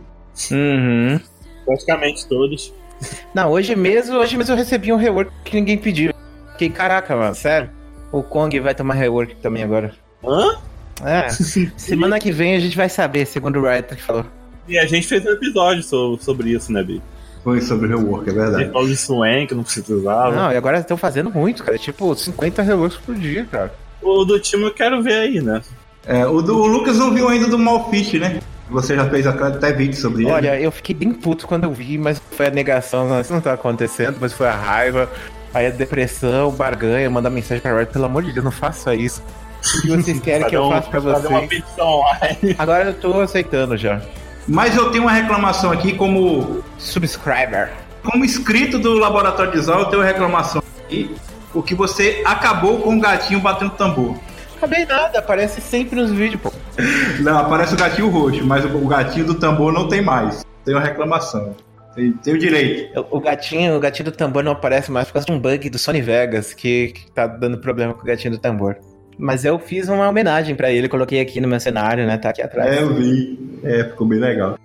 Uhum. 0.51 1.19
Praticamente 1.65 2.27
todos. 2.27 2.73
Não, 3.33 3.51
hoje 3.51 3.75
mesmo, 3.75 4.17
hoje 4.17 4.37
mesmo 4.37 4.53
eu 4.53 4.57
recebi 4.57 4.91
um 4.91 4.97
rework 4.97 5.31
que 5.43 5.55
ninguém 5.55 5.77
pediu. 5.77 6.13
Fiquei, 6.53 6.69
caraca, 6.69 7.15
mano, 7.15 7.35
sério. 7.35 7.69
O 8.11 8.23
Kong 8.23 8.59
vai 8.59 8.73
tomar 8.73 8.95
rework 8.95 9.35
também 9.35 9.63
agora. 9.63 9.93
Hã? 10.23 10.57
É, 11.05 11.29
semana 11.77 12.19
que 12.19 12.31
vem 12.31 12.55
a 12.55 12.59
gente 12.59 12.75
vai 12.75 12.89
saber, 12.89 13.25
segundo 13.27 13.59
o 13.59 13.63
Writer 13.63 13.95
que 13.97 14.03
falou. 14.03 14.25
E 14.67 14.77
a 14.79 14.85
gente 14.85 15.05
fez 15.07 15.23
um 15.25 15.29
episódio 15.29 15.83
so- 15.83 16.17
sobre 16.19 16.49
isso, 16.51 16.71
né, 16.71 16.83
Bi? 16.83 17.01
Foi 17.43 17.61
sobre 17.61 17.87
rework, 17.87 18.29
é 18.29 18.33
verdade. 18.33 18.71
falou 18.71 18.87
de 18.87 18.97
Swan, 18.97 19.45
que 19.47 19.53
não 19.55 19.63
precisava. 19.63 20.35
Não, 20.35 20.51
e 20.51 20.57
agora 20.57 20.79
estão 20.79 20.97
fazendo 20.97 21.29
muito, 21.29 21.63
cara. 21.63 21.77
Tipo, 21.77 22.13
50 22.15 22.61
reworks 22.61 22.97
por 22.97 23.15
dia, 23.15 23.45
cara. 23.45 23.73
O 24.01 24.25
do 24.25 24.39
time 24.39 24.63
eu 24.63 24.73
quero 24.73 25.01
ver 25.01 25.13
aí, 25.13 25.39
né? 25.41 25.61
É, 26.05 26.25
o, 26.25 26.41
do, 26.41 26.57
o 26.57 26.67
Lucas 26.67 26.97
não 26.97 27.13
viu 27.13 27.27
ainda 27.29 27.47
do 27.47 27.57
Malfish, 27.57 28.13
né? 28.13 28.39
Você 28.69 28.95
já 28.95 29.09
fez 29.09 29.25
até 29.25 29.71
vídeo 29.71 29.95
sobre 29.95 30.23
ele. 30.23 30.31
Olha, 30.31 30.59
eu 30.59 30.71
fiquei 30.71 30.93
bem 30.93 31.11
puto 31.13 31.47
quando 31.47 31.63
eu 31.63 31.71
vi, 31.71 31.97
mas 31.97 32.21
foi 32.31 32.47
a 32.47 32.51
negação, 32.51 33.07
não, 33.07 33.21
isso 33.21 33.31
não 33.33 33.39
tá 33.41 33.53
acontecendo, 33.53 34.17
mas 34.19 34.33
foi 34.33 34.47
a 34.47 34.55
raiva, 34.55 35.09
aí 35.53 35.67
a 35.67 35.69
depressão, 35.69 36.51
barganha, 36.51 37.09
mandar 37.09 37.29
mensagem 37.29 37.61
pra 37.61 37.73
Riot, 37.77 37.91
pelo 37.93 38.05
amor 38.05 38.23
de 38.23 38.33
Deus, 38.33 38.43
não 38.43 38.51
faça 38.51 38.93
isso. 38.93 39.23
O 39.77 39.81
que 39.81 39.87
vocês 39.89 40.19
querem 40.19 40.47
que 40.47 40.55
eu 40.55 40.63
um- 40.65 40.69
faça 40.69 40.89
pra 40.89 40.99
vocês? 40.99 41.63
Agora 42.59 42.85
eu 42.85 42.93
tô 42.93 43.19
aceitando 43.21 43.75
já. 43.77 44.01
Mas 44.47 44.75
eu 44.75 44.91
tenho 44.91 45.03
uma 45.05 45.11
reclamação 45.11 45.71
aqui 45.71 45.93
como 45.93 46.63
Subscriber. 46.77 47.71
Como 48.03 48.23
inscrito 48.23 48.77
do 48.79 48.93
Laboratório 48.93 49.51
de 49.51 49.59
Zal, 49.59 49.79
eu 49.79 49.85
tenho 49.87 50.01
uma 50.01 50.07
reclamação 50.07 50.61
aqui, 50.85 51.13
porque 51.51 51.75
você 51.75 52.21
acabou 52.25 52.79
com 52.79 52.95
o 52.95 52.99
gatinho 52.99 53.39
batendo 53.39 53.71
tambor. 53.71 54.15
Acabei 54.55 54.85
nada, 54.85 55.19
aparece 55.19 55.59
sempre 55.61 55.95
nos 55.99 56.11
vídeos, 56.11 56.41
pô. 56.41 56.51
Não, 57.21 57.37
aparece 57.39 57.73
o 57.73 57.77
gatinho 57.77 58.09
roxo, 58.09 58.45
mas 58.45 58.63
o 58.65 58.87
gatinho 58.87 59.25
do 59.25 59.33
tambor 59.35 59.73
não 59.73 59.87
tem 59.87 60.01
mais. 60.01 60.45
Tem 60.63 60.75
uma 60.75 60.83
reclamação. 60.83 61.55
Tem, 61.95 62.11
tem 62.11 62.33
o 62.35 62.37
direito. 62.37 63.05
O 63.09 63.19
gatinho, 63.19 63.75
o 63.75 63.79
gatinho 63.79 64.11
do 64.11 64.15
tambor 64.15 64.43
não 64.43 64.51
aparece 64.51 64.91
mais 64.91 65.07
por 65.07 65.13
causa 65.13 65.25
de 65.25 65.31
um 65.31 65.39
bug 65.39 65.69
do 65.69 65.79
Sony 65.79 66.01
Vegas 66.01 66.53
que, 66.53 66.89
que 66.89 67.11
tá 67.11 67.25
dando 67.25 67.57
problema 67.57 67.93
com 67.93 68.01
o 68.01 68.05
gatinho 68.05 68.33
do 68.33 68.39
tambor. 68.39 68.77
Mas 69.17 69.43
eu 69.43 69.57
fiz 69.57 69.89
uma 69.89 70.07
homenagem 70.07 70.55
pra 70.55 70.69
ele, 70.69 70.87
coloquei 70.87 71.19
aqui 71.19 71.41
no 71.41 71.47
meu 71.47 71.59
cenário, 71.59 72.05
né? 72.05 72.17
Tá 72.17 72.29
aqui 72.29 72.41
atrás. 72.41 72.75
É, 72.75 72.83
eu 72.83 72.93
vi. 72.93 73.59
É, 73.63 73.83
ficou 73.85 74.05
bem 74.05 74.19
legal. 74.19 74.59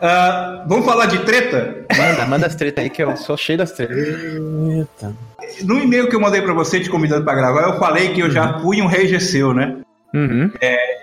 Ah, 0.00 0.64
vamos 0.66 0.84
falar 0.86 1.06
de 1.06 1.18
treta? 1.24 1.84
Manda, 1.96 2.26
manda 2.26 2.46
as 2.46 2.54
tretas 2.54 2.84
aí 2.84 2.90
que 2.90 3.02
eu 3.02 3.16
sou 3.16 3.36
cheio 3.36 3.58
das 3.58 3.72
tretas. 3.72 3.96
Eita. 3.96 5.12
No 5.64 5.78
e-mail 5.78 6.08
que 6.08 6.14
eu 6.14 6.20
mandei 6.20 6.40
pra 6.42 6.52
você 6.52 6.78
te 6.80 6.88
convidando 6.90 7.24
pra 7.24 7.34
gravar, 7.34 7.62
eu 7.62 7.78
falei 7.78 8.12
que 8.12 8.20
eu 8.20 8.30
já 8.30 8.60
fui 8.60 8.80
um 8.80 8.86
rei 8.86 9.18
seu, 9.18 9.52
né? 9.52 9.76
Uhum. 10.14 10.50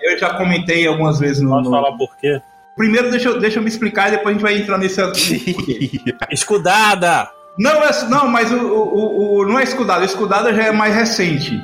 Eu 0.02 0.18
já 0.18 0.30
comentei 0.34 0.86
algumas 0.86 1.18
vezes 1.18 1.42
no. 1.42 1.50
Posso 1.50 1.64
no- 1.64 1.70
falar 1.70 1.92
por 1.96 2.16
quê? 2.16 2.40
Primeiro, 2.76 3.10
deixa 3.10 3.28
eu, 3.28 3.40
deixa 3.40 3.58
eu 3.58 3.62
me 3.62 3.68
explicar 3.68 4.08
e 4.08 4.12
depois 4.12 4.28
a 4.28 4.32
gente 4.34 4.42
vai 4.42 4.56
entrar 4.58 4.78
nesse? 4.78 5.00
Escudada! 6.30 7.28
Não, 7.58 7.82
é, 7.82 8.04
não, 8.08 8.28
mas 8.28 8.52
o, 8.52 8.56
o, 8.66 9.38
o- 9.38 9.46
não 9.46 9.58
é 9.58 9.62
escudada. 9.62 10.02
O 10.02 10.04
escudada 10.04 10.52
já 10.54 10.64
é 10.66 10.72
mais 10.72 10.94
recente. 10.94 11.58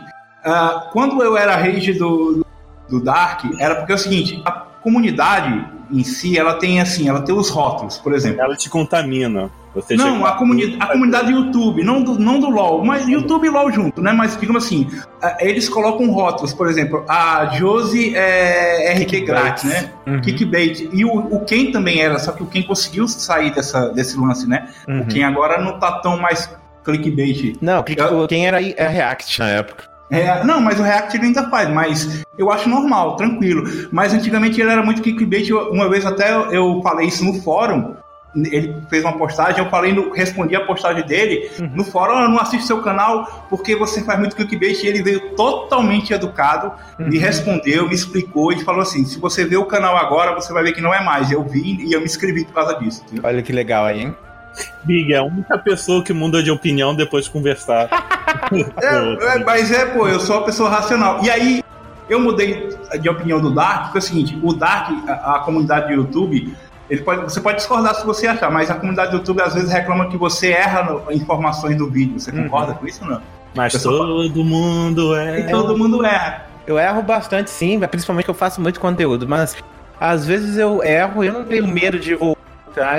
Ah, 0.45 0.89
quando 0.93 1.23
eu 1.23 1.37
era 1.37 1.55
rage 1.55 1.93
do, 1.93 2.45
do 2.89 3.03
Dark, 3.03 3.45
era 3.61 3.75
porque 3.77 3.93
é 3.93 3.95
o 3.95 3.99
seguinte: 3.99 4.43
a 4.45 4.65
comunidade 4.83 5.65
em 5.91 6.03
si, 6.05 6.39
ela 6.39 6.55
tem 6.55 6.81
assim, 6.81 7.09
ela 7.09 7.23
tem 7.23 7.35
os 7.35 7.49
rótulos, 7.51 7.99
por 7.99 8.15
exemplo. 8.15 8.41
Ela 8.41 8.57
te 8.57 8.69
contamina. 8.71 9.51
Você 9.75 9.97
Não, 9.97 10.17
chega- 10.17 10.29
a, 10.29 10.33
comuni 10.33 10.77
a 10.79 10.87
comunidade 10.87 11.33
do 11.33 11.39
YouTube, 11.47 11.83
não 11.83 12.03
do, 12.03 12.19
não 12.19 12.39
do 12.39 12.51
LoL, 12.51 12.85
mas 12.85 13.09
YouTube 13.09 13.47
e 13.47 13.51
LoL 13.51 13.73
junto, 13.73 14.03
né? 14.03 14.13
Mas 14.13 14.39
digamos 14.39 14.67
assim, 14.67 14.87
eles 15.41 15.67
colocam 15.67 16.11
rótulos, 16.11 16.53
por 16.53 16.69
exemplo, 16.69 17.05
a 17.09 17.47
Josie 17.55 18.15
é 18.15 18.93
RP 18.93 19.25
grátis, 19.25 19.65
né? 19.65 19.91
Uhum. 20.07 20.21
Kickbait. 20.21 20.91
E 20.93 21.05
o, 21.07 21.11
o 21.17 21.41
Ken 21.47 21.73
também 21.73 22.03
era, 22.03 22.19
só 22.19 22.33
que 22.33 22.43
o 22.43 22.47
Ken 22.47 22.63
conseguiu 22.63 23.09
sair 23.09 23.55
dessa, 23.55 23.89
desse 23.89 24.19
lance, 24.19 24.47
né? 24.47 24.69
Uhum. 24.87 25.01
O 25.01 25.07
Ken 25.07 25.25
agora 25.25 25.59
não 25.63 25.79
tá 25.79 25.93
tão 26.01 26.19
mais 26.19 26.55
clickbait. 26.85 27.57
Não, 27.63 27.83
quem 28.29 28.47
era 28.47 28.59
aí 28.59 28.75
é 28.77 28.87
React 28.87 29.39
na 29.39 29.49
época. 29.49 29.92
É, 30.13 30.45
não, 30.45 30.61
mas 30.61 30.79
o 30.79 30.83
React 30.83 31.17
ele 31.17 31.27
ainda 31.27 31.49
faz, 31.49 31.69
mas 31.71 32.23
eu 32.39 32.51
acho 32.53 32.69
normal, 32.69 33.17
tranquilo. 33.17 33.65
Mas 33.91 34.13
antigamente 34.13 34.61
ele 34.61 34.71
era 34.71 34.83
muito 34.83 35.01
clickbait. 35.03 35.51
Uma 35.51 35.89
vez 35.89 36.05
até 36.07 36.33
eu- 36.57 36.81
falei 36.83 37.09
isso 37.09 37.25
no 37.25 37.35
fórum. 37.43 37.95
Ele 38.35 38.75
fez 38.89 39.05
uma 39.05 39.19
postagem, 39.19 39.63
eu 39.63 39.69
falei, 39.69 39.93
no, 39.93 40.11
respondi 40.11 40.57
a 40.57 40.65
postagem 40.65 41.05
dele 41.05 41.51
no 41.75 41.85
fórum, 41.85 42.15
"Ah, 42.17 42.23
eu 42.23 42.29
não 42.31 42.39
assisto 42.39 42.67
seu 42.67 42.81
canal 42.81 43.47
porque 43.51 43.77
você 43.77 44.03
faz 44.03 44.19
muito 44.19 44.35
clickbait. 44.35 44.83
E 44.83 44.87
ele 44.87 45.03
veio 45.03 45.21
totalmente 45.37 46.15
educado, 46.15 46.73
me 46.99 47.19
respondeu, 47.19 47.87
me 47.89 47.95
explicou 47.95 48.51
e 48.51 48.65
falou 48.65 48.81
assim: 48.81 49.05
se 49.05 49.19
você 49.19 49.45
vê 49.45 49.57
o 49.59 49.67
canal 49.67 49.99
agora, 49.99 50.35
você 50.35 50.51
vai 50.51 50.63
ver 50.63 50.73
que 50.73 50.81
não 50.81 50.95
é 50.95 51.05
mais. 51.05 51.31
Eu 51.31 51.43
vi 51.45 51.85
e 51.87 51.93
eu 51.93 52.01
me 52.01 52.07
inscrevi 52.07 52.45
por 52.47 52.55
causa 52.55 52.75
disso. 52.79 53.03
entendeu? 53.05 53.23
Olha 53.27 53.43
que 53.43 53.53
legal 53.53 53.85
aí, 53.85 54.01
hein? 54.01 54.17
Big 54.85 55.13
é 55.13 55.19
a 55.19 55.23
única 55.23 55.57
pessoa 55.59 56.03
que 56.03 56.13
muda 56.13 56.43
de 56.43 56.51
opinião 56.51 56.95
depois 56.95 57.25
de 57.25 57.31
conversar. 57.31 57.89
É, 58.83 59.37
é, 59.37 59.45
mas 59.45 59.71
é, 59.71 59.85
pô, 59.87 60.07
eu 60.09 60.19
sou 60.19 60.37
uma 60.37 60.45
pessoa 60.45 60.69
racional. 60.71 61.23
E 61.23 61.31
aí, 61.31 61.63
eu 62.09 62.19
mudei 62.21 62.69
de 63.01 63.09
opinião 63.09 63.41
do 63.41 63.51
Dark, 63.53 63.85
porque 63.85 63.99
é 63.99 64.01
o 64.01 64.03
seguinte, 64.03 64.39
o 64.43 64.53
Dark, 64.53 64.91
a, 65.09 65.37
a 65.37 65.39
comunidade 65.41 65.89
do 65.89 65.93
YouTube, 65.95 66.55
ele 66.89 67.03
pode, 67.03 67.23
você 67.23 67.41
pode 67.41 67.59
discordar 67.59 67.95
se 67.95 68.05
você 68.07 68.27
achar, 68.27 68.51
mas 68.51 68.71
a 68.71 68.75
comunidade 68.75 69.11
do 69.11 69.19
YouTube 69.19 69.41
às 69.43 69.55
vezes 69.55 69.71
reclama 69.71 70.09
que 70.09 70.17
você 70.17 70.51
erra 70.51 70.83
no- 70.83 71.13
informações 71.13 71.77
do 71.77 71.91
vídeo. 71.91 72.19
Você 72.19 72.31
concorda 72.33 72.75
com 72.75 72.87
isso 72.87 73.03
ou 73.05 73.11
não? 73.11 73.23
Mas 73.55 73.73
todo 73.83 74.45
mundo 74.45 75.15
é. 75.15 75.41
E 75.41 75.51
todo 75.51 75.77
mundo 75.77 76.05
erra. 76.05 76.47
Eu 76.67 76.79
erro 76.79 77.03
bastante, 77.03 77.51
sim, 77.51 77.79
principalmente 77.81 78.25
que 78.25 78.31
eu 78.31 78.35
faço 78.35 78.61
muito 78.61 78.79
conteúdo, 78.81 79.27
mas 79.29 79.57
às 80.01 80.25
vezes 80.25 80.57
eu 80.57 80.83
erro 80.83 81.25
e 81.25 81.27
eu 81.27 81.33
não 81.33 81.45
tenho 81.45 81.67
medo 81.67 81.99
de 81.99 82.15
voltar 82.15 82.41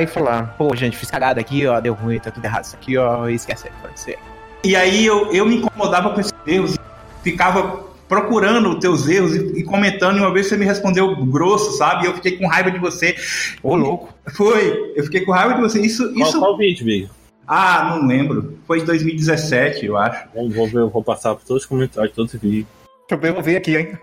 e 0.02 0.08
falar, 0.08 0.56
pô, 0.58 0.76
gente, 0.76 0.98
fiz 0.98 1.10
cagada 1.10 1.40
aqui, 1.40 1.66
ó, 1.66 1.80
deu 1.80 1.94
ruim, 1.94 2.20
tá 2.20 2.32
tudo 2.32 2.46
errado 2.46 2.66
isso 2.66 2.76
aqui, 2.76 2.98
ó, 2.98 3.28
esquece 3.30 3.68
aí, 3.68 3.74
pode 3.82 4.00
ser. 4.00 4.18
E 4.64 4.76
aí 4.76 5.06
eu, 5.06 5.32
eu 5.34 5.46
me 5.46 5.58
incomodava 5.58 6.12
com 6.12 6.20
esses 6.20 6.34
erros, 6.46 6.78
ficava 7.22 7.84
procurando 8.08 8.70
os 8.70 8.80
teus 8.80 9.08
erros 9.08 9.36
e, 9.36 9.60
e 9.60 9.64
comentando, 9.64 10.18
e 10.18 10.20
uma 10.22 10.32
vez 10.32 10.48
você 10.48 10.58
me 10.58 10.66
respondeu 10.66 11.16
grosso, 11.26 11.78
sabe? 11.78 12.04
E 12.04 12.08
eu 12.08 12.14
fiquei 12.14 12.38
com 12.38 12.48
raiva 12.48 12.72
de 12.72 12.80
você. 12.80 13.16
Ô, 13.62 13.76
louco. 13.76 14.14
Foi, 14.36 14.94
eu 14.96 15.04
fiquei 15.04 15.22
com 15.22 15.32
raiva 15.32 15.56
de 15.56 15.62
você. 15.62 15.82
Isso, 15.82 16.14
Qual, 16.14 16.28
isso. 16.30 16.40
qual 16.40 16.58
vídeo, 16.58 16.86
Big? 16.86 17.10
Ah, 17.48 17.90
não 17.90 18.08
lembro. 18.08 18.58
Foi 18.66 18.80
em 18.80 18.86
2017, 18.86 19.86
eu 19.86 19.98
acho. 19.98 20.28
Vamos, 20.34 20.56
vou, 20.56 20.68
ver, 20.68 20.80
eu 20.80 20.90
vou 20.90 21.04
passar 21.04 21.36
por 21.36 21.44
todos 21.44 21.64
os 21.64 21.70
comentários, 21.70 22.14
todos 22.16 22.34
os 22.34 22.40
vídeos. 22.40 22.68
Deixa 23.10 23.28
eu 23.28 23.42
ver 23.42 23.58
aqui, 23.58 23.76
hein? 23.76 23.98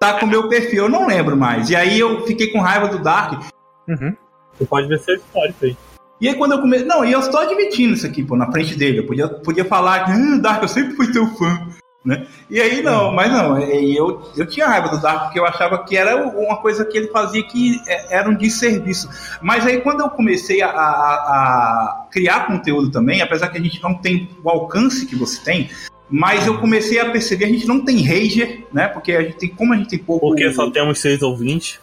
Tá 0.00 0.14
com 0.18 0.26
o 0.26 0.28
meu 0.28 0.48
perfil, 0.48 0.84
eu 0.84 0.88
não 0.88 1.06
lembro 1.06 1.36
mais. 1.36 1.68
E 1.68 1.76
aí 1.76 1.98
eu 1.98 2.24
fiquei 2.26 2.52
com 2.52 2.60
raiva 2.60 2.88
do 2.88 3.00
Dark. 3.00 3.42
Uhum. 3.88 4.14
Você 4.58 4.64
pode 4.66 4.88
ver 4.88 4.98
seu 5.00 5.14
histórico 5.16 5.64
aí. 5.64 5.76
E 6.20 6.28
aí 6.28 6.34
quando 6.34 6.52
eu 6.52 6.60
comecei. 6.60 6.84
Não, 6.86 7.04
e 7.04 7.12
eu 7.12 7.20
estou 7.20 7.40
admitindo 7.40 7.94
isso 7.94 8.06
aqui, 8.06 8.24
pô, 8.24 8.36
na 8.36 8.50
frente 8.50 8.74
dele. 8.76 8.98
Eu 8.98 9.06
podia, 9.06 9.28
podia 9.28 9.64
falar 9.64 10.04
que, 10.04 10.10
ah, 10.12 10.38
Dark, 10.40 10.62
eu 10.62 10.68
sempre 10.68 10.96
fui 10.96 11.12
teu 11.12 11.26
fã. 11.36 11.66
Né? 12.04 12.26
E 12.48 12.60
aí 12.60 12.80
não, 12.80 13.12
mas 13.12 13.30
não, 13.30 13.58
e 13.58 13.94
eu, 13.94 14.22
eu 14.36 14.46
tinha 14.46 14.66
raiva 14.66 14.88
do 14.88 15.00
Dark 15.02 15.24
porque 15.24 15.38
eu 15.38 15.44
achava 15.44 15.84
que 15.84 15.96
era 15.96 16.16
uma 16.16 16.56
coisa 16.56 16.84
que 16.84 16.96
ele 16.96 17.08
fazia 17.08 17.42
que 17.42 17.78
é- 17.86 18.16
era 18.16 18.30
um 18.30 18.36
desserviço. 18.36 19.08
Mas 19.42 19.66
aí 19.66 19.80
quando 19.80 20.00
eu 20.00 20.08
comecei 20.08 20.62
a, 20.62 20.68
a- 20.70 20.72
a 20.72 22.06
criar 22.10 22.46
conteúdo 22.46 22.88
também, 22.90 23.20
apesar 23.20 23.48
que 23.48 23.58
a 23.58 23.60
gente 23.60 23.82
não 23.82 23.94
tem 23.94 24.30
o 24.42 24.48
alcance 24.48 25.04
que 25.06 25.16
você 25.16 25.40
tem, 25.42 25.68
mas 26.08 26.46
eu 26.46 26.58
comecei 26.58 26.98
a 27.00 27.10
perceber, 27.10 27.44
a 27.46 27.48
gente 27.48 27.66
não 27.66 27.84
tem 27.84 28.00
rager, 28.02 28.64
né? 28.72 28.88
Porque 28.88 29.12
a 29.12 29.22
gente 29.22 29.36
tem, 29.36 29.48
como 29.50 29.74
a 29.74 29.76
gente 29.76 29.90
tem 29.90 29.98
pouco. 29.98 30.28
Porque 30.28 30.50
só 30.52 30.70
temos 30.70 31.00
seis 31.00 31.20
ouvintes. 31.20 31.78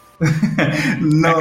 Não, 1.01 1.39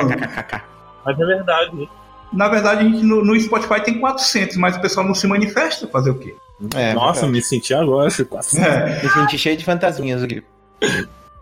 Mas 1.04 1.18
é 1.20 1.24
verdade. 1.24 1.88
na 2.32 2.48
verdade 2.48 2.80
a 2.80 2.88
gente 2.88 3.02
no, 3.04 3.24
no 3.24 3.38
Spotify 3.38 3.80
tem 3.82 3.98
400, 4.00 4.56
mas 4.56 4.76
o 4.76 4.80
pessoal 4.80 5.06
não 5.06 5.14
se 5.14 5.26
manifesta, 5.26 5.86
fazer 5.88 6.10
o 6.10 6.14
quê? 6.18 6.34
É, 6.74 6.94
Nossa, 6.94 7.20
verdade. 7.22 7.32
me 7.32 7.42
senti 7.42 7.74
agora, 7.74 8.08
Chico. 8.10 8.36
Assim. 8.36 8.60
É. 8.60 9.02
Me 9.02 9.08
senti 9.10 9.36
cheio 9.38 9.56
de 9.56 9.64
fantasminhas 9.64 10.22
aqui. 10.22 10.42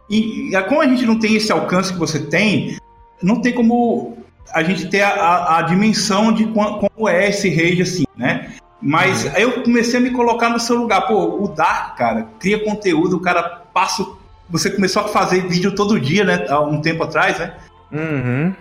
E, 0.09 0.55
e 0.55 0.63
como 0.65 0.81
a 0.81 0.87
gente 0.87 1.07
não 1.07 1.19
tem 1.19 1.35
esse 1.37 1.51
alcance 1.53 1.93
que 1.93 1.99
você 1.99 2.19
tem, 2.19 2.77
não 3.23 3.41
tem 3.41 3.53
como 3.53 4.19
a 4.53 4.63
gente 4.63 4.89
ter 4.89 5.01
a, 5.03 5.09
a- 5.11 5.59
a 5.59 5.63
dimensão 5.63 6.33
de 6.33 6.47
quan- 6.47 6.79
como 6.79 7.09
é 7.09 7.29
esse 7.29 7.49
rage 7.49 7.83
assim, 7.83 8.05
né? 8.17 8.53
Mas 8.81 9.27
aí 9.35 9.43
eu 9.43 9.63
comecei 9.63 9.99
a 10.01 10.03
me 10.03 10.11
colocar 10.11 10.49
no 10.51 10.59
seu 10.59 10.77
lugar. 10.77 11.07
Pô, 11.07 11.43
o 11.45 11.49
Dark, 11.49 11.97
cara, 11.97 12.27
cria 12.41 12.63
conteúdo, 12.65 13.17
o 13.17 13.21
cara 13.21 13.43
passa. 13.73 14.05
Você 14.51 14.71
começou 14.71 15.03
a 15.05 15.09
fazer 15.09 15.47
vídeo 15.49 15.75
todo 15.75 16.01
dia, 16.01 16.25
né? 16.25 16.47
Há 16.49 16.61
um 16.61 16.81
tempo 16.81 17.05
atrás, 17.05 17.39
né? 17.39 17.55
Uhum. 17.93 18.53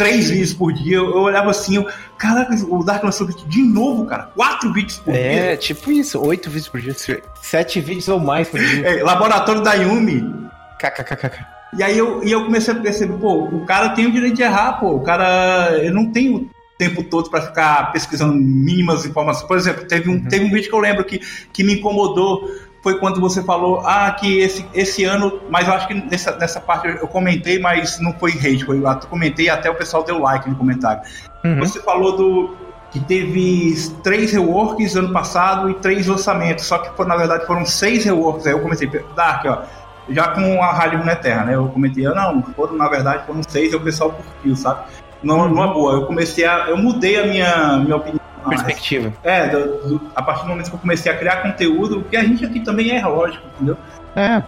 Três 0.00 0.30
vídeos 0.30 0.54
por 0.54 0.72
dia. 0.72 0.96
Eu, 0.96 1.10
eu 1.10 1.20
olhava 1.20 1.50
assim, 1.50 1.76
eu, 1.76 1.86
caraca, 2.16 2.54
o 2.68 2.82
Dark 2.82 3.04
lançou 3.04 3.26
vídeo 3.26 3.46
de 3.46 3.62
novo, 3.62 4.06
cara. 4.06 4.30
Quatro 4.34 4.72
vídeos 4.72 4.98
por 4.98 5.12
dia. 5.12 5.22
É, 5.22 5.56
tipo 5.56 5.92
isso, 5.92 6.18
oito 6.24 6.48
vídeos 6.48 6.68
por 6.68 6.80
dia, 6.80 6.94
sete 7.42 7.80
vídeos 7.80 8.08
ou 8.08 8.18
mais 8.18 8.48
por 8.48 8.58
dia. 8.58 8.86
É, 8.86 9.02
laboratório 9.02 9.62
da 9.62 9.74
Yumi. 9.74 10.22
KKKK. 10.78 11.46
E 11.78 11.82
aí 11.82 11.96
eu, 11.96 12.24
e 12.24 12.32
eu 12.32 12.44
comecei 12.44 12.74
a 12.74 12.76
perceber, 12.76 13.12
pô, 13.18 13.44
o 13.44 13.64
cara 13.64 13.90
tem 13.90 14.06
o 14.06 14.12
direito 14.12 14.36
de 14.36 14.42
errar, 14.42 14.80
pô, 14.80 14.94
o 14.94 15.00
cara 15.00 15.78
eu 15.82 15.92
não 15.92 16.10
tem 16.10 16.34
o 16.34 16.50
tempo 16.78 17.04
todo 17.04 17.28
para 17.28 17.42
ficar 17.42 17.92
pesquisando 17.92 18.32
mínimas 18.32 19.04
informações. 19.04 19.46
Por 19.46 19.58
exemplo, 19.58 19.86
teve 19.86 20.08
um, 20.08 20.24
teve 20.24 20.46
um 20.46 20.50
vídeo 20.50 20.70
que 20.70 20.74
eu 20.74 20.80
lembro 20.80 21.04
que, 21.04 21.20
que 21.52 21.62
me 21.62 21.74
incomodou, 21.74 22.50
foi 22.82 22.98
quando 22.98 23.20
você 23.20 23.42
falou, 23.42 23.82
ah, 23.86 24.10
que 24.12 24.40
esse, 24.40 24.66
esse 24.72 25.04
ano, 25.04 25.40
mas 25.50 25.68
eu 25.68 25.74
acho 25.74 25.88
que 25.88 25.94
nessa, 25.94 26.36
nessa 26.36 26.60
parte 26.60 26.88
eu 26.88 27.08
comentei, 27.08 27.58
mas 27.58 28.00
não 28.00 28.12
foi 28.12 28.32
hate, 28.32 28.64
foi 28.64 28.80
lá, 28.80 28.96
comentei 28.96 29.48
até 29.48 29.70
o 29.70 29.74
pessoal 29.74 30.02
deu 30.02 30.18
like 30.18 30.48
no 30.48 30.56
comentário. 30.56 31.02
Uhum. 31.44 31.58
Você 31.60 31.80
falou 31.80 32.16
do 32.16 32.56
que 32.90 32.98
teve 33.00 33.74
três 34.02 34.32
reworks 34.32 34.96
ano 34.96 35.12
passado 35.12 35.70
e 35.70 35.74
três 35.74 36.06
lançamentos, 36.06 36.64
só 36.64 36.78
que 36.78 37.04
na 37.04 37.16
verdade 37.16 37.46
foram 37.46 37.64
seis 37.64 38.04
reworks. 38.04 38.46
Aí 38.46 38.52
eu 38.52 38.60
comecei, 38.60 38.88
Dark, 39.14 39.44
ó, 39.46 39.62
já 40.08 40.28
com 40.28 40.62
a 40.62 40.72
Rádio 40.72 40.98
Runeterra, 40.98 41.44
né? 41.44 41.54
Eu 41.54 41.68
comentei, 41.68 42.06
eu, 42.06 42.14
não, 42.14 42.42
foram, 42.42 42.76
na 42.76 42.88
verdade 42.88 43.26
foram 43.26 43.42
seis 43.42 43.72
e 43.72 43.76
o 43.76 43.80
pessoal 43.80 44.10
curtiu, 44.10 44.56
sabe? 44.56 44.84
Não, 45.22 45.48
numa 45.48 45.68
boa, 45.68 45.94
eu 45.94 46.06
comecei 46.06 46.46
a. 46.46 46.68
Eu 46.68 46.78
mudei 46.78 47.20
a 47.20 47.26
minha, 47.26 47.76
minha 47.76 47.96
opinião. 47.96 48.20
Perspectiva. 48.48 49.12
É, 49.22 49.48
do- 49.48 49.98
do- 49.98 50.10
a 50.14 50.22
partir 50.22 50.42
do 50.42 50.48
momento 50.48 50.68
que 50.70 50.74
eu 50.76 50.80
comecei 50.80 51.10
a 51.12 51.16
criar 51.16 51.42
conteúdo, 51.42 52.00
porque 52.02 52.16
a 52.16 52.24
gente 52.24 52.44
aqui 52.44 52.60
também 52.60 52.96
é 52.96 53.04
lógico, 53.06 53.46
entendeu? 53.56 53.76
É. 54.16 54.42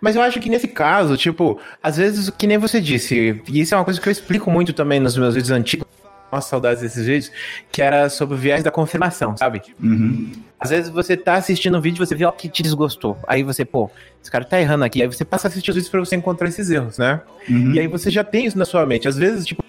Mas 0.00 0.16
eu 0.16 0.22
acho 0.22 0.40
que 0.40 0.50
nesse 0.50 0.66
caso, 0.66 1.16
tipo, 1.16 1.60
às 1.82 1.96
vezes, 1.96 2.28
que 2.28 2.46
nem 2.46 2.58
você 2.58 2.80
disse, 2.80 3.40
e 3.48 3.60
isso 3.60 3.72
é 3.74 3.78
uma 3.78 3.84
coisa 3.84 4.00
que 4.00 4.08
eu 4.08 4.10
explico 4.12 4.50
muito 4.50 4.72
também 4.72 4.98
nos 4.98 5.16
meus 5.16 5.34
vídeos 5.34 5.52
antigos, 5.52 5.86
nossa, 6.32 6.48
saudades 6.48 6.82
desses 6.82 7.06
vídeos, 7.06 7.30
que 7.70 7.82
era 7.82 8.08
sobre 8.08 8.34
o 8.34 8.38
viés 8.38 8.64
da 8.64 8.70
confirmação, 8.70 9.36
sabe? 9.36 9.62
Uhum. 9.80 10.32
Às 10.58 10.70
vezes 10.70 10.90
você 10.90 11.16
tá 11.16 11.34
assistindo 11.34 11.76
um 11.76 11.80
vídeo 11.80 12.02
e 12.02 12.06
você 12.06 12.14
vê 12.14 12.24
algo 12.24 12.38
que 12.38 12.48
te 12.48 12.62
desgostou. 12.62 13.18
Aí 13.26 13.42
você, 13.42 13.64
pô, 13.64 13.90
esse 14.20 14.30
cara 14.30 14.44
tá 14.44 14.60
errando 14.60 14.84
aqui. 14.84 15.02
Aí 15.02 15.08
você 15.08 15.24
passa 15.24 15.46
a 15.46 15.50
assistir 15.50 15.70
os 15.70 15.74
vídeos 15.74 15.90
pra 15.90 16.00
você 16.00 16.16
encontrar 16.16 16.48
esses 16.48 16.70
erros, 16.70 16.98
né? 16.98 17.20
Uhum. 17.48 17.74
E 17.74 17.80
aí 17.80 17.86
você 17.86 18.10
já 18.10 18.24
tem 18.24 18.46
isso 18.46 18.56
na 18.56 18.64
sua 18.64 18.86
mente. 18.86 19.06
Às 19.06 19.16
vezes, 19.16 19.44
tipo, 19.44 19.62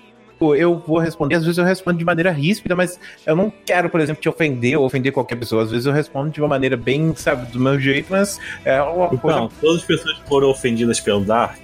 eu 0.55 0.81
vou 0.85 0.99
responder, 0.99 1.35
às 1.35 1.43
vezes 1.43 1.57
eu 1.57 1.63
respondo 1.63 1.97
de 1.97 2.05
maneira 2.05 2.31
ríspida, 2.31 2.75
mas 2.75 2.99
eu 3.25 3.35
não 3.35 3.51
quero, 3.65 3.89
por 3.89 4.01
exemplo, 4.01 4.21
te 4.21 4.27
ofender 4.27 4.77
ou 4.77 4.85
ofender 4.85 5.11
qualquer 5.11 5.35
pessoa. 5.35 5.63
Às 5.63 5.71
vezes 5.71 5.85
eu 5.85 5.93
respondo 5.93 6.31
de 6.31 6.41
uma 6.41 6.47
maneira 6.47 6.75
bem, 6.75 7.13
sabe, 7.15 7.51
do 7.51 7.59
meu 7.59 7.79
jeito, 7.79 8.07
mas 8.09 8.39
é 8.65 8.81
uma 8.81 9.07
coisa. 9.09 9.37
Então, 9.37 9.51
todas 9.61 9.81
as 9.81 9.85
pessoas 9.85 10.17
foram 10.27 10.49
ofendidas 10.49 10.99
pelo 10.99 11.23
Dark, 11.23 11.59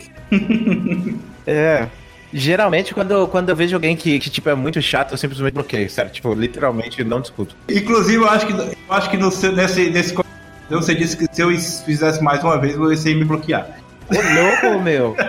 É. 1.45 1.87
Geralmente, 2.33 2.93
quando, 2.93 3.27
quando 3.27 3.49
eu 3.49 3.55
vejo 3.55 3.75
alguém 3.75 3.95
que, 3.95 4.19
que, 4.19 4.29
tipo, 4.29 4.49
é 4.49 4.55
muito 4.55 4.81
chato, 4.81 5.13
eu 5.13 5.17
simplesmente 5.17 5.53
bloqueio, 5.53 5.89
sério. 5.89 6.11
Tipo, 6.11 6.33
literalmente 6.33 7.03
não 7.03 7.19
discuto. 7.21 7.55
Inclusive, 7.69 8.17
eu 8.23 8.29
acho 8.29 8.45
que, 8.47 8.53
eu 8.53 8.75
acho 8.89 9.09
que 9.09 9.17
no 9.17 9.31
seu- 9.31 9.51
nesse, 9.51 9.89
nesse 9.89 10.13
Então 10.67 10.81
você 10.81 10.93
disse 10.93 11.17
que 11.17 11.25
se 11.33 11.41
eu 11.41 11.49
fizesse 11.85 12.21
mais 12.23 12.43
uma 12.43 12.59
vez, 12.59 12.75
você 12.75 13.09
ia 13.11 13.15
me 13.15 13.25
bloquear. 13.25 13.67
Ô, 14.09 14.13
louco, 14.13 14.81
meu. 14.83 15.15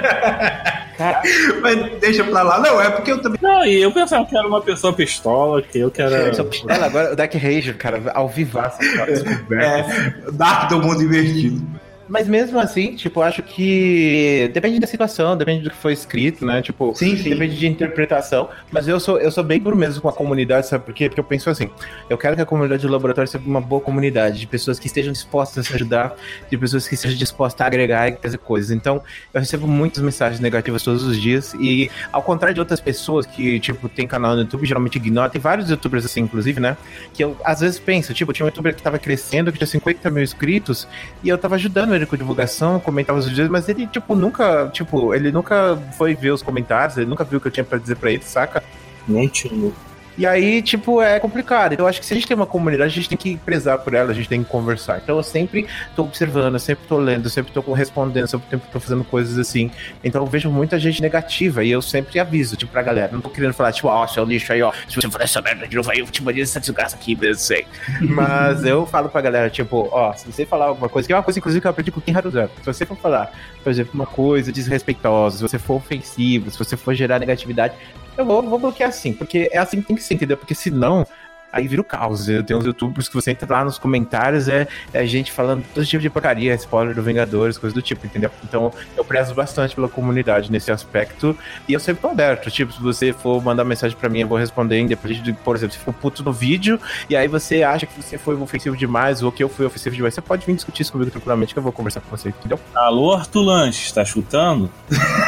Mas 1.63 1.99
deixa 2.01 2.25
pra 2.25 2.43
lá. 2.43 2.59
Não, 2.61 2.81
é 2.81 2.91
porque 2.91 3.13
eu 3.13 3.23
também. 3.23 3.39
Não, 3.41 3.65
e 3.65 3.81
eu 3.81 3.91
pensava 3.91 4.25
que 4.27 4.37
era 4.37 4.47
uma 4.47 4.61
pessoa 4.61 4.93
pistola, 4.93 5.63
que 5.63 5.79
eu 5.79 5.91
que 5.91 6.03
era. 6.03 6.31
pistola 6.45 6.85
agora, 6.87 7.13
o 7.13 7.17
Dark 7.17 7.33
Ranger, 7.35 7.77
cara, 7.77 8.03
ao 8.15 8.29
vivaço, 8.29 8.79
cara. 8.95 9.13
É, 9.13 10.31
Dark 10.33 10.69
do 10.69 10.81
mundo 10.83 11.03
invertido. 11.03 11.63
Mas 12.11 12.27
mesmo 12.27 12.59
assim, 12.59 12.97
tipo, 12.97 13.21
eu 13.21 13.25
acho 13.25 13.41
que 13.43 14.51
depende 14.53 14.81
da 14.81 14.87
situação, 14.87 15.37
depende 15.37 15.63
do 15.63 15.71
que 15.71 15.77
foi 15.77 15.93
escrito, 15.93 16.45
né? 16.45 16.61
Tipo, 16.61 16.93
Sim, 16.95 17.17
sim. 17.17 17.31
depende 17.31 17.57
de 17.57 17.69
interpretação. 17.69 18.49
Mas 18.73 18.89
eu 18.89 18.99
sou, 18.99 19.21
eu 19.21 19.31
sou 19.31 19.45
bem 19.45 19.61
duro 19.61 19.77
mesmo 19.77 20.03
com 20.03 20.09
a 20.09 20.13
comunidade, 20.13 20.67
sabe 20.67 20.85
por 20.85 20.93
quê? 20.93 21.09
Porque 21.09 21.21
eu 21.21 21.25
penso 21.25 21.49
assim, 21.49 21.71
eu 22.09 22.19
quero 22.19 22.35
que 22.35 22.43
a 22.43 22.47
comunidade 22.47 22.85
do 22.85 22.93
laboratório 22.93 23.31
seja 23.31 23.45
uma 23.47 23.61
boa 23.61 23.81
comunidade, 23.81 24.41
de 24.41 24.47
pessoas 24.49 24.79
que 24.81 24.89
estejam 24.89 25.13
dispostas 25.13 25.65
a 25.65 25.69
se 25.69 25.75
ajudar, 25.75 26.17
de 26.51 26.59
pessoas 26.59 26.89
que 26.89 26.97
estejam 26.97 27.17
dispostas 27.17 27.61
a 27.61 27.67
agregar 27.69 28.09
e 28.09 28.17
fazer 28.17 28.39
coisas. 28.39 28.73
Então, 28.73 29.01
eu 29.33 29.39
recebo 29.41 29.69
muitas 29.69 30.03
mensagens 30.03 30.41
negativas 30.41 30.83
todos 30.83 31.05
os 31.05 31.17
dias 31.17 31.55
e, 31.61 31.89
ao 32.13 32.25
contrário 32.25 32.55
de 32.55 32.61
outras 32.61 32.81
pessoas 32.81 33.25
que, 33.25 33.61
tipo, 33.61 33.89
tem 33.89 34.07
canal 34.09 34.35
no 34.35 34.41
YouTube, 34.43 34.67
geralmente 34.67 34.97
ignoram, 34.97 35.31
tem 35.31 35.41
vários 35.41 35.71
youtubers 35.71 36.05
assim, 36.05 36.23
inclusive, 36.23 36.59
né? 36.59 36.77
Que 37.15 37.23
eu 37.23 37.37
às 37.45 37.61
vezes 37.61 37.79
penso, 37.79 38.13
tipo, 38.13 38.33
tinha 38.33 38.45
um 38.45 38.49
youtuber 38.49 38.75
que 38.75 38.83
tava 38.83 38.99
crescendo, 38.99 39.53
que 39.53 39.59
tinha 39.59 39.67
50 39.69 40.11
mil 40.11 40.25
inscritos, 40.25 40.89
e 41.23 41.29
eu 41.29 41.39
tava 41.39 41.55
ajudando 41.55 41.95
ele 41.95 42.00
com 42.07 42.17
divulgação, 42.17 42.81
comentava 42.81 43.19
os 43.19 43.29
vídeos, 43.29 43.49
mas 43.49 43.69
ele, 43.69 43.87
tipo, 43.87 44.15
nunca, 44.15 44.69
tipo, 44.73 45.15
ele 45.15 45.31
nunca 45.31 45.77
foi 45.97 46.15
ver 46.15 46.31
os 46.31 46.43
comentários, 46.43 46.97
ele 46.97 47.07
nunca 47.07 47.25
viu 47.25 47.39
o 47.39 47.41
que 47.41 47.49
eu 47.49 47.53
tinha 47.53 47.65
pra 47.65 47.79
dizer 47.79 47.97
pra 47.97 48.11
ele, 48.11 48.23
saca? 48.23 48.63
Não 49.07 49.29
tinha. 49.29 49.73
E 50.19 50.27
aí, 50.27 50.61
tipo, 50.63 51.01
é 51.01 51.19
complicado. 51.19 51.73
Então, 51.73 51.85
eu 51.85 51.89
acho 51.89 52.01
que 52.01 52.07
se 52.07 52.13
a 52.13 52.17
gente 52.17 52.27
tem 52.27 52.37
uma 52.37 52.47
comunidade, 52.47 52.91
a 52.91 52.95
gente 52.95 53.09
tem 53.09 53.19
que 53.19 53.37
prezar 53.39 53.79
por 53.79 53.95
ela, 53.95 54.11
a 54.11 54.15
gente 54.15 54.29
tem 54.29 54.43
que 54.43 54.51
conversar. 54.51 55.01
Então, 55.03 55.17
eu 55.17 55.23
sempre 55.23 55.67
tô 55.97 56.03
observando, 56.03 56.55
eu 56.55 56.61
sempre 56.61 56.87
tô 56.87 56.99
lendo, 56.99 57.27
eu 57.27 57.31
sempre 57.31 57.53
tô 57.53 57.61
respondendo, 57.73 58.23
eu 58.23 58.29
sempre 58.29 58.61
tô 58.73 58.81
fazendo 58.81 59.05
coisas 59.05 59.39
assim. 59.39 59.71
Então, 60.05 60.23
eu 60.23 60.27
vejo 60.27 60.51
muita 60.51 60.79
gente 60.79 61.01
negativa 61.01 61.65
e 61.65 61.71
eu 61.71 61.81
sempre 61.81 62.19
aviso, 62.19 62.57
tipo, 62.57 62.73
pra 62.73 62.83
galera. 62.83 63.13
Não 63.13 63.21
tô 63.21 63.31
querendo 63.31 63.55
falar, 63.55 63.73
tipo, 63.73 63.89
ó, 63.89 64.07
seu 64.07 64.25
lixo 64.25 64.53
aí, 64.53 64.63
ó, 64.63 64.73
se 64.89 64.97
você 64.97 65.09
falar 65.11 65.25
essa 65.25 65.41
merda 65.41 65.67
de 65.67 65.77
novo 65.77 65.91
aí, 65.91 66.01
eu 66.01 66.07
te 66.07 66.23
banir 66.23 66.43
essa 66.43 66.61
desgraça 66.61 66.97
aqui, 66.97 67.17
eu 67.21 67.35
sei. 67.35 67.67
Mas 68.01 68.65
eu 68.65 68.85
falo 68.87 69.09
pra 69.09 69.21
galera, 69.21 69.49
tipo, 69.49 69.89
ó, 69.93 70.13
se 70.13 70.31
você 70.31 70.45
falar 70.45 70.67
alguma 70.67 70.89
coisa, 70.89 71.07
que 71.07 71.13
é 71.13 71.17
uma 71.17 71.23
coisa, 71.23 71.39
inclusive, 71.39 71.61
que 71.61 71.67
eu 71.67 71.71
aprendi 71.71 71.91
com 71.91 72.01
Kim 72.01 72.15
Haruzan. 72.15 72.49
Se 72.61 72.67
você 72.67 72.85
for 72.85 72.97
falar, 72.97 73.33
por 73.63 73.71
exemplo, 73.71 73.93
uma 73.95 74.07
coisa 74.07 74.53
desrespeitosa, 74.53 75.39
se 75.39 75.43
você 75.43 75.59
for 75.59 75.75
ofensivo, 75.75 76.51
se 76.51 76.59
você 76.59 76.77
for 76.77 76.95
gerar 76.95 77.19
negatividade, 77.19 77.75
eu 78.17 78.25
vou, 78.25 78.43
vou 78.43 78.59
bloquear 78.59 78.89
assim, 78.89 79.13
porque 79.13 79.49
é 79.53 79.59
assim 79.59 79.81
que 79.81 79.87
tem 79.87 79.97
que 79.97 80.03
ser, 80.03 80.15
entendeu? 80.15 80.37
Porque 80.37 80.55
senão. 80.55 81.07
Aí 81.53 81.67
vira 81.67 81.81
o 81.81 81.85
caos. 81.85 82.29
Eu 82.29 82.43
tenho 82.43 82.59
uns 82.59 82.65
youtubers 82.65 83.09
que 83.09 83.15
você 83.15 83.31
entra 83.31 83.53
lá 83.53 83.65
nos 83.65 83.79
comentários, 83.79 84.49
é, 84.49 84.67
é 84.93 85.07
gente 85.07 85.33
falando 85.33 85.65
todo 85.75 85.85
tipo 85.85 86.03
de 86.03 86.11
porcaria, 86.11 86.55
spoiler 86.55 86.95
do 86.95 87.03
Vingadores, 87.03 87.59
coisas 87.59 87.75
do 87.75 87.83
tipo, 87.83 88.07
entendeu? 88.07 88.31
Então 88.45 88.73
eu 88.97 89.05
prezo 89.05 89.35
bastante 89.35 89.75
pela 89.75 89.89
comunidade 89.89 90.51
nesse 90.51 90.71
aspecto. 90.71 91.37
E 91.69 91.73
eu 91.73 91.81
sempre 91.81 92.03
tô 92.03 92.09
aberto. 92.09 92.51
Tipo, 92.51 92.73
se 92.73 92.81
você 92.81 93.13
for 93.13 93.43
mandar 93.43 93.65
mensagem 93.65 93.97
pra 93.97 94.09
mim, 94.09 94.21
eu 94.21 94.29
vou 94.29 94.39
responder, 94.39 94.79
independente 94.81 95.23
de, 95.23 95.33
por 95.33 95.57
exemplo, 95.57 95.75
se 95.75 95.81
for 95.81 95.93
puto 95.93 96.23
no 96.23 96.33
vídeo, 96.33 96.81
e 97.09 97.17
aí 97.17 97.29
você 97.29 97.63
acha 97.63 97.87
que 97.87 98.01
você 98.01 98.19
foi 98.19 98.35
ofensivo 98.37 98.77
demais 98.77 99.23
ou 99.23 99.33
que 99.33 99.43
eu 99.43 99.49
fui 99.49 99.67
ofensivo 99.67 99.95
demais, 99.97 100.15
você 100.15 100.21
pode 100.21 100.47
vir 100.47 100.55
discutir 100.55 100.83
isso 100.83 100.93
comigo 100.93 101.11
tranquilamente, 101.11 101.53
que 101.53 101.59
eu 101.59 101.63
vou 101.63 101.73
conversar 101.73 102.01
com 102.01 102.17
você, 102.17 102.29
entendeu? 102.29 102.59
Alô, 102.75 103.15
Arthur 103.15 103.43
Lanches, 103.43 103.93
tá 103.93 104.05
chutando? 104.05 104.71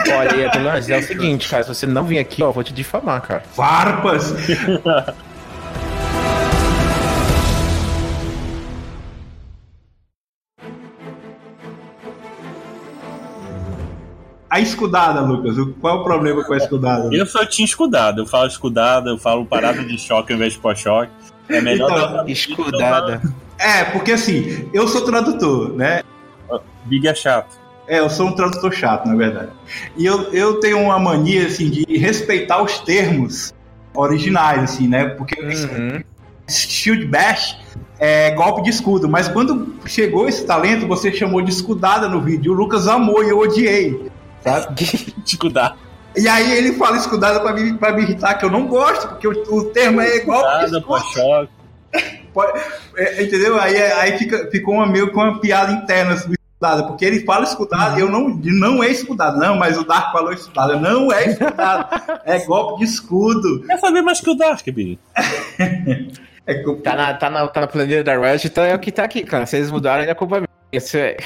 Olha 0.09 0.33
aí, 0.33 0.45
Atulanges, 0.45 0.91
é 0.91 0.99
o 0.99 1.03
seguinte, 1.03 1.49
cara, 1.49 1.62
se 1.62 1.68
você 1.68 1.87
não 1.87 2.05
vir 2.05 2.18
aqui, 2.18 2.43
ó, 2.43 2.49
eu 2.49 2.53
vou 2.53 2.64
te 2.64 2.73
difamar, 2.73 3.20
cara. 3.23 3.43
Farpas! 3.55 4.35
A 14.53 14.61
escudada, 14.61 15.20
Lucas. 15.22 15.57
o- 15.57 15.72
Qual 15.80 15.96
é 15.96 16.00
o 16.00 16.05
problema 16.05 16.44
com 16.44 16.53
a 16.53 16.57
escudada? 16.59 17.09
Eu 17.11 17.24
só 17.24 17.42
tinha 17.46 17.64
escudado. 17.64 18.20
Eu 18.20 18.26
falo 18.26 18.46
escudada, 18.46 19.09
eu 19.09 19.16
falo 19.16 19.46
parada 19.46 19.82
de 19.82 19.98
choque 19.98 20.30
ao 20.30 20.36
invés 20.36 20.53
de 20.53 20.59
pós-choque. 20.59 21.11
É 21.48 21.61
melhor 21.62 21.90
Então, 21.90 22.28
Escudada. 22.28 23.22
É, 23.59 23.84
porque 23.84 24.12
assim, 24.12 24.68
eu 24.72 24.86
sou 24.86 25.00
tradutor, 25.07 25.72
né? 25.74 26.03
Big 26.84 27.09
é 27.09 27.14
chato. 27.14 27.57
É, 27.88 28.00
eu 28.00 28.11
sou 28.11 28.26
um 28.28 28.32
tradutor 28.32 28.72
chato, 28.74 29.07
na 29.07 29.14
verdade. 29.16 29.48
E 29.96 30.05
eu, 30.05 30.24
eu 30.34 30.61
tenho 30.61 30.78
uma 30.80 30.98
mania, 30.98 31.46
assim, 31.46 31.70
de 31.70 31.84
respeitar 31.96 32.62
os 32.62 32.78
termos 32.80 33.55
originais, 33.94 34.62
assim, 34.64 34.86
né? 34.86 35.07
Porque 35.07 35.40
Uhum. 35.40 36.03
Shield 36.48 37.07
Bash 37.07 37.57
é 37.98 38.32
golpe 38.32 38.62
de 38.62 38.68
escudo, 38.70 39.09
mas 39.09 39.28
quando 39.28 39.74
chegou 39.86 40.28
esse 40.28 40.44
talento, 40.44 40.86
você 40.86 41.11
chamou 41.12 41.40
de 41.40 41.50
escudada 41.50 42.07
no 42.09 42.20
vídeo. 42.20 42.53
O 42.53 42.55
Lucas 42.55 42.86
amou 42.86 43.24
e 43.24 43.30
eu 43.30 43.38
odiei, 43.38 44.11
sabe? 44.43 45.14
Escudar. 45.24 45.76
E 46.16 46.28
aí 46.28 46.53
ele 46.59 46.74
fala 46.74 46.97
escudada 46.99 47.40
pra 47.40 47.53
me, 47.55 47.72
pra 47.74 47.93
me 47.93 48.03
irritar, 48.03 48.34
que 48.34 48.45
eu 48.45 48.51
não 48.51 48.66
gosto, 48.66 49.09
porque 49.09 49.26
o, 49.26 49.30
o 49.55 49.64
termo 49.70 50.01
é 50.01 50.11
de 50.11 50.16
Escudada. 50.18 50.80
Pode- 52.34 52.61
é, 52.97 53.22
entendeu? 53.22 53.59
Aí, 53.61 53.76
aí 53.76 54.18
fica, 54.18 54.49
ficou 54.51 54.74
uma, 54.74 54.86
meio 54.86 55.11
com 55.12 55.20
uma 55.20 55.38
piada 55.40 55.72
interna 55.72 56.16
sobre 56.16 56.36
escudada, 56.55 56.84
porque 56.86 57.05
ele 57.05 57.24
fala 57.24 57.45
escudada, 57.45 57.99
eu 58.01 58.09
não, 58.11 58.28
não 58.28 58.82
é 58.82 58.88
escudada, 58.90 59.36
não, 59.36 59.57
mas 59.57 59.76
o 59.78 59.84
Dark 59.84 60.12
falou 60.12 60.32
escudada, 60.32 60.76
não 60.76 61.12
é 61.12 61.26
escudada, 61.28 61.88
é 62.24 62.38
golpe 62.45 62.78
de 62.84 62.90
escudo. 62.90 63.62
Quer 63.66 63.78
saber 63.78 64.01
mais 64.03 64.20
que 64.20 64.30
o 64.30 64.34
Dark, 64.34 64.64
Big? 64.66 64.99
É, 66.47 66.55
co- 66.62 66.76
Tá 66.76 66.95
na, 66.97 67.14
tá, 67.14 67.30
na, 67.30 67.47
tá 67.49 67.61
na 67.62 67.66
planilha 67.66 68.03
da 68.05 68.16
Riot, 68.18 68.47
então 68.47 68.64
é 68.64 68.74
o 68.74 68.78
que 68.78 68.90
tá 68.93 69.05
aqui, 69.05 69.22
cara. 69.24 69.45
Se 69.47 69.57
eles 69.57 69.70
mudarem, 69.70 70.09
é 70.09 70.14
culpa 70.14 70.36
minha. 70.36 70.49
Isso 70.72 70.97
é. 70.97 71.16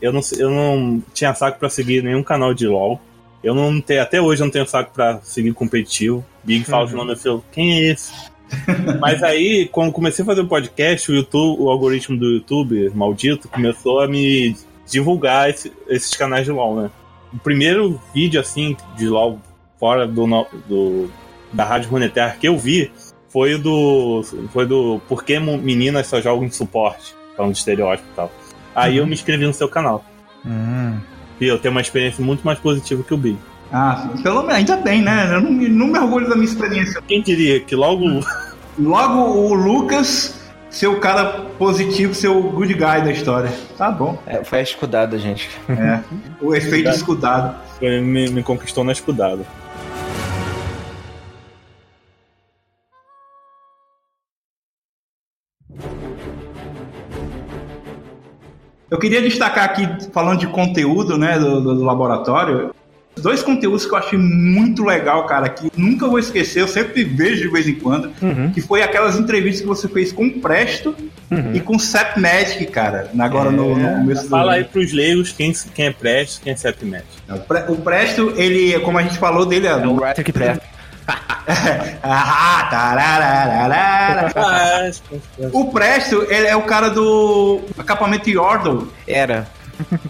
Eu 0.00 0.12
não, 0.12 0.20
eu 0.38 0.50
não 0.50 1.02
tinha 1.14 1.34
saco 1.34 1.58
pra 1.58 1.68
seguir 1.70 2.02
nenhum 2.02 2.22
canal 2.22 2.52
de 2.54 2.66
LoL. 2.66 3.00
Eu 3.42 3.54
não 3.54 3.80
tenho, 3.80 4.02
até 4.02 4.20
hoje 4.20 4.42
eu 4.42 4.46
não 4.46 4.52
tenho 4.52 4.66
saco 4.66 4.92
pra 4.92 5.20
seguir 5.22 5.52
competitivo. 5.52 6.24
Big 6.44 6.64
fala 6.64 6.86
o 6.86 6.90
nome 6.96 7.12
eu 7.12 7.16
falo, 7.16 7.44
quem 7.52 7.72
é 7.74 7.92
esse? 7.92 8.12
Mas 9.00 9.22
aí, 9.22 9.68
quando 9.72 9.92
comecei 9.92 10.22
a 10.22 10.26
fazer 10.26 10.40
o 10.42 10.46
podcast, 10.46 11.10
o 11.10 11.14
YouTube, 11.14 11.60
o 11.60 11.68
algoritmo 11.70 12.16
do 12.16 12.26
YouTube, 12.34 12.90
maldito, 12.94 13.48
começou 13.48 14.00
a 14.00 14.06
me 14.08 14.54
divulgar 14.88 15.50
esse- 15.50 15.72
esses 15.88 16.14
canais 16.14 16.44
de 16.44 16.52
LoL, 16.52 16.82
né? 16.82 16.90
O 17.32 17.38
primeiro 17.38 18.00
vídeo, 18.14 18.40
assim, 18.40 18.76
de 18.96 19.08
LoL 19.08 19.40
fora 19.80 20.06
do, 20.06 20.26
do- 20.68 21.10
da 21.52 21.64
Rádio 21.64 21.90
Runeterra 21.90 22.36
que 22.40 22.46
eu 22.48 22.56
vi 22.56 22.90
foi 23.28 23.58
do. 23.58 24.22
Foi 24.52 24.64
do 24.66 25.00
Por 25.08 25.24
que 25.24 25.38
meninas 25.38 26.06
só 26.06 26.20
jogam 26.20 26.44
em 26.44 26.50
suporte? 26.50 27.14
Falando 27.36 27.52
de 27.52 27.58
estereótipo 27.58 28.08
e 28.12 28.16
tal. 28.16 28.30
Aí 28.76 28.98
eu 28.98 29.06
me 29.06 29.14
inscrevi 29.14 29.46
no 29.46 29.52
seu 29.54 29.68
canal. 29.68 30.04
E 31.40 31.46
eu 31.46 31.58
tenho 31.58 31.72
uma 31.72 31.80
experiência 31.80 32.24
muito 32.24 32.44
mais 32.44 32.58
positiva 32.58 33.02
que 33.02 33.12
o 33.12 33.16
Big. 33.16 33.38
Ah, 33.72 34.08
pelo 34.22 34.42
menos, 34.42 34.54
ainda 34.54 34.76
bem, 34.76 35.02
né? 35.02 35.34
Eu 35.34 35.40
não, 35.40 35.50
me- 35.50 35.68
não 35.68 35.86
me 35.88 35.98
orgulho 35.98 36.28
da 36.28 36.34
minha 36.36 36.46
experiência. 36.46 37.02
Quem 37.06 37.20
diria 37.22 37.58
que 37.60 37.74
logo. 37.74 38.04
Logo 38.78 39.18
o 39.18 39.54
Lucas, 39.54 40.40
seu 40.70 41.00
cara 41.00 41.24
positivo, 41.58 42.14
seu 42.14 42.40
good 42.42 42.72
guy 42.74 42.78
da 43.02 43.10
história. 43.10 43.50
Tá 43.76 43.90
bom. 43.90 44.18
é 44.26 44.44
foi 44.44 44.60
a 44.60 44.62
escudada, 44.62 45.18
gente. 45.18 45.48
É. 45.68 46.00
O 46.40 46.54
efeito 46.54 46.90
escudado. 46.90 47.56
me, 47.80 48.28
me 48.30 48.42
conquistou 48.42 48.84
na 48.84 48.92
escudada. 48.92 49.44
Eu 58.90 58.98
queria 58.98 59.20
destacar 59.20 59.64
aqui, 59.64 59.88
falando 60.12 60.38
de 60.40 60.46
conteúdo, 60.46 61.18
né, 61.18 61.38
do, 61.38 61.60
do- 61.60 61.74
do 61.74 61.84
laboratório, 61.84 62.70
dois 63.20 63.42
conteúdos 63.42 63.84
que 63.86 63.92
eu 63.92 63.98
achei 63.98 64.18
muito 64.18 64.84
legal, 64.84 65.24
cara, 65.26 65.48
que 65.48 65.70
nunca 65.76 66.06
vou 66.06 66.18
esquecer, 66.18 66.60
eu 66.60 66.68
sempre 66.68 67.02
vejo 67.02 67.42
de 67.42 67.48
vez 67.48 67.66
em 67.66 67.74
quando, 67.74 68.10
que 68.54 68.60
foi 68.60 68.82
aquelas 68.82 69.18
entrevistas 69.18 69.62
que 69.62 69.66
você 69.66 69.88
fez 69.88 70.12
com 70.12 70.26
o 70.26 70.32
Presto 70.40 70.94
e 71.52 71.58
com 71.58 71.76
o 71.76 71.80
Sep 71.80 72.20
Magic, 72.20 72.66
cara, 72.66 73.10
agora 73.18 73.50
no, 73.50 73.76
no 73.76 73.88
começo 73.98 74.22
do 74.24 74.28
Fala 74.28 74.52
aí 74.52 74.64
pros 74.64 74.92
leigos 74.92 75.32
quem, 75.32 75.52
quem 75.74 75.86
é 75.86 75.90
Prestes 75.90 76.40
quem 76.44 76.52
é 76.52 76.56
Sepmet. 76.56 77.04
O 77.28 77.38
Pre- 77.38 77.64
O 77.68 77.76
Presto, 77.76 78.32
ele, 78.36 78.78
como 78.80 78.98
a 78.98 79.02
gente 79.02 79.18
falou 79.18 79.44
dele, 79.46 79.66
é 79.66 79.70
É 79.70 79.76
o 79.86 79.94
writer 79.96 80.24
que 80.24 80.32
presta. 80.32 80.62
Ah, 80.62 80.62
tararararara. 80.62 80.75
O 85.52 85.70
Presto, 85.70 86.26
ele 86.28 86.46
é 86.46 86.56
o 86.56 86.62
cara 86.62 86.90
do 86.90 87.60
acampamento 87.78 88.28
Yordle, 88.28 88.88
Era. 89.06 89.46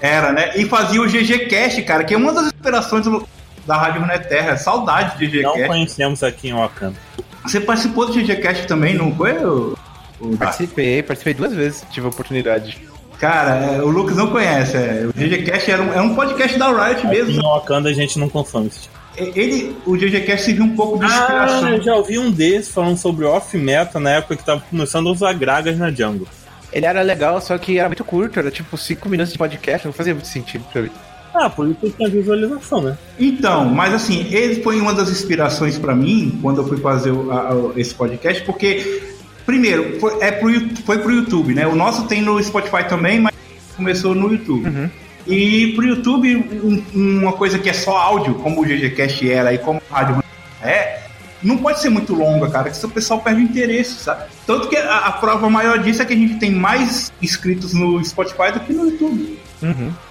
era, 0.01 0.33
né? 0.33 0.53
E 0.57 0.65
fazia 0.65 1.01
o 1.03 1.07
GG 1.07 1.47
Cast, 1.49 1.83
cara, 1.83 2.05
que 2.05 2.15
é 2.15 2.17
uma 2.17 2.33
das 2.33 2.47
inspirações 2.47 3.05
do- 3.05 3.27
da 3.67 3.77
Rádio 3.77 4.01
Runeterra. 4.03 4.57
Saudade 4.57 5.19
de 5.19 5.27
GG 5.27 5.43
Não 5.43 5.53
Cast. 5.55 5.67
conhecemos 5.67 6.23
aqui 6.23 6.49
em 6.49 6.55
Wakanda. 6.55 6.97
Você 7.43 7.61
participou 7.61 8.07
do 8.07 8.13
GG 8.13 8.37
Cast 8.37 8.67
também, 8.67 8.95
não 8.95 9.15
foi? 9.15 9.33
O, 9.39 9.77
o? 10.21 10.37
Participei, 10.37 11.03
participei 11.03 11.35
duas 11.35 11.53
vezes, 11.53 11.85
tive 11.91 12.07
a 12.07 12.11
oportunidade. 12.11 12.79
Cara, 13.19 13.57
é, 13.57 13.83
o 13.83 13.89
Lucas 13.89 14.17
não 14.17 14.29
conhece. 14.31 14.77
é. 14.77 15.07
O 15.09 15.13
GG 15.13 15.43
Cast 15.45 15.71
era 15.71 15.83
um, 15.83 15.93
é 15.93 16.01
um 16.01 16.15
podcast 16.15 16.57
da 16.59 16.67
Riot 16.69 17.01
Aqui 17.01 17.07
mesmo. 17.09 17.41
em 17.41 17.43
Wakanda 17.43 17.89
a 17.89 17.93
gente 17.93 18.19
não 18.19 18.29
consome 18.29 18.69
esse 18.69 18.83
tipo. 18.83 18.96
Ele, 19.19 19.77
o 19.87 19.97
GG 19.97 20.21
Cast 20.27 20.45
serviu 20.47 20.65
um 20.65 20.77
pouco 20.77 20.99
de 20.99 21.05
Ah, 21.05 21.09
inspiração. 21.09 21.69
eu 21.71 21.83
já 21.83 21.95
ouvi 21.95 22.19
um 22.19 22.31
desses 22.31 22.73
falando 22.73 22.97
sobre 22.97 23.25
off-meta 23.25 23.99
na 23.99 24.11
época 24.11 24.37
que 24.37 24.45
tava 24.45 24.63
começando 24.69 25.09
a 25.09 25.13
usar 25.13 25.33
gragas 25.33 25.79
na 25.79 25.91
jungle. 25.91 26.27
Ele 26.73 26.85
era 26.85 27.01
legal, 27.03 27.41
só 27.41 27.57
que 27.57 27.79
era 27.79 27.89
muito 27.89 28.05
curto, 28.05 28.39
era 28.39 28.51
tipo 28.51 28.77
5 28.77 29.09
minutos 29.09 29.33
de 29.33 29.39
podcast, 29.39 29.87
não 29.87 29.93
fazia 29.95 30.13
muito 30.15 30.29
sentido 30.29 30.65
pra 30.73 30.83
mim. 30.83 30.91
Ah, 31.35 31.49
por 31.51 31.67
isso 31.67 31.77
que 31.81 31.91
tem 31.91 32.07
a 32.07 32.11
visualização, 32.11 32.81
né? 32.83 32.97
Então, 33.19 33.65
mas 33.67 33.93
assim, 33.95 34.27
ele 34.31 34.63
foi 34.63 34.81
uma 34.81 34.93
das 34.95 35.09
inspirações 35.11 35.79
pra 35.79 35.95
mim 35.95 36.39
quando 36.43 36.63
eu 36.63 36.67
fui 36.69 36.79
fazer 36.79 37.11
o- 37.11 37.31
a- 37.31 37.51
a- 37.53 37.73
esse 37.81 37.95
podcast, 37.95 38.43
porque, 38.45 39.03
primeiro, 39.45 39.99
foi, 40.01 40.19
é 40.23 40.31
pro, 40.33 40.51
foi 40.85 40.99
pro 40.99 41.13
YouTube, 41.13 41.55
né? 41.55 41.67
O 41.67 41.75
nosso 41.77 42.07
tem 42.07 42.21
no 42.23 42.43
Spotify 42.43 42.85
também, 42.89 43.21
mas 43.21 43.35
começou 43.77 44.15
no 44.15 44.33
YouTube. 44.33 44.91
E 45.27 45.73
pro 45.75 45.85
YouTube, 45.87 46.37
um- 46.63 46.83
uma 47.21 47.33
coisa 47.33 47.59
que 47.59 47.69
é 47.69 47.73
só 47.73 47.97
áudio, 47.97 48.35
como 48.37 48.63
o 48.63 48.65
GGCast 48.65 49.31
era 49.31 49.53
e 49.53 49.59
como 49.59 49.83
a 49.91 49.95
rádio 50.01 50.23
é, 50.63 51.01
não 51.43 51.59
pode 51.59 51.81
ser 51.81 51.91
muito 51.91 52.15
longa, 52.15 52.49
cara, 52.51 52.71
que 52.71 52.85
o 52.87 52.89
pessoal 52.89 53.21
perde 53.21 53.41
o 53.41 53.45
interesse, 53.45 53.95
sabe? 54.03 54.25
Tanto 54.47 54.69
que 54.69 54.77
a, 54.77 54.99
a 54.99 55.13
prova 55.13 55.49
maior 55.51 55.79
disso 55.79 56.01
é 56.03 56.05
que 56.05 56.13
a 56.13 56.17
gente 56.17 56.37
tem 56.37 56.51
mais 56.51 57.13
inscritos 57.21 57.73
no 57.75 58.03
Spotify 58.05 58.53
do 58.53 58.61
que 58.61 58.73
no 58.73 58.85
YouTube 58.91 59.39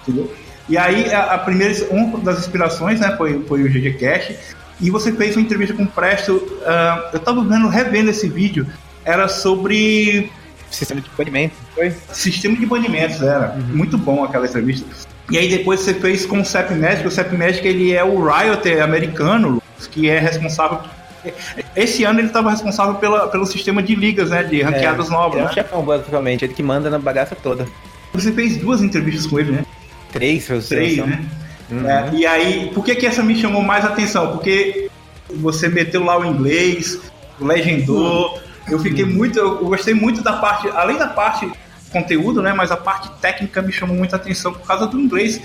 entendeu? 0.02 0.32
E 0.68 0.76
aí 0.76 1.12
a, 1.12 1.34
a 1.34 1.38
primeira, 1.38 1.72
uma 1.90 2.18
das 2.18 2.38
inspirações, 2.40 3.00
né, 3.00 3.14
foi, 3.16 3.42
foi 3.46 3.62
o 3.62 3.68
GG 3.70 3.92
Cash. 3.98 4.34
E 4.80 4.90
você 4.90 5.10
fez 5.12 5.34
uma 5.36 5.42
entrevista 5.42 5.74
com 5.74 5.84
o 5.84 5.86
Presto. 5.86 6.58
ah, 6.66 7.10
eu 7.12 7.18
tava 7.20 7.42
vendo, 7.44 7.68
revendo 7.68 8.10
esse 8.10 8.28
vídeo. 8.28 8.66
Era 9.04 9.28
sobre 9.28 10.30
Sistema 10.70 11.00
de 11.00 11.08
banimento, 11.16 11.54
foi? 11.74 11.94
sistema 12.12 12.56
de 12.56 12.66
banimentos, 12.66 13.22
era. 13.22 13.56
Muito 13.72 13.96
bom 13.96 14.24
aquela 14.24 14.46
entrevista. 14.46 14.86
E 15.30 15.38
aí 15.38 15.48
depois 15.48 15.80
você 15.80 15.94
fez 15.94 16.24
com 16.26 16.40
o 16.40 16.44
CEP 16.44 16.74
Magic. 16.74 17.06
O 17.06 17.10
CEP 17.10 17.36
Magic 17.36 17.66
ele 17.66 17.92
é 17.92 18.04
o 18.04 18.24
Riot 18.24 18.68
americano, 18.80 19.62
que 19.90 20.08
é 20.08 20.18
responsável. 20.18 20.80
Esse 21.74 22.04
ano 22.04 22.20
ele 22.20 22.28
estava 22.28 22.50
responsável 22.50 22.94
pela, 22.96 23.28
pelo 23.28 23.44
sistema 23.46 23.82
de 23.82 23.94
ligas, 23.94 24.30
né? 24.30 24.44
De 24.44 24.62
ranqueadas 24.62 25.08
novas. 25.08 25.40
É 25.40 25.44
né? 25.44 25.52
chefão, 25.52 25.82
basicamente, 25.84 26.44
ele 26.44 26.54
que 26.54 26.62
manda 26.62 26.88
na 26.88 26.98
bagaça 26.98 27.34
toda. 27.34 27.66
Você 28.12 28.32
fez 28.32 28.56
duas 28.56 28.82
entrevistas 28.82 29.26
com 29.26 29.38
ele, 29.38 29.52
né? 29.52 29.66
Três, 30.12 30.48
eu 30.48 30.62
Três, 30.62 30.94
sei. 30.94 31.04
né? 31.04 31.24
É, 31.70 32.14
e 32.14 32.24
aí, 32.24 32.70
por 32.72 32.84
que, 32.84 32.94
que 32.94 33.06
essa 33.06 33.22
me 33.22 33.36
chamou 33.36 33.60
mais 33.60 33.84
atenção? 33.84 34.32
Porque 34.32 34.88
você 35.34 35.68
meteu 35.68 36.04
lá 36.04 36.16
o 36.16 36.24
inglês, 36.24 37.00
legendou. 37.40 38.40
Eu 38.68 38.78
fiquei 38.78 39.04
muito, 39.04 39.38
eu 39.38 39.58
gostei 39.66 39.94
muito 39.94 40.22
da 40.22 40.34
parte, 40.34 40.68
além 40.70 40.96
da 40.96 41.06
parte 41.08 41.50
conteúdo, 41.92 42.42
né? 42.42 42.52
Mas 42.52 42.70
a 42.72 42.76
parte 42.76 43.08
técnica 43.20 43.62
me 43.62 43.72
chamou 43.72 43.96
muita 43.96 44.16
atenção 44.16 44.52
por 44.52 44.66
causa 44.66 44.86
do 44.86 44.98
inglês. 44.98 45.40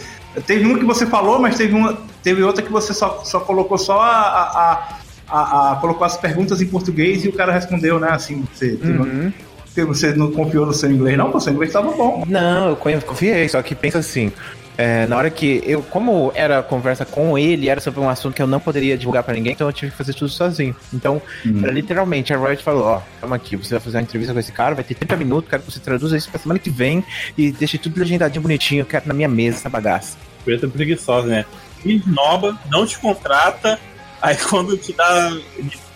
Teve 0.48 0.66
uma 0.66 0.78
que 0.80 0.86
você 0.86 1.06
falou, 1.06 1.40
mas 1.40 1.56
teve 1.56 1.74
uma, 1.76 1.98
teve 2.24 2.42
outra 2.44 2.64
que 2.64 2.72
você 2.72 2.94
só, 2.94 3.22
só 3.24 3.40
colocou 3.42 3.78
só 3.78 4.02
a, 4.02 4.10
a, 4.10 4.88
a, 5.30 5.72
a- 5.72 5.76
colocou 5.76 6.06
as 6.06 6.18
perguntas 6.18 6.62
em 6.62 6.66
português 6.66 7.24
e 7.24 7.28
o 7.30 7.34
cara 7.34 7.52
respondeu, 7.52 8.00
né? 8.00 8.10
Assim, 8.12 8.44
você, 8.54 8.78
uma- 8.82 9.06
Uhum. 9.06 9.34
porque 9.66 9.84
você 9.86 10.14
não 10.14 10.32
confiou 10.32 10.66
no 10.66 10.74
seu 10.74 10.92
inglês, 10.92 11.18
não? 11.18 11.26
Porque 11.26 11.38
o 11.38 11.42
seu 11.42 11.54
inglês 11.54 11.70
estava 11.70 11.92
bom. 11.92 12.24
Não, 12.28 12.70
eu 12.70 12.76
confiei, 12.76 13.48
só 13.48 13.62
que 13.62 13.76
pensa 13.76 14.00
assim. 14.00 14.32
É, 14.78 15.06
na 15.06 15.18
hora 15.18 15.30
que 15.30 15.62
eu, 15.66 15.82
como 15.84 16.32
era 16.34 16.60
a 16.60 16.64
conversa 16.64 17.06
com 17.06 17.38
ele, 17.38 17.70
era 17.70 17.82
sobre 17.82 18.00
um 18.00 18.10
assunto 18.10 18.34
que 18.34 18.42
eu 18.42 18.48
não 18.48 18.60
poderia 18.60 18.98
divulgar 18.98 19.24
pra 19.24 19.34
ninguém, 19.34 19.54
então 19.54 19.68
eu 19.68 19.74
tive 19.74 19.92
que 19.92 19.98
fazer 19.98 20.14
tudo 20.14 20.30
sozinho. 20.30 20.76
Então, 20.94 21.22
era 21.62 21.72
literalmente, 21.72 22.34
a 22.34 22.38
Riot 22.38 22.64
falou: 22.64 22.84
Ó, 22.84 23.02
calma 23.20 23.36
aqui, 23.36 23.56
você 23.56 23.76
vai 23.76 23.80
fazer 23.80 23.98
uma 23.98 24.04
entrevista 24.04 24.34
com 24.34 24.40
esse 24.40 24.52
cara, 24.52 24.76
vai 24.76 24.84
ter 24.84 24.96
30 24.96 25.16
minutos, 25.18 25.50
quero 25.50 25.62
que 25.64 25.72
você 25.72 25.80
traduza 25.80 26.18
isso 26.18 26.30
pra 26.30 26.40
semana 26.40 26.60
que 26.60 26.70
vem 26.70 27.04
e 27.38 27.52
deixe 27.52 27.78
tudo 27.78 28.00
legendadinho 28.00 28.42
bonitinho, 28.42 28.82
eu 28.82 28.86
quero 28.86 29.08
na 29.08 29.14
minha 29.14 29.28
mesa 29.28 29.58
essa 29.58 29.70
bagaça. 29.70 30.18
Preta 30.46 30.68
preguiçosa, 30.68 31.28
né? 31.28 31.46
Me 31.84 31.98
esnoba, 31.98 32.58
não 32.70 32.86
te 32.86 32.98
contrata, 32.98 33.80
aí 34.22 34.38
quando 34.50 34.78
te 34.78 34.94
dá 34.94 35.32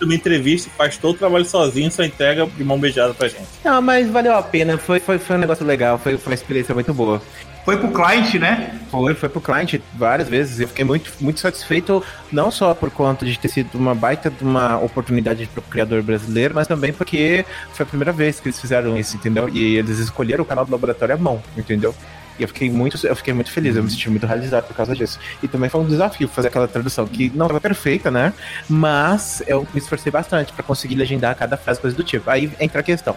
uma 0.02 0.16
entrevista, 0.16 0.70
faz 0.78 0.98
todo 0.98 1.16
o 1.16 1.18
trabalho 1.18 1.46
sozinho, 1.46 1.90
só 1.90 2.04
entrega 2.04 2.46
de 2.46 2.64
mão 2.64 2.80
beijada 2.80 3.14
pra 3.14 3.28
gente. 3.28 3.48
Não, 3.64 3.82
mas 3.82 4.10
valeu 4.10 4.36
a 4.36 4.44
pena, 4.44 4.78
foi, 4.78 5.00
foi, 5.00 5.18
foi 5.18 5.38
um 5.38 5.40
negócio 5.40 5.66
legal, 5.66 5.98
foi, 5.98 6.18
foi 6.18 6.32
uma 6.32 6.36
experiência 6.36 6.76
muito 6.76 6.94
boa. 6.94 7.22
Foi 7.66 7.78
pro 7.78 7.90
cliente, 7.90 8.38
né? 8.38 8.80
Foi, 8.92 9.16
foi 9.16 9.28
pro 9.28 9.42
cliente 9.42 9.82
várias 9.96 10.30
vezes. 10.30 10.60
Eu 10.60 10.68
fiquei 10.68 10.86
muito, 10.86 11.12
muito 11.20 11.40
satisfeito, 11.40 12.04
não 12.32 12.52
só 12.52 12.76
por 12.76 12.92
conta 12.92 13.26
de 13.26 13.40
ter 13.40 13.48
sido 13.48 13.76
uma 13.76 13.96
baita 13.96 14.30
de 14.30 14.44
uma 14.44 14.78
oportunidade 14.78 15.48
pro 15.48 15.64
criador 15.64 16.04
brasileiro, 16.04 16.54
mas 16.54 16.68
também 16.68 16.94
porque 16.94 17.44
foi 17.74 17.84
a 17.84 17.88
primeira 17.88 18.12
vez 18.12 18.40
que 18.40 18.48
eles 18.48 18.62
fizeram 18.62 18.96
isso, 18.96 19.18
entendeu? 19.18 19.50
E 19.50 19.78
eles 19.78 19.98
escolheram 19.98 20.44
o 20.44 20.46
canal 20.46 20.64
do 20.64 20.72
laboratório 20.72 21.16
à 21.16 21.18
mão, 21.18 21.42
entendeu? 21.58 21.96
E 22.38 22.44
eu 22.44 22.48
fiquei 22.48 22.70
muito, 22.70 23.04
eu 23.08 23.16
fiquei 23.16 23.34
muito 23.34 23.52
feliz, 23.52 23.76
eu 23.76 23.82
me 23.82 23.90
senti 23.90 24.12
muito 24.12 24.28
realizado 24.28 24.68
por 24.68 24.76
causa 24.76 24.96
disso. 24.96 25.20
E 25.42 25.48
também 25.48 25.68
foi 25.68 25.82
um 25.82 25.88
desafio 25.88 26.28
fazer 26.28 26.50
aquela 26.50 26.68
tradução, 26.68 27.08
que 27.08 27.32
não 27.34 27.48
estava 27.48 27.60
perfeita, 27.60 28.12
né? 28.12 28.32
Mas 28.70 29.42
eu 29.48 29.68
me 29.74 29.80
esforcei 29.80 30.12
bastante 30.12 30.54
para 30.54 30.64
conseguir 30.64 30.96
legendar 30.96 31.36
cada 31.36 31.58
frase, 31.58 31.80
coisa 31.80 31.98
do 31.98 32.04
tipo. 32.04 32.30
Aí 32.30 32.52
entra 32.60 32.82
a 32.82 32.84
questão. 32.84 33.16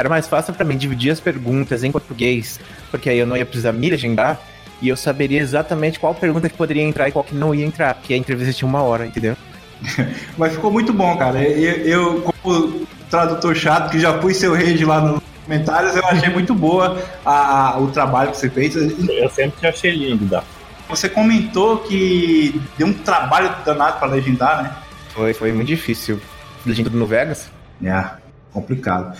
Era 0.00 0.08
mais 0.08 0.26
fácil 0.26 0.54
para 0.54 0.64
mim 0.64 0.78
dividir 0.78 1.10
as 1.12 1.20
perguntas 1.20 1.84
em 1.84 1.92
português, 1.92 2.58
porque 2.90 3.10
aí 3.10 3.18
eu 3.18 3.26
não 3.26 3.36
ia 3.36 3.44
precisar 3.44 3.70
me 3.70 3.90
legendar 3.90 4.40
e 4.80 4.88
eu 4.88 4.96
saberia 4.96 5.38
exatamente 5.38 6.00
qual 6.00 6.14
pergunta 6.14 6.48
que 6.48 6.56
poderia 6.56 6.82
entrar 6.82 7.06
e 7.06 7.12
qual 7.12 7.22
que 7.22 7.34
não 7.34 7.54
ia 7.54 7.66
entrar, 7.66 7.94
porque 7.96 8.14
a 8.14 8.16
entrevista 8.16 8.50
tinha 8.54 8.66
uma 8.66 8.82
hora, 8.82 9.04
entendeu? 9.06 9.36
Mas 10.38 10.54
ficou 10.54 10.72
muito 10.72 10.90
bom, 10.90 11.14
cara. 11.18 11.42
Eu, 11.42 11.74
eu, 11.84 12.22
como 12.42 12.86
tradutor 13.10 13.54
chato, 13.54 13.90
que 13.90 14.00
já 14.00 14.18
fui 14.22 14.32
seu 14.32 14.54
rage 14.54 14.82
lá 14.86 15.02
nos 15.02 15.22
comentários, 15.44 15.94
eu 15.94 16.06
achei 16.06 16.30
muito 16.30 16.54
boa 16.54 16.98
a, 17.26 17.72
a- 17.74 17.78
o 17.78 17.88
trabalho 17.88 18.30
que 18.30 18.38
você 18.38 18.48
fez. 18.48 18.74
Eu 18.74 19.28
sempre 19.28 19.60
te 19.60 19.66
achei 19.66 19.90
lindo, 19.90 20.24
Dá. 20.24 20.42
Você 20.88 21.10
comentou 21.10 21.76
que 21.80 22.58
deu 22.78 22.86
um 22.86 22.92
trabalho 22.94 23.54
danado 23.66 23.98
pra 23.98 24.08
legendar, 24.08 24.62
né? 24.62 24.74
Foi, 25.10 25.34
foi 25.34 25.52
muito 25.52 25.68
difícil. 25.68 26.18
Legenda 26.64 26.88
no 26.88 27.06
Vegas? 27.06 27.50
É, 27.84 28.04
complicado. 28.52 29.16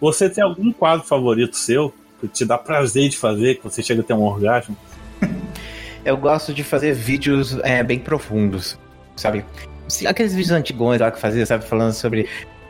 Você 0.00 0.30
tem 0.30 0.42
algum 0.42 0.72
quadro 0.72 1.06
favorito 1.06 1.56
seu 1.56 1.92
que 2.20 2.28
te 2.28 2.44
dá 2.44 2.56
prazer 2.56 3.08
de 3.08 3.18
fazer, 3.18 3.56
que 3.56 3.64
você 3.64 3.82
chega 3.82 4.00
a 4.00 4.04
ter 4.04 4.14
um 4.14 4.22
orgasmo? 4.22 4.76
Eu 6.04 6.16
gosto 6.16 6.54
de 6.54 6.64
fazer 6.64 6.94
vídeos 6.94 7.58
é, 7.62 7.82
bem 7.82 7.98
profundos, 7.98 8.78
sabe? 9.14 9.44
Aqueles 10.06 10.34
vídeos 10.34 10.52
antigões 10.52 11.00
lá 11.00 11.10
que 11.10 11.20
fazia, 11.20 11.44
sabe? 11.44 11.64
Falando 11.64 11.92
sobre 11.92 12.26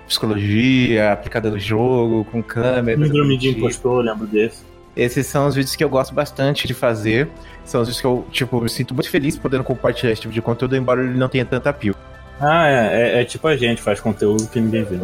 psicologia, 0.09 1.13
aplicada 1.13 1.49
do 1.49 1.59
jogo, 1.59 2.25
com 2.25 2.43
câmera. 2.43 3.07
Síndrome 3.07 3.39
de 3.39 3.51
impostor, 3.51 4.05
lembro 4.05 4.27
desse. 4.27 4.65
Esses 4.97 5.27
são 5.29 5.47
os 5.47 5.55
vídeos 5.55 5.77
que 5.77 5.85
eu 5.85 5.89
gosto 5.89 6.13
bastante 6.13 6.67
de 6.67 6.75
fazer. 6.75 7.29
São 7.65 7.81
os 7.81 7.87
vídeos 7.87 8.01
que 8.01 8.07
eu, 8.07 8.27
tipo, 8.33 8.61
me 8.61 8.69
sinto 8.69 8.93
muito 8.93 9.09
feliz 9.09 9.39
podendo 9.39 9.63
compartilhar 9.63 10.11
esse 10.11 10.23
tipo 10.23 10.35
de 10.35 10.43
conteúdo, 10.43 10.75
embora 10.75 11.03
ele 11.05 11.17
não 11.17 11.29
tenha 11.29 11.45
tanta 11.45 11.71
appeal. 11.71 11.95
Ah, 12.41 12.69
é, 12.69 13.19
é, 13.19 13.23
é 13.23 13.25
tipo 13.25 13.47
a 13.47 13.57
gente, 13.57 13.81
faz 13.81 14.01
conteúdo 14.01 14.49
que 14.49 14.61
ninguém 14.61 14.83
vê. 14.83 14.99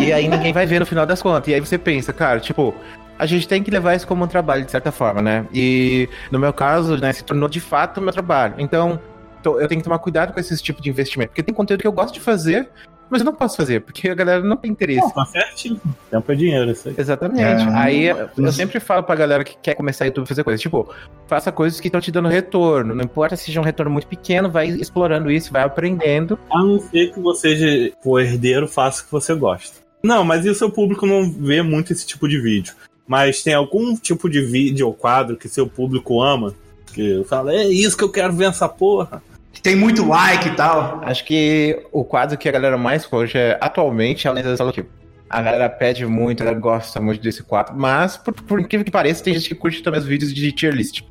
E 0.00 0.12
aí 0.12 0.28
ninguém 0.28 0.52
vai 0.52 0.66
ver 0.66 0.80
no 0.80 0.86
final 0.86 1.06
das 1.06 1.22
contas. 1.22 1.48
E 1.48 1.54
aí 1.54 1.60
você 1.60 1.78
pensa, 1.78 2.12
cara, 2.12 2.40
tipo, 2.40 2.74
a 3.18 3.26
gente 3.26 3.48
tem 3.48 3.62
que 3.62 3.70
levar 3.70 3.94
isso 3.94 4.06
como 4.06 4.24
um 4.24 4.28
trabalho, 4.28 4.64
de 4.64 4.70
certa 4.70 4.92
forma, 4.92 5.20
né? 5.20 5.46
E 5.52 6.08
no 6.30 6.38
meu 6.38 6.52
caso, 6.52 6.96
né, 6.96 7.12
se 7.12 7.24
tornou 7.24 7.48
de 7.48 7.60
fato 7.60 8.00
meu 8.00 8.12
trabalho. 8.12 8.54
Então, 8.58 9.00
eu 9.44 9.66
tenho 9.68 9.80
que 9.80 9.84
tomar 9.84 9.98
cuidado 9.98 10.32
com 10.32 10.40
esse 10.40 10.56
tipo 10.62 10.80
de 10.82 10.88
investimento. 10.88 11.30
Porque 11.30 11.42
tem 11.42 11.54
conteúdo 11.54 11.80
que 11.80 11.86
eu 11.86 11.92
gosto 11.92 12.14
de 12.14 12.20
fazer, 12.20 12.68
mas 13.10 13.20
eu 13.20 13.24
não 13.24 13.34
posso 13.34 13.56
fazer, 13.56 13.80
porque 13.80 14.08
a 14.08 14.14
galera 14.14 14.42
não 14.42 14.56
tem 14.56 14.70
interesse. 14.70 15.00
Não, 15.00 15.10
tá 15.10 15.24
certinho. 15.24 15.80
Tempo 16.10 16.32
é 16.32 16.34
dinheiro, 16.34 16.70
isso 16.70 16.88
aí. 16.88 16.94
Exatamente. 16.96 17.62
É. 17.62 17.72
Aí 17.74 18.06
eu 18.06 18.52
sempre 18.52 18.80
falo 18.80 19.02
pra 19.02 19.14
galera 19.14 19.44
que 19.44 19.56
quer 19.62 19.74
começar 19.74 20.04
a 20.04 20.06
YouTube 20.06 20.24
a 20.24 20.28
fazer 20.28 20.44
coisas. 20.44 20.60
Tipo, 20.60 20.92
faça 21.26 21.50
coisas 21.50 21.80
que 21.80 21.88
estão 21.88 22.00
te 22.00 22.12
dando 22.12 22.28
retorno. 22.28 22.94
Não 22.94 23.04
importa 23.04 23.36
se 23.36 23.44
seja 23.44 23.60
um 23.60 23.64
retorno 23.64 23.90
muito 23.90 24.06
pequeno, 24.06 24.50
vai 24.50 24.68
explorando 24.68 25.30
isso, 25.30 25.52
vai 25.52 25.62
aprendendo. 25.62 26.38
A 26.50 26.62
não 26.62 26.78
ser 26.80 27.12
que 27.12 27.20
você, 27.20 27.92
o 28.04 28.18
herdeiro, 28.18 28.68
faça 28.68 29.02
o 29.02 29.06
que 29.06 29.12
você 29.12 29.34
gosta. 29.34 29.78
Não, 30.02 30.24
mas 30.24 30.44
e 30.44 30.50
o 30.50 30.54
seu 30.54 30.70
público 30.70 31.06
não 31.06 31.30
vê 31.30 31.62
muito 31.62 31.92
esse 31.92 32.06
tipo 32.06 32.28
de 32.28 32.40
vídeo. 32.40 32.74
Mas 33.06 33.42
tem 33.42 33.54
algum 33.54 33.96
tipo 33.96 34.28
de 34.28 34.40
vídeo 34.42 34.86
ou 34.86 34.94
quadro 34.94 35.36
que 35.36 35.48
seu 35.48 35.66
público 35.66 36.20
ama? 36.22 36.54
Que 36.92 37.24
fala, 37.24 37.54
é 37.54 37.66
isso 37.66 37.96
que 37.96 38.04
eu 38.04 38.10
quero 38.10 38.32
ver 38.32 38.46
essa 38.46 38.68
porra. 38.68 39.22
Tem 39.62 39.74
muito 39.74 40.06
like 40.06 40.48
e 40.48 40.54
tal. 40.54 41.00
Acho 41.04 41.24
que 41.24 41.84
o 41.92 42.04
quadro 42.04 42.38
que 42.38 42.48
a 42.48 42.52
galera 42.52 42.78
mais 42.78 43.04
curte 43.04 43.36
é, 43.36 43.58
atualmente 43.60 44.26
é 44.26 44.30
a 44.30 44.32
lenda 44.32 44.50
da 44.50 44.56
Solokill. 44.56 44.86
A 45.28 45.42
galera 45.42 45.68
pede 45.68 46.06
muito, 46.06 46.42
ela 46.42 46.54
gosta 46.54 47.00
muito 47.00 47.20
desse 47.20 47.42
quadro, 47.42 47.74
mas 47.76 48.16
por, 48.16 48.32
por 48.32 48.60
incrível 48.60 48.84
que 48.84 48.90
pareça, 48.90 49.22
tem 49.22 49.34
gente 49.34 49.48
que 49.48 49.54
curte 49.54 49.82
também 49.82 50.00
os 50.00 50.06
vídeos 50.06 50.32
de 50.32 50.50
tier 50.52 50.72
list. 50.72 51.02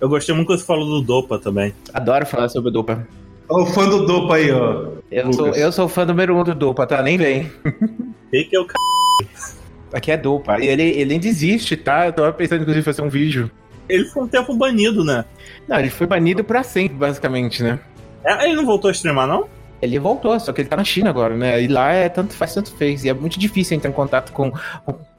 Eu 0.00 0.08
gostei 0.08 0.34
muito 0.34 0.46
quando 0.46 0.58
você 0.58 0.64
falou 0.64 0.86
do 0.86 1.02
Dopa 1.02 1.38
também. 1.38 1.74
Adoro 1.92 2.24
falar 2.24 2.48
sobre 2.48 2.70
o 2.70 2.72
Dopa. 2.72 3.06
Olha 3.48 3.64
o 3.64 3.66
fã 3.66 3.88
do 3.88 4.06
Dopa 4.06 4.36
aí, 4.36 4.50
ó. 4.50 4.88
Eu 5.10 5.32
sou, 5.32 5.48
eu 5.48 5.72
sou 5.72 5.88
fã 5.88 6.04
número 6.04 6.36
um 6.36 6.44
do 6.44 6.54
Dopa, 6.54 6.86
tá? 6.86 7.02
Nem 7.02 7.16
vem. 7.16 7.50
E 8.30 8.44
que 8.44 8.54
é 8.54 8.60
o 8.60 8.64
c... 8.64 9.54
Aqui 9.90 10.10
é 10.10 10.16
Dopa. 10.18 10.60
E 10.60 10.66
ele, 10.66 10.82
ele 10.82 11.14
ainda 11.14 11.26
existe, 11.26 11.78
tá? 11.78 12.04
Eu 12.04 12.12
tava 12.12 12.30
pensando, 12.30 12.60
inclusive, 12.60 12.80
em 12.80 12.84
fazer 12.84 13.00
um 13.00 13.08
vídeo. 13.08 13.50
Ele 13.88 14.04
foi 14.04 14.22
um 14.22 14.28
tempo 14.28 14.54
banido, 14.54 15.04
né? 15.04 15.24
Não, 15.66 15.78
ele 15.78 15.90
foi 15.90 16.06
banido 16.06 16.44
pra 16.44 16.62
sempre, 16.62 16.96
basicamente, 16.96 17.62
né? 17.62 17.78
É, 18.24 18.44
ele 18.44 18.56
não 18.56 18.66
voltou 18.66 18.88
a 18.88 18.92
streamar, 18.92 19.26
não? 19.26 19.48
Ele 19.80 19.98
voltou, 19.98 20.38
só 20.40 20.52
que 20.52 20.60
ele 20.60 20.68
tá 20.68 20.76
na 20.76 20.82
China 20.82 21.08
agora, 21.08 21.36
né? 21.36 21.62
E 21.62 21.68
lá 21.68 21.92
é 21.92 22.08
tanto 22.08 22.34
faz, 22.34 22.52
tanto 22.52 22.74
fez. 22.74 23.04
E 23.04 23.08
é 23.08 23.14
muito 23.14 23.38
difícil 23.38 23.76
entrar 23.76 23.88
em 23.88 23.94
contato 23.94 24.32
com. 24.32 24.52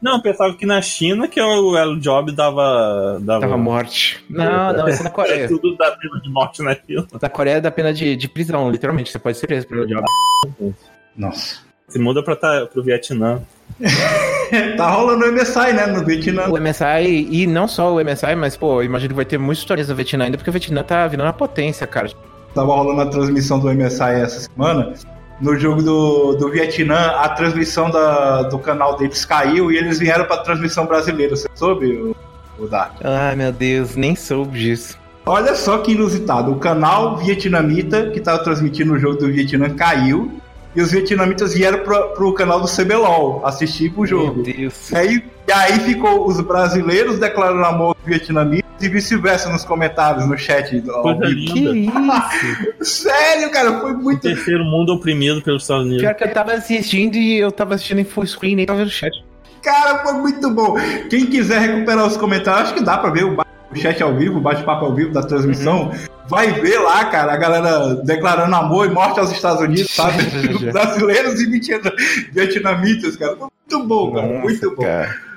Não, 0.01 0.17
eu 0.17 0.21
pensava 0.21 0.53
que 0.53 0.65
na 0.65 0.81
China 0.81 1.29
que 1.29 1.41
o 1.41 1.77
El 1.77 1.95
Job 1.97 2.33
dava. 2.33 3.19
dava... 3.21 3.39
tava 3.39 3.57
morte. 3.57 4.23
Não, 4.29 4.73
não, 4.73 4.89
isso 4.89 4.99
é 4.99 5.03
na 5.03 5.09
É 5.09 5.13
Coreia. 5.13 5.47
tudo 5.49 5.77
da 5.77 5.91
pena 5.91 6.19
de 6.21 6.29
morte 6.29 6.61
na 6.61 6.75
China. 6.75 7.07
Na 7.21 7.29
Coreia 7.29 7.55
é 7.55 7.61
da 7.61 7.71
pena 7.71 7.93
de, 7.93 8.17
de 8.17 8.27
prisão, 8.27 8.69
literalmente. 8.69 9.11
Você 9.11 9.19
pode 9.19 9.37
ser 9.37 9.47
preso 9.47 9.65
pelo 9.65 9.87
job. 9.87 10.03
Nossa. 11.15 11.59
Se 11.87 11.97
muda 11.97 12.21
pra 12.21 12.35
tá, 12.35 12.65
pro 12.65 12.83
Vietnã. 12.83 13.41
tá 14.77 14.89
rolando 14.89 15.25
o 15.25 15.31
MSI, 15.31 15.73
né? 15.73 15.87
No 15.87 16.05
Vietnã. 16.05 16.47
O 16.47 16.59
MSI, 16.59 17.27
e 17.29 17.47
não 17.47 17.67
só 17.67 17.93
o 17.93 18.03
MSI, 18.03 18.35
mas, 18.35 18.57
pô, 18.57 18.81
eu 18.81 18.85
imagino 18.85 19.09
que 19.09 19.15
vai 19.15 19.25
ter 19.25 19.37
muitos 19.37 19.63
torneios 19.63 19.89
no 19.89 19.95
Vietnã 19.95 20.25
ainda, 20.25 20.37
porque 20.37 20.49
o 20.49 20.53
Vietnã 20.53 20.83
tá 20.83 21.07
virando 21.07 21.27
uma 21.27 21.33
potência, 21.33 21.85
cara. 21.85 22.09
Tava 22.53 22.73
rolando 22.73 23.01
a 23.01 23.05
transmissão 23.05 23.59
do 23.59 23.71
MSI 23.73 24.21
essa 24.21 24.39
semana. 24.41 24.93
No 25.39 25.55
jogo 25.57 25.81
do, 25.81 26.33
do 26.33 26.49
Vietnã, 26.49 27.11
a 27.17 27.29
transmissão 27.29 27.89
da, 27.89 28.43
do 28.43 28.59
canal 28.59 28.97
deles 28.97 29.23
caiu 29.23 29.71
e 29.71 29.77
eles 29.77 29.99
vieram 29.99 30.25
pra 30.25 30.37
transmissão 30.37 30.85
brasileira. 30.85 31.35
Você 31.35 31.47
soube, 31.55 31.93
o, 31.93 32.15
o 32.57 32.67
Dark? 32.67 32.95
Ai, 33.03 33.35
meu 33.35 33.51
Deus, 33.51 33.95
nem 33.95 34.15
soube 34.15 34.59
disso. 34.59 34.97
Olha 35.25 35.55
só 35.55 35.77
que 35.77 35.91
inusitado. 35.91 36.51
O 36.51 36.57
canal 36.57 37.17
vietnamita 37.17 38.09
que 38.09 38.19
tava 38.19 38.43
transmitindo 38.43 38.93
o 38.93 38.99
jogo 38.99 39.17
do 39.17 39.31
Vietnã 39.31 39.69
caiu. 39.69 40.41
E 40.75 40.81
os 40.81 40.91
vietnamitas 40.91 41.53
vieram 41.53 41.79
pro, 41.79 42.09
pro 42.13 42.33
canal 42.33 42.61
do 42.61 42.67
CBLOL 42.67 43.41
assistir 43.45 43.91
pro 43.91 44.05
jogo. 44.05 44.35
Meu 44.35 44.43
Deus. 44.43 44.91
E 44.91 44.95
aí, 44.95 45.23
e 45.47 45.51
aí 45.51 45.79
ficou 45.79 46.27
os 46.27 46.39
brasileiros 46.41 47.17
declarando 47.19 47.63
amor 47.65 47.95
aos 47.97 48.05
vietnamitas 48.05 48.69
e 48.79 48.87
vice-versa 48.87 49.49
nos 49.49 49.65
comentários, 49.65 50.27
no 50.27 50.37
chat. 50.37 50.79
Coisa 50.81 51.25
linda. 51.25 51.75
isso? 51.75 53.01
Sério, 53.01 53.49
cara, 53.51 53.79
foi 53.79 53.93
O 53.93 53.97
muito. 53.97 54.21
terceiro 54.21 54.63
mundo 54.63 54.93
oprimido 54.93 55.41
pelos 55.41 55.63
Estados 55.63 55.85
Unidos. 55.85 56.01
Pior 56.03 56.13
que 56.13 56.23
eu 56.23 56.31
tava 56.33 56.53
assistindo 56.53 57.15
e 57.15 57.39
eu 57.39 57.51
tava 57.51 57.73
assistindo 57.75 57.99
em 57.99 58.05
full 58.05 58.25
screen, 58.25 58.55
nem 58.55 58.65
tava 58.65 58.79
vendo 58.79 58.87
o 58.89 58.91
chat. 58.91 59.11
Cara, 59.63 60.03
foi 60.03 60.13
muito 60.13 60.49
bom. 60.51 60.75
Quem 61.09 61.25
quiser 61.25 61.59
recuperar 61.59 62.05
os 62.05 62.15
comentários, 62.15 62.65
acho 62.69 62.73
que 62.75 62.83
dá 62.83 62.97
pra 62.97 63.09
ver 63.09 63.25
o, 63.25 63.35
o 63.71 63.75
chat 63.75 64.01
ao 64.01 64.15
vivo, 64.15 64.37
o 64.37 64.41
bate-papo 64.41 64.85
ao 64.85 64.93
vivo 64.95 65.11
da 65.11 65.21
transmissão. 65.21 65.91
Vai 66.27 66.51
ver 66.51 66.79
lá, 66.79 67.05
cara, 67.05 67.33
a 67.33 67.37
galera 67.37 67.95
declarando 68.03 68.55
amor 68.55 68.85
e 68.87 68.89
morte 68.93 69.19
aos 69.19 69.31
Estados 69.31 69.61
Unidos, 69.61 69.91
sabe? 69.91 70.23
Brasileiros 70.71 71.39
e 71.41 71.45
vietna- 71.47 71.93
vietnamitas, 72.31 73.15
cara. 73.17 73.35
Muito 73.35 73.87
bom, 73.87 74.13
cara. 74.13 74.27
muito 74.27 74.75
bom. 74.75 74.83
cara. 74.83 75.29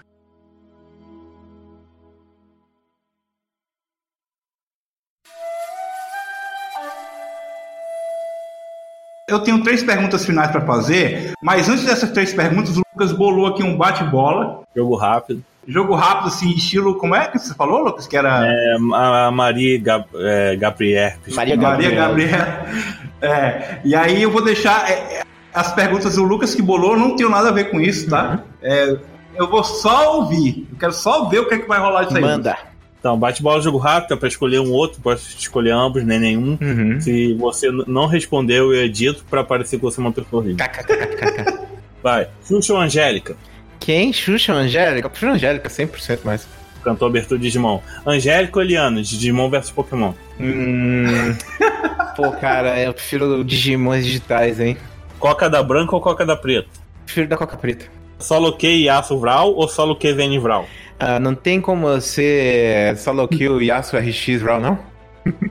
Eu 9.28 9.38
tenho 9.40 9.62
três 9.62 9.82
perguntas 9.82 10.26
finais 10.26 10.50
pra 10.50 10.60
fazer, 10.60 11.32
mas 11.42 11.68
antes 11.68 11.84
dessas 11.84 12.10
três 12.10 12.34
perguntas, 12.34 12.76
o 12.76 12.82
Lucas 12.92 13.12
bolou 13.12 13.46
aqui 13.46 13.62
um 13.62 13.76
bate-bola. 13.76 14.62
Jogo 14.76 14.96
rápido. 14.96 15.42
Jogo 15.66 15.94
rápido, 15.94 16.28
assim, 16.28 16.50
estilo. 16.50 16.96
Como 16.96 17.14
é 17.14 17.28
que 17.28 17.38
você 17.38 17.54
falou, 17.54 17.84
Lucas? 17.84 18.06
Que 18.06 18.16
era. 18.16 18.44
É, 18.44 18.76
a 18.94 19.30
Maria 19.30 19.78
Gab, 19.80 20.06
é, 20.16 20.56
Gabriel. 20.56 21.12
Maria 21.34 21.56
Maria 21.56 21.90
Gabriel. 21.90 21.96
Gabriela. 21.96 22.66
É, 23.22 23.78
e 23.84 23.94
aí 23.94 24.20
eu 24.20 24.32
vou 24.32 24.42
deixar 24.42 24.90
é, 24.90 24.94
é, 24.94 25.22
as 25.54 25.72
perguntas 25.72 26.16
do 26.16 26.24
Lucas 26.24 26.56
que 26.56 26.60
bolou, 26.60 26.96
não 26.96 27.14
tenho 27.14 27.30
nada 27.30 27.50
a 27.50 27.52
ver 27.52 27.70
com 27.70 27.80
isso, 27.80 28.10
tá? 28.10 28.42
É, 28.60 28.96
eu 29.36 29.48
vou 29.48 29.62
só 29.62 30.16
ouvir. 30.16 30.66
Eu 30.72 30.76
quero 30.76 30.92
só 30.92 31.28
ver 31.28 31.38
o 31.38 31.48
que, 31.48 31.54
é 31.54 31.58
que 31.58 31.68
vai 31.68 31.78
rolar 31.78 32.02
disso 32.02 32.16
aí. 32.16 32.20
Manda. 32.20 32.58
Então, 32.98 33.16
bate-bola 33.16 33.60
jogo 33.60 33.78
rápido 33.78 34.14
é 34.14 34.16
pra 34.16 34.26
escolher 34.26 34.58
um 34.58 34.72
outro, 34.72 35.00
pode 35.00 35.20
escolher 35.20 35.70
ambos, 35.70 36.04
nem 36.04 36.18
nenhum. 36.18 36.58
Uhum. 36.60 37.00
Se 37.00 37.34
você 37.34 37.70
não 37.86 38.06
respondeu, 38.06 38.74
eu 38.74 38.84
edito 38.84 39.24
pra 39.30 39.44
parecer 39.44 39.76
que 39.76 39.82
você 39.82 40.00
é 40.00 40.02
uma 40.02 40.12
pessoa 40.12 40.42
horrível. 40.42 40.64
KKKKK. 40.64 41.60
Vai. 42.02 42.28
Xuxa 42.44 42.72
ou 42.72 42.80
Angélica? 42.80 43.36
Quem? 43.84 44.12
Xuxa 44.12 44.52
ou 44.52 44.58
Angélica? 44.58 45.06
Eu 45.06 45.10
prefiro 45.10 45.32
Angélica, 45.32 45.68
100% 45.68 46.20
mais. 46.24 46.46
Cantou 46.84 47.08
abertura 47.08 47.38
de 47.38 47.46
Digimon. 47.46 47.80
Angélica 48.06 48.58
ou 48.58 48.64
Eliana? 48.64 49.02
de 49.02 49.08
Digimon 49.08 49.50
versus 49.50 49.72
Pokémon. 49.72 50.12
Hum. 50.40 51.34
Pô, 52.16 52.30
cara, 52.32 52.78
eu 52.80 52.92
prefiro 52.92 53.44
Digimons 53.44 54.04
digitais, 54.04 54.60
hein? 54.60 54.76
Coca 55.18 55.48
da 55.48 55.62
branca 55.62 55.94
ou 55.94 56.00
Coca 56.00 56.26
da 56.26 56.36
preta? 56.36 56.68
Prefiro 57.04 57.28
da 57.28 57.36
Coca 57.36 57.56
Preta. 57.56 57.86
Solo 58.18 58.52
Q 58.52 58.66
e 58.66 58.84
Yasuo 58.84 59.18
Vral 59.18 59.52
ou 59.54 59.68
Solo 59.68 59.96
Q 59.96 60.14
Zen 60.14 60.38
Vral? 60.38 60.66
Ah, 60.98 61.18
não 61.18 61.34
tem 61.34 61.60
como 61.60 62.00
ser 62.00 62.96
Solo 62.96 63.26
Kill 63.26 63.60
Yasuo 63.60 63.98
RX 63.98 64.42
Raw, 64.42 64.60
não? 64.60 64.78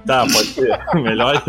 Tá, 0.06 0.26
pode 0.32 0.48
ser. 0.48 0.80
Melhor. 0.96 1.44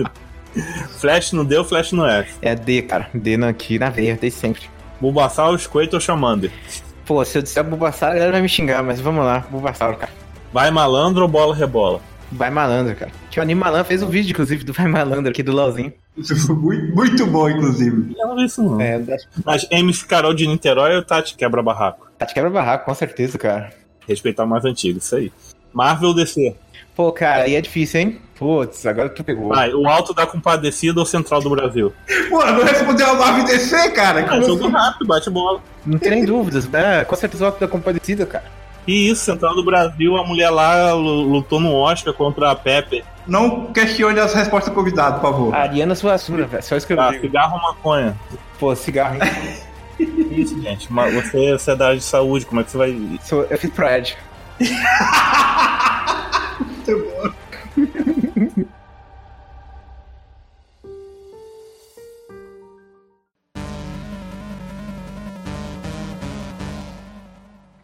Flash 0.98 1.32
no 1.32 1.44
D 1.44 1.56
ou 1.56 1.64
Flash 1.64 1.92
no 1.92 2.06
F? 2.06 2.34
É 2.42 2.54
D, 2.54 2.82
cara. 2.82 3.08
D 3.14 3.34
aqui 3.44 3.78
na 3.78 3.90
veia, 3.90 4.18
desde 4.20 4.38
sempre. 4.38 4.62
Bulbasaur, 5.02 5.58
Squirtle 5.58 5.96
ou 5.96 6.00
Charmander? 6.00 6.52
Pô, 7.04 7.24
se 7.24 7.36
eu 7.36 7.42
disser 7.42 7.64
Bulbasaur, 7.64 8.12
a 8.12 8.14
galera 8.14 8.32
vai 8.32 8.42
me 8.42 8.48
xingar, 8.48 8.84
mas 8.84 9.00
vamos 9.00 9.24
lá, 9.24 9.40
Bulbasaur, 9.50 9.96
cara. 9.96 10.12
Vai 10.52 10.70
malandro 10.70 11.22
ou 11.22 11.28
bola 11.28 11.56
rebola? 11.56 12.00
Vai 12.30 12.48
Malandro, 12.50 12.96
cara. 12.96 13.10
Que 13.30 13.38
o 13.38 13.42
Animalan 13.42 13.84
fez 13.84 14.02
um 14.02 14.06
vídeo, 14.08 14.30
inclusive, 14.30 14.64
do 14.64 14.72
Vai 14.72 14.86
Malandro 14.86 15.30
aqui 15.30 15.42
do 15.42 15.52
LoLzinho. 15.52 15.92
Isso 16.16 16.34
foi 16.46 16.56
muito, 16.56 16.94
muito 16.94 17.26
bom, 17.26 17.46
inclusive. 17.50 18.14
Eu 18.18 18.26
não 18.28 18.36
vi 18.36 18.44
isso 18.46 18.62
não. 18.62 18.80
É, 18.80 18.98
Mas 19.44 19.66
MC 19.70 20.06
Carol 20.06 20.32
de 20.32 20.46
Niterói 20.46 20.96
ou 20.96 21.02
Tati 21.02 21.34
quebra 21.36 21.62
barraco? 21.62 22.08
tá 22.16 22.24
de 22.24 22.32
quebra-barraco, 22.32 22.86
com 22.86 22.94
certeza, 22.94 23.36
cara. 23.36 23.70
Respeitar 24.08 24.44
o 24.44 24.46
mais 24.46 24.64
antigo, 24.64 24.98
isso 24.98 25.14
aí. 25.14 25.30
Marvel 25.74 26.08
ou 26.10 26.14
DC? 26.14 26.54
Pô, 26.96 27.12
cara, 27.12 27.42
aí 27.42 27.54
é 27.54 27.60
difícil, 27.60 28.00
hein? 28.00 28.18
Putz, 28.42 28.84
agora 28.86 29.08
tu 29.08 29.22
pegou. 29.22 29.48
Vai, 29.50 29.72
o 29.72 29.86
Alto 29.88 30.12
da 30.12 30.26
Compadecida 30.26 30.98
ou 30.98 31.06
Central 31.06 31.40
do 31.40 31.50
Brasil? 31.50 31.92
Pô, 32.28 32.44
não 32.44 32.64
respondeu 32.64 33.08
a 33.10 33.14
Marvel 33.14 33.44
DC, 33.44 33.90
cara. 33.92 34.26
Ah, 34.28 34.40
jogo 34.40 34.64
assim? 34.64 34.72
rápido, 34.74 35.06
bate 35.06 35.30
bola. 35.30 35.60
Não 35.86 35.98
tem 35.98 36.10
nem 36.10 36.24
dúvidas, 36.24 36.68
né? 36.68 37.04
Com 37.04 37.14
certeza 37.14 37.44
o 37.44 37.46
Alto 37.46 37.60
da 37.60 37.68
Compadecida, 37.68 38.26
cara. 38.26 38.44
E 38.86 39.10
isso, 39.10 39.24
Central 39.24 39.54
do 39.54 39.64
Brasil, 39.64 40.16
a 40.16 40.26
mulher 40.26 40.50
lá 40.50 40.92
lu- 40.92 41.22
lutou 41.22 41.60
no 41.60 41.72
Oscar 41.72 42.12
contra 42.12 42.50
a 42.50 42.56
Pepe. 42.56 43.04
Não 43.28 43.66
questione 43.66 44.18
as 44.18 44.34
respostas 44.34 44.72
do 44.72 44.74
convidado, 44.74 45.20
por 45.20 45.30
favor. 45.30 45.54
Ariana 45.54 45.94
Suassuna, 45.94 46.44
velho. 46.46 46.62
Só 46.64 46.76
isso 46.76 46.84
que 46.86 46.92
eu 46.92 46.96
digo. 47.10 47.20
cigarro 47.20 47.54
ou 47.54 47.62
maconha? 47.62 48.16
Pô, 48.58 48.74
cigarro, 48.74 49.14
hein? 49.14 49.20
Isso, 50.32 50.60
gente. 50.60 50.92
Mas 50.92 51.14
Você, 51.14 51.52
você 51.52 51.70
é 51.70 51.76
da 51.76 51.86
área 51.86 51.98
de 51.98 52.02
saúde, 52.02 52.44
como 52.46 52.60
é 52.60 52.64
que 52.64 52.70
você 52.72 52.78
vai. 52.78 52.98
Sou- 53.22 53.46
Eu 53.48 53.56
fiz 53.58 53.70
pro 53.70 53.86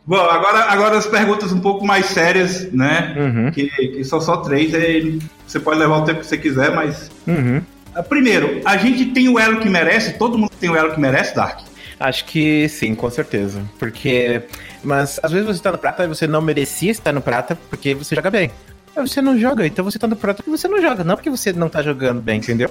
Bom, 0.08 0.16
agora, 0.16 0.60
agora 0.70 0.96
as 0.96 1.06
perguntas 1.06 1.52
um 1.52 1.60
pouco 1.60 1.86
mais 1.86 2.06
sérias, 2.06 2.72
né? 2.72 3.14
Uhum. 3.14 3.50
Que, 3.50 3.68
que 3.68 4.02
são 4.04 4.22
só 4.22 4.38
três, 4.38 4.74
aí 4.74 5.18
você 5.46 5.60
pode 5.60 5.78
levar 5.78 5.98
o 5.98 6.04
tempo 6.06 6.20
que 6.20 6.26
você 6.26 6.38
quiser, 6.38 6.74
mas. 6.74 7.10
Uhum. 7.26 7.60
Ah, 7.94 8.02
Primeiro, 8.02 8.62
a 8.64 8.78
gente 8.78 9.04
tem 9.04 9.28
o 9.28 9.38
elo 9.38 9.60
que 9.60 9.68
merece, 9.68 10.14
todo 10.14 10.38
mundo 10.38 10.52
tem 10.58 10.70
o 10.70 10.76
elo 10.76 10.94
que 10.94 10.98
merece, 10.98 11.36
Dark. 11.36 11.60
Acho 12.00 12.24
que 12.24 12.66
sim, 12.70 12.94
com 12.94 13.10
certeza. 13.10 13.62
Porque. 13.78 14.40
Mas 14.82 15.20
às 15.22 15.30
vezes 15.30 15.46
você 15.46 15.62
tá 15.62 15.72
no 15.72 15.76
prata 15.76 16.04
e 16.04 16.08
você 16.08 16.26
não 16.26 16.40
merecia 16.40 16.90
estar 16.90 17.12
no 17.12 17.20
prata 17.20 17.58
porque 17.68 17.92
você 17.94 18.14
joga 18.14 18.30
bem. 18.30 18.50
Mas 18.98 19.12
você 19.12 19.22
não 19.22 19.38
joga, 19.38 19.66
então 19.66 19.84
você 19.84 19.98
tá 19.98 20.06
no 20.06 20.16
prata 20.16 20.42
porque 20.42 20.50
você 20.50 20.66
não 20.66 20.80
joga, 20.82 21.04
não 21.04 21.14
porque 21.14 21.30
você 21.30 21.52
não 21.52 21.68
tá 21.68 21.82
jogando 21.82 22.20
bem, 22.20 22.38
entendeu? 22.38 22.68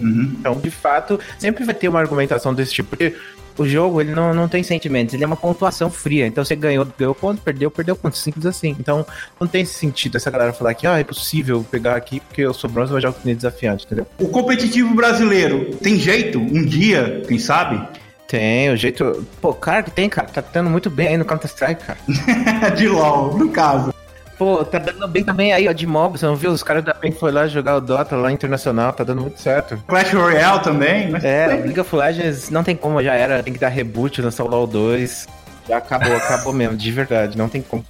Uhum. 0.00 0.34
Então, 0.38 0.54
de 0.58 0.70
fato, 0.70 1.18
sempre 1.38 1.64
vai 1.64 1.74
ter 1.74 1.88
uma 1.88 2.00
argumentação 2.00 2.52
desse 2.52 2.72
tipo. 2.72 2.90
Porque 2.90 3.14
o 3.56 3.66
jogo, 3.66 4.00
ele 4.00 4.12
não, 4.12 4.34
não 4.34 4.48
tem 4.48 4.62
sentimentos, 4.62 5.14
ele 5.14 5.22
é 5.22 5.26
uma 5.26 5.36
pontuação 5.36 5.90
fria. 5.90 6.26
Então, 6.26 6.44
você 6.44 6.56
ganhou, 6.56 6.86
ganhou 6.98 7.14
ponto, 7.14 7.40
perdeu, 7.40 7.70
perdeu 7.70 7.94
ponto. 7.94 8.16
Simples 8.16 8.46
assim. 8.46 8.74
Então, 8.80 9.06
não 9.38 9.46
tem 9.46 9.64
sentido 9.64 10.16
essa 10.16 10.30
galera 10.30 10.52
falar 10.52 10.74
que, 10.74 10.86
ah, 10.86 10.98
é 10.98 11.04
possível 11.04 11.64
pegar 11.70 11.94
aqui 11.94 12.20
porque 12.20 12.42
eu 12.42 12.52
sou 12.52 12.68
bronze 12.68 12.90
e 12.90 12.92
vou 12.92 13.00
jogar 13.00 13.14
com 13.14 13.32
desafiante, 13.32 13.86
entendeu? 13.86 14.06
O 14.18 14.28
competitivo 14.28 14.92
brasileiro 14.94 15.76
tem 15.76 15.96
jeito, 15.96 16.40
um 16.40 16.64
dia, 16.64 17.22
quem 17.28 17.38
sabe? 17.38 17.86
Tem, 18.26 18.70
o 18.70 18.76
jeito. 18.76 19.26
Pô, 19.40 19.52
cara 19.52 19.82
que 19.82 19.90
tem, 19.90 20.08
cara. 20.08 20.28
Tá 20.28 20.40
dando 20.40 20.70
muito 20.70 20.88
bem 20.88 21.08
aí 21.08 21.16
no 21.16 21.24
Counter-Strike, 21.24 21.82
cara. 21.84 21.98
De 22.76 22.86
LOL, 22.86 23.36
no 23.36 23.48
caso. 23.50 23.92
Pô, 24.40 24.64
tá 24.64 24.78
dando 24.78 25.06
bem 25.06 25.22
também 25.22 25.52
aí, 25.52 25.68
ó, 25.68 25.72
de 25.72 25.86
mob. 25.86 26.18
Você 26.18 26.24
não 26.24 26.34
viu? 26.34 26.50
Os 26.50 26.62
caras 26.62 26.82
da 26.82 26.94
PEN 26.94 27.12
foi 27.12 27.30
lá 27.30 27.46
jogar 27.46 27.76
o 27.76 27.80
Dota 27.82 28.16
lá 28.16 28.32
internacional, 28.32 28.90
tá 28.90 29.04
dando 29.04 29.20
muito 29.20 29.38
certo. 29.38 29.76
Clash 29.86 30.14
Royale 30.14 30.62
também, 30.62 31.10
né? 31.10 31.20
É, 31.22 31.46
League 31.46 31.78
of 31.78 31.94
Legends 31.94 32.48
não 32.48 32.64
tem 32.64 32.74
como, 32.74 33.02
já 33.02 33.12
era. 33.12 33.42
Tem 33.42 33.52
que 33.52 33.58
dar 33.60 33.68
reboot, 33.68 34.22
lançar 34.22 34.44
o 34.44 34.48
LoL 34.48 34.66
2. 34.66 35.28
Já 35.68 35.76
acabou, 35.76 36.16
acabou 36.16 36.54
mesmo, 36.54 36.74
de 36.74 36.90
verdade, 36.90 37.36
não 37.36 37.50
tem 37.50 37.60
como. 37.60 37.84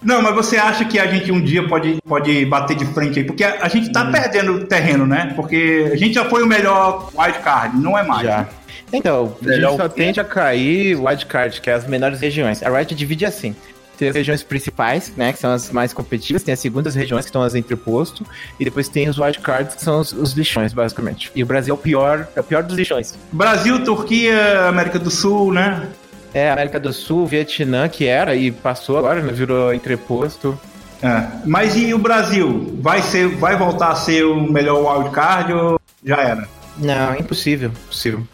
Não, 0.00 0.22
mas 0.22 0.32
você 0.32 0.56
acha 0.56 0.84
que 0.84 0.96
a 0.96 1.08
gente 1.08 1.32
um 1.32 1.40
dia 1.42 1.66
pode, 1.66 1.98
pode 2.06 2.46
bater 2.46 2.76
de 2.76 2.86
frente 2.86 3.18
aí? 3.18 3.24
Porque 3.24 3.42
a, 3.42 3.64
a 3.64 3.68
gente 3.68 3.90
tá 3.90 4.04
Hum. 4.04 4.12
perdendo 4.12 4.64
terreno, 4.64 5.08
né? 5.08 5.32
Porque 5.34 5.90
a 5.92 5.96
gente 5.96 6.14
já 6.14 6.24
foi 6.26 6.44
o 6.44 6.46
melhor 6.46 7.10
wildcard, 7.18 7.76
não 7.76 7.98
é 7.98 8.04
mais. 8.04 8.22
Já. 8.22 8.46
Então, 8.92 9.36
a 9.44 9.52
gente 9.52 9.76
só 9.76 9.88
tende 9.88 10.20
a 10.20 10.24
cair 10.24 10.94
wildcard, 10.94 11.60
que 11.60 11.68
é 11.68 11.72
as 11.72 11.84
menores 11.84 12.20
regiões. 12.20 12.62
A 12.62 12.70
Riot 12.70 12.94
divide 12.94 13.26
assim. 13.26 13.56
Tem 13.96 14.08
as 14.08 14.14
regiões 14.14 14.42
principais, 14.42 15.12
né? 15.16 15.32
Que 15.32 15.38
são 15.38 15.52
as 15.52 15.70
mais 15.70 15.92
competitivas. 15.92 16.42
Tem 16.42 16.52
as 16.52 16.60
segundas 16.60 16.94
regiões 16.94 17.24
que 17.24 17.28
estão 17.28 17.42
as 17.42 17.54
entreposto. 17.54 18.24
E 18.58 18.64
depois 18.64 18.88
tem 18.88 19.08
os 19.08 19.18
wildcards, 19.18 19.74
que 19.74 19.82
são 19.82 20.00
os, 20.00 20.12
os 20.12 20.32
lixões, 20.32 20.72
basicamente. 20.72 21.30
E 21.34 21.42
o 21.42 21.46
Brasil 21.46 21.74
é 21.74 21.78
o 21.78 21.80
pior, 21.80 22.28
é 22.34 22.40
o 22.40 22.44
pior 22.44 22.62
dos 22.62 22.76
lixões. 22.76 23.14
Brasil, 23.32 23.82
Turquia, 23.84 24.68
América 24.68 24.98
do 24.98 25.10
Sul, 25.10 25.52
né? 25.52 25.88
É, 26.34 26.50
América 26.50 26.78
do 26.78 26.92
Sul, 26.92 27.26
Vietnã, 27.26 27.88
que 27.88 28.06
era 28.06 28.34
e 28.34 28.50
passou 28.50 28.98
agora, 28.98 29.22
né? 29.22 29.32
Virou 29.32 29.72
entreposto. 29.72 30.58
É. 31.02 31.26
Mas 31.44 31.76
e 31.76 31.92
o 31.94 31.98
Brasil? 31.98 32.76
Vai, 32.80 33.02
ser, 33.02 33.28
vai 33.28 33.56
voltar 33.56 33.88
a 33.88 33.94
ser 33.94 34.24
o 34.24 34.40
melhor 34.40 34.80
wildcard 34.80 35.52
ou 35.52 35.80
já 36.04 36.16
era? 36.16 36.48
Não, 36.78 37.14
impossível, 37.16 37.70
impossível. 37.70 38.26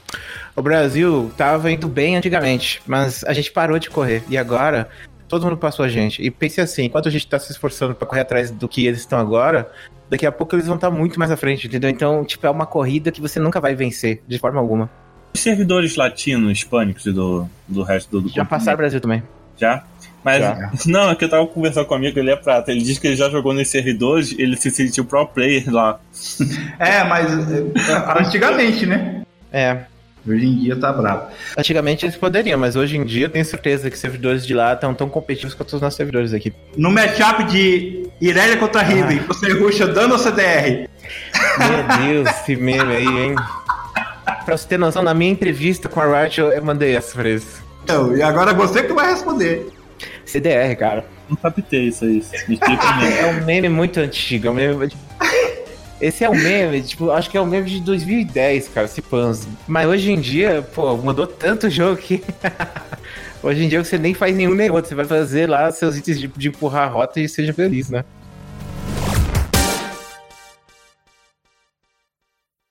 O 0.54 0.60
Brasil 0.60 1.32
tava 1.36 1.70
indo 1.70 1.88
bem 1.88 2.16
antigamente, 2.16 2.82
mas 2.86 3.24
a 3.24 3.32
gente 3.32 3.50
parou 3.50 3.78
de 3.78 3.88
correr. 3.88 4.22
E 4.28 4.36
agora, 4.36 4.88
todo 5.32 5.44
mundo 5.44 5.56
passou 5.56 5.82
a 5.82 5.88
gente. 5.88 6.22
E 6.22 6.30
pense 6.30 6.60
assim, 6.60 6.84
enquanto 6.84 7.08
a 7.08 7.10
gente 7.10 7.26
tá 7.26 7.38
se 7.38 7.50
esforçando 7.50 7.94
pra 7.94 8.06
correr 8.06 8.20
atrás 8.20 8.50
do 8.50 8.68
que 8.68 8.86
eles 8.86 8.98
estão 8.98 9.18
agora, 9.18 9.72
daqui 10.10 10.26
a 10.26 10.30
pouco 10.30 10.54
eles 10.54 10.66
vão 10.66 10.74
estar 10.74 10.90
muito 10.90 11.18
mais 11.18 11.30
à 11.30 11.38
frente, 11.38 11.66
entendeu? 11.66 11.88
Então, 11.88 12.22
tipo, 12.22 12.46
é 12.46 12.50
uma 12.50 12.66
corrida 12.66 13.10
que 13.10 13.18
você 13.18 13.40
nunca 13.40 13.58
vai 13.58 13.74
vencer, 13.74 14.22
de 14.28 14.38
forma 14.38 14.60
alguma. 14.60 14.90
Os 15.32 15.40
servidores 15.40 15.96
latinos, 15.96 16.58
hispânicos 16.58 17.06
e 17.06 17.12
do, 17.12 17.48
do 17.66 17.82
resto 17.82 18.10
do, 18.10 18.28
do 18.28 18.28
Já 18.28 18.44
passaram 18.44 18.74
o 18.74 18.76
Brasil 18.76 19.00
também. 19.00 19.22
Já? 19.56 19.82
Mas, 20.22 20.40
Já. 20.40 20.70
não, 20.84 21.10
é 21.10 21.14
que 21.14 21.24
eu 21.24 21.30
tava 21.30 21.46
conversando 21.46 21.86
com 21.86 21.94
um 21.94 21.96
amigo, 21.96 22.18
ele 22.18 22.30
é 22.30 22.36
prata. 22.36 22.70
Ele 22.70 22.82
diz 22.82 22.98
que 22.98 23.06
ele 23.06 23.16
já 23.16 23.30
jogou 23.30 23.54
nos 23.54 23.66
servidores, 23.68 24.34
ele 24.38 24.54
se 24.58 24.70
sentiu 24.70 25.06
pro 25.06 25.26
player 25.26 25.64
lá. 25.72 25.98
É, 26.78 27.04
mas 27.04 27.32
é, 27.50 28.20
antigamente, 28.20 28.84
né? 28.84 29.22
É. 29.50 29.86
Hoje 30.26 30.46
em 30.46 30.56
dia 30.56 30.76
tá 30.76 30.92
bravo. 30.92 31.28
Antigamente 31.56 32.04
eles 32.06 32.16
poderiam, 32.16 32.58
mas 32.58 32.76
hoje 32.76 32.96
em 32.96 33.04
dia 33.04 33.26
eu 33.26 33.30
tenho 33.30 33.44
certeza 33.44 33.90
que 33.90 33.94
os 33.94 34.00
servidores 34.00 34.46
de 34.46 34.54
lá 34.54 34.72
estão 34.74 34.94
tão 34.94 35.08
competitivos 35.08 35.54
quanto 35.54 35.74
os 35.74 35.80
nossos 35.80 35.96
servidores 35.96 36.32
aqui. 36.32 36.52
No 36.76 36.90
matchup 36.90 37.44
de 37.44 38.08
Irelia 38.20 38.56
contra 38.56 38.82
Riven, 38.82 39.18
você 39.26 39.52
ruxa 39.52 39.86
dano 39.86 40.12
ou 40.12 40.18
CDR? 40.18 40.88
Meu 41.58 41.98
Deus, 42.06 42.30
esse 42.30 42.54
meme 42.54 42.94
aí, 42.94 43.06
hein? 43.06 43.34
Pra 44.44 44.56
você 44.56 44.68
ter 44.68 44.78
noção, 44.78 45.02
na 45.02 45.14
minha 45.14 45.30
entrevista 45.30 45.88
com 45.88 46.00
a 46.00 46.22
Riot 46.22 46.40
eu, 46.40 46.52
eu 46.52 46.64
mandei 46.64 46.96
essa 46.96 47.14
pra 47.14 47.28
eles. 47.28 47.62
Então, 47.82 48.16
e 48.16 48.22
agora 48.22 48.54
você 48.54 48.82
que 48.82 48.92
vai 48.92 49.10
responder. 49.10 49.66
CDR, 50.24 50.74
cara. 50.78 51.04
Não 51.28 51.36
captei 51.36 51.88
isso 51.88 52.04
aí. 52.04 52.22
Me 52.48 52.54
explica 52.54 52.92
mesmo. 52.96 53.18
É 53.18 53.26
um 53.26 53.44
meme 53.44 53.68
muito 53.68 53.98
antigo. 54.00 54.46
é 54.46 54.50
um 54.50 54.54
meme... 54.54 54.92
Esse 56.02 56.24
é 56.24 56.28
um 56.28 56.34
meme, 56.34 56.82
tipo, 56.82 57.12
acho 57.12 57.30
que 57.30 57.36
é 57.36 57.40
um 57.40 57.46
meme 57.46 57.70
de 57.70 57.80
2010, 57.80 58.66
cara, 58.70 58.88
se 58.88 59.00
panza. 59.00 59.46
Mas 59.68 59.86
hoje 59.86 60.10
em 60.10 60.20
dia, 60.20 60.60
pô, 60.74 60.96
mudou 60.96 61.28
tanto 61.28 61.68
o 61.68 61.70
jogo 61.70 61.96
que. 61.96 62.20
hoje 63.40 63.62
em 63.62 63.68
dia 63.68 63.84
você 63.84 63.96
nem 63.96 64.12
faz 64.12 64.34
nenhum 64.34 64.52
nem 64.52 64.68
outro. 64.68 64.88
Você 64.88 64.96
vai 64.96 65.04
fazer 65.04 65.48
lá 65.48 65.70
seus 65.70 65.96
itens 65.96 66.18
de, 66.18 66.26
de 66.26 66.48
empurrar 66.48 66.88
a 66.88 66.90
rota 66.90 67.20
e 67.20 67.28
seja 67.28 67.54
feliz, 67.54 67.88
né? 67.88 68.04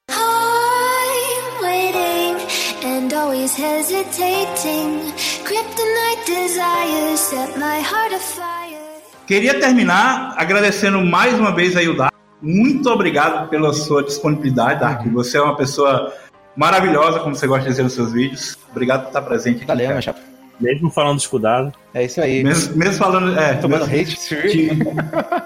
I'm 0.09 1.61
waiting 1.61 2.36
and 2.84 3.13
always 3.15 3.55
hesitating. 3.55 5.13
Kryptonite 5.45 6.25
desires 6.25 7.21
set 7.21 7.57
my 7.57 7.79
heart 7.79 8.13
afire. 8.13 8.82
Queria 9.25 9.57
terminar 9.57 10.34
agradecendo 10.36 10.99
mais 10.99 11.39
uma 11.39 11.55
vez 11.55 11.77
aí 11.77 11.88
o 11.88 11.95
Dark. 11.95 12.11
Muito 12.42 12.89
obrigado 12.89 13.48
pela 13.50 13.74
sua 13.74 14.04
disponibilidade, 14.04 14.80
Dark. 14.80 15.06
Você 15.14 15.38
é 15.38 15.42
uma 15.42 15.56
pessoa 15.56 16.12
maravilhosa, 16.56 17.20
como 17.20 17.36
você 17.36 17.46
gosta 17.48 17.64
de 17.64 17.70
dizer 17.70 17.84
nos 17.84 17.94
seus 17.94 18.12
vídeos. 18.12 18.58
Obrigado 18.72 19.02
por 19.02 19.08
estar 19.08 19.22
presente 19.22 19.58
aqui. 19.58 19.66
Valeu, 19.66 19.89
meu 19.89 20.02
chapa. 20.02 20.20
Mesmo 20.60 20.89
falando 20.92 21.20
escudado. 21.20 21.72
É 21.94 22.04
isso 22.06 22.22
aí. 22.22 22.44
Mesmo, 22.44 22.76
mesmo 22.78 22.96
falando. 22.96 23.38
É, 23.39 23.54
Tomando 23.56 23.88
mesmo- 23.88 24.02
hate. 24.02 24.52
Tinha, 24.52 24.74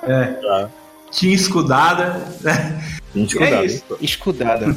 é, 0.04 0.26
Tá. 0.42 0.70
tinha 1.12 1.34
escudada. 1.36 2.22
né? 2.42 2.82
Gente, 3.14 3.38
E 3.38 3.44
é 3.44 3.66
isso. 3.66 3.84
Escudada. 4.02 4.76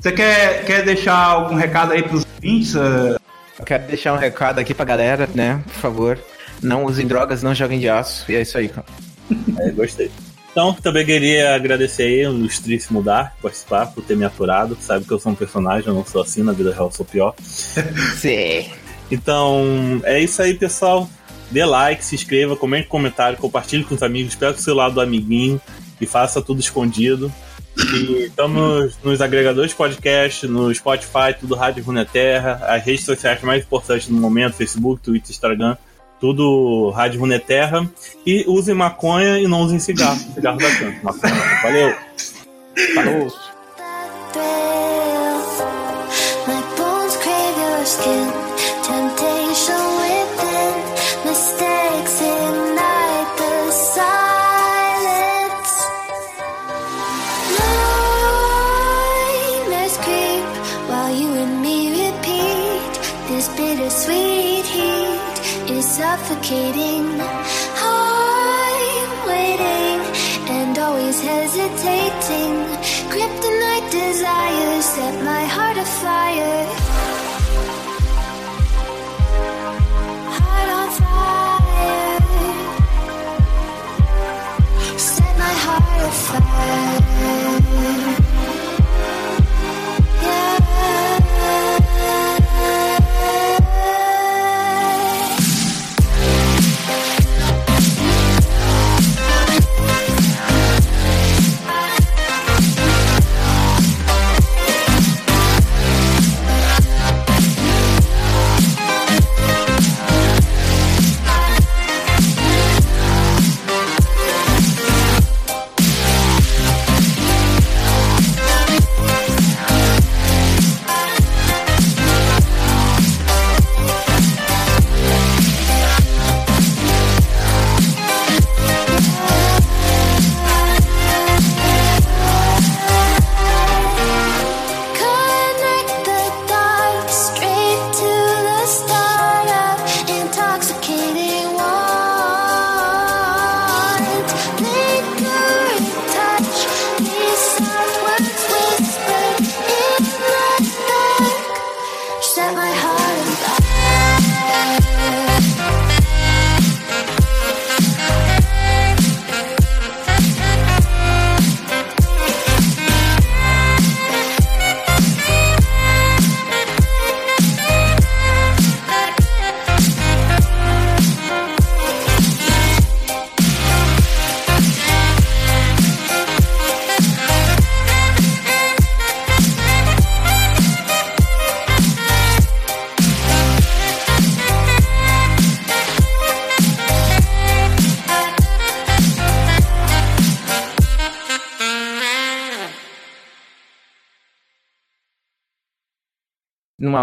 Você 0.00 0.12
quer, 0.12 0.64
quer 0.64 0.84
deixar 0.84 1.16
algum 1.16 1.54
recado 1.54 1.92
aí 1.92 2.02
pros 2.02 2.24
ouvintes? 2.36 2.74
eh, 2.76 3.16
Eu 3.58 3.64
quero 3.64 3.86
deixar 3.86 4.12
um 4.12 4.18
recado 4.18 4.58
aqui 4.58 4.74
pra 4.74 4.84
galera, 4.84 5.28
né? 5.34 5.60
Por 5.64 5.74
favor. 5.74 6.18
Não 6.62 6.84
usem 6.84 7.06
drogas, 7.06 7.42
não 7.42 7.54
joguem 7.54 7.78
de 7.78 7.88
aço. 7.88 8.24
E 8.30 8.34
é 8.34 8.42
isso 8.42 8.56
aí, 8.58 8.68
cara. 8.68 8.86
É, 9.60 9.70
gostei. 9.70 10.10
Então, 10.56 10.72
também 10.72 11.04
queria 11.04 11.54
agradecer 11.54 12.04
aí 12.04 12.26
o 12.26 12.32
ilustríssimo 12.32 13.02
Dark 13.02 13.34
por 13.34 13.42
participar, 13.42 13.88
por 13.88 14.02
ter 14.02 14.16
me 14.16 14.24
aturado. 14.24 14.74
Sabe 14.80 15.04
que 15.04 15.12
eu 15.12 15.18
sou 15.18 15.32
um 15.32 15.34
personagem, 15.34 15.86
eu 15.86 15.92
não 15.92 16.02
sou 16.02 16.22
assim, 16.22 16.42
na 16.42 16.52
vida 16.52 16.72
real 16.72 16.86
eu 16.86 16.92
sou 16.92 17.04
pior. 17.04 17.34
Sim. 18.16 18.64
Então, 19.10 20.00
é 20.02 20.18
isso 20.18 20.40
aí, 20.40 20.54
pessoal. 20.54 21.10
Dê 21.50 21.62
like, 21.62 22.02
se 22.02 22.14
inscreva, 22.14 22.56
comente 22.56 22.88
comentário, 22.88 23.36
compartilhe 23.36 23.84
com 23.84 23.96
os 23.96 24.02
amigos, 24.02 24.34
pega 24.34 24.56
o 24.56 24.58
celular 24.58 24.88
do 24.88 24.98
amiguinho 24.98 25.60
e 26.00 26.06
faça 26.06 26.40
tudo 26.40 26.58
escondido. 26.58 27.30
E 27.76 28.24
estamos 28.24 28.96
nos 29.04 29.20
agregadores 29.20 29.72
de 29.72 29.76
podcast, 29.76 30.46
no 30.46 30.74
Spotify, 30.74 31.34
tudo 31.38 31.54
Rádio 31.54 31.84
Runeterra, 31.84 32.62
as 32.66 32.82
redes 32.82 33.04
sociais 33.04 33.42
mais 33.42 33.62
importantes 33.62 34.08
no 34.08 34.18
momento, 34.18 34.54
Facebook, 34.54 35.02
Twitter, 35.02 35.32
Instagram, 35.32 35.76
tudo 36.20 36.90
Rádio 36.90 37.20
Runeterra. 37.20 37.88
E 38.24 38.44
usem 38.48 38.74
maconha 38.74 39.38
e 39.38 39.46
não 39.46 39.62
usem 39.62 39.78
cigarro. 39.78 40.18
Cigarro 40.34 40.58
tanto. 40.58 41.04
Maconha. 41.04 41.34
Valeu! 41.62 41.94
Falou. 42.94 43.55
Suffocating. 66.16 67.20
I'm 67.20 69.26
waiting 69.26 70.00
and 70.56 70.78
always 70.78 71.20
hesitating. 71.20 72.54
Kryptonite 73.12 73.90
desires 73.90 74.84
set 74.84 75.24
my 75.24 75.44
heart 75.44 75.76
afire. 75.76 76.66
Heart 80.38 80.68
on 80.80 80.88
fire. 81.00 82.20
Set 84.98 85.38
my 85.38 85.54
heart 85.64 86.02
afire. 86.10 88.05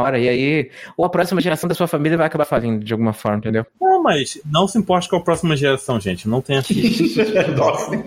Hora. 0.03 0.19
E 0.19 0.27
aí, 0.29 0.69
ou 0.97 1.05
a 1.05 1.09
próxima 1.09 1.41
geração 1.41 1.67
da 1.67 1.75
sua 1.75 1.87
família 1.87 2.17
vai 2.17 2.27
acabar 2.27 2.45
falindo 2.45 2.83
de 2.83 2.91
alguma 2.93 3.13
forma, 3.13 3.37
entendeu? 3.39 3.65
Não, 3.81 4.01
mas 4.03 4.39
não 4.45 4.67
se 4.67 4.77
importe 4.77 5.09
com 5.09 5.15
a 5.17 5.21
próxima 5.21 5.55
geração, 5.55 5.99
gente. 5.99 6.27
Não 6.27 6.41
tenha 6.41 6.61
filhos. 6.61 7.15
Nossa. 7.57 8.03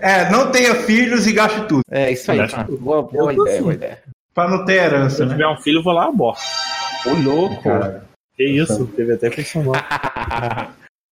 É, 0.00 0.30
não 0.30 0.50
tenha 0.50 0.74
filhos 0.74 1.26
e 1.26 1.32
gaste 1.32 1.60
tudo. 1.62 1.80
É 1.90 2.12
isso 2.12 2.30
aí. 2.30 2.46
Que- 2.46 2.76
boa, 2.76 3.02
boa 3.02 3.32
ideia, 3.32 3.50
assim. 3.54 3.62
boa 3.62 3.74
ideia. 3.74 3.98
Pra 4.34 4.48
não 4.48 4.64
ter 4.64 4.74
herança, 4.74 5.16
Se 5.16 5.22
eu 5.22 5.26
né? 5.26 5.32
tiver 5.32 5.48
um 5.48 5.56
filho, 5.56 5.78
eu 5.78 5.82
vou 5.82 5.92
lá 5.92 6.06
aborto. 6.08 6.40
Ô, 7.06 7.10
louco. 7.14 7.62
Que 8.36 8.44
isso? 8.44 8.86
Teve 8.94 9.14
até 9.14 9.30
funcionou. 9.30 9.74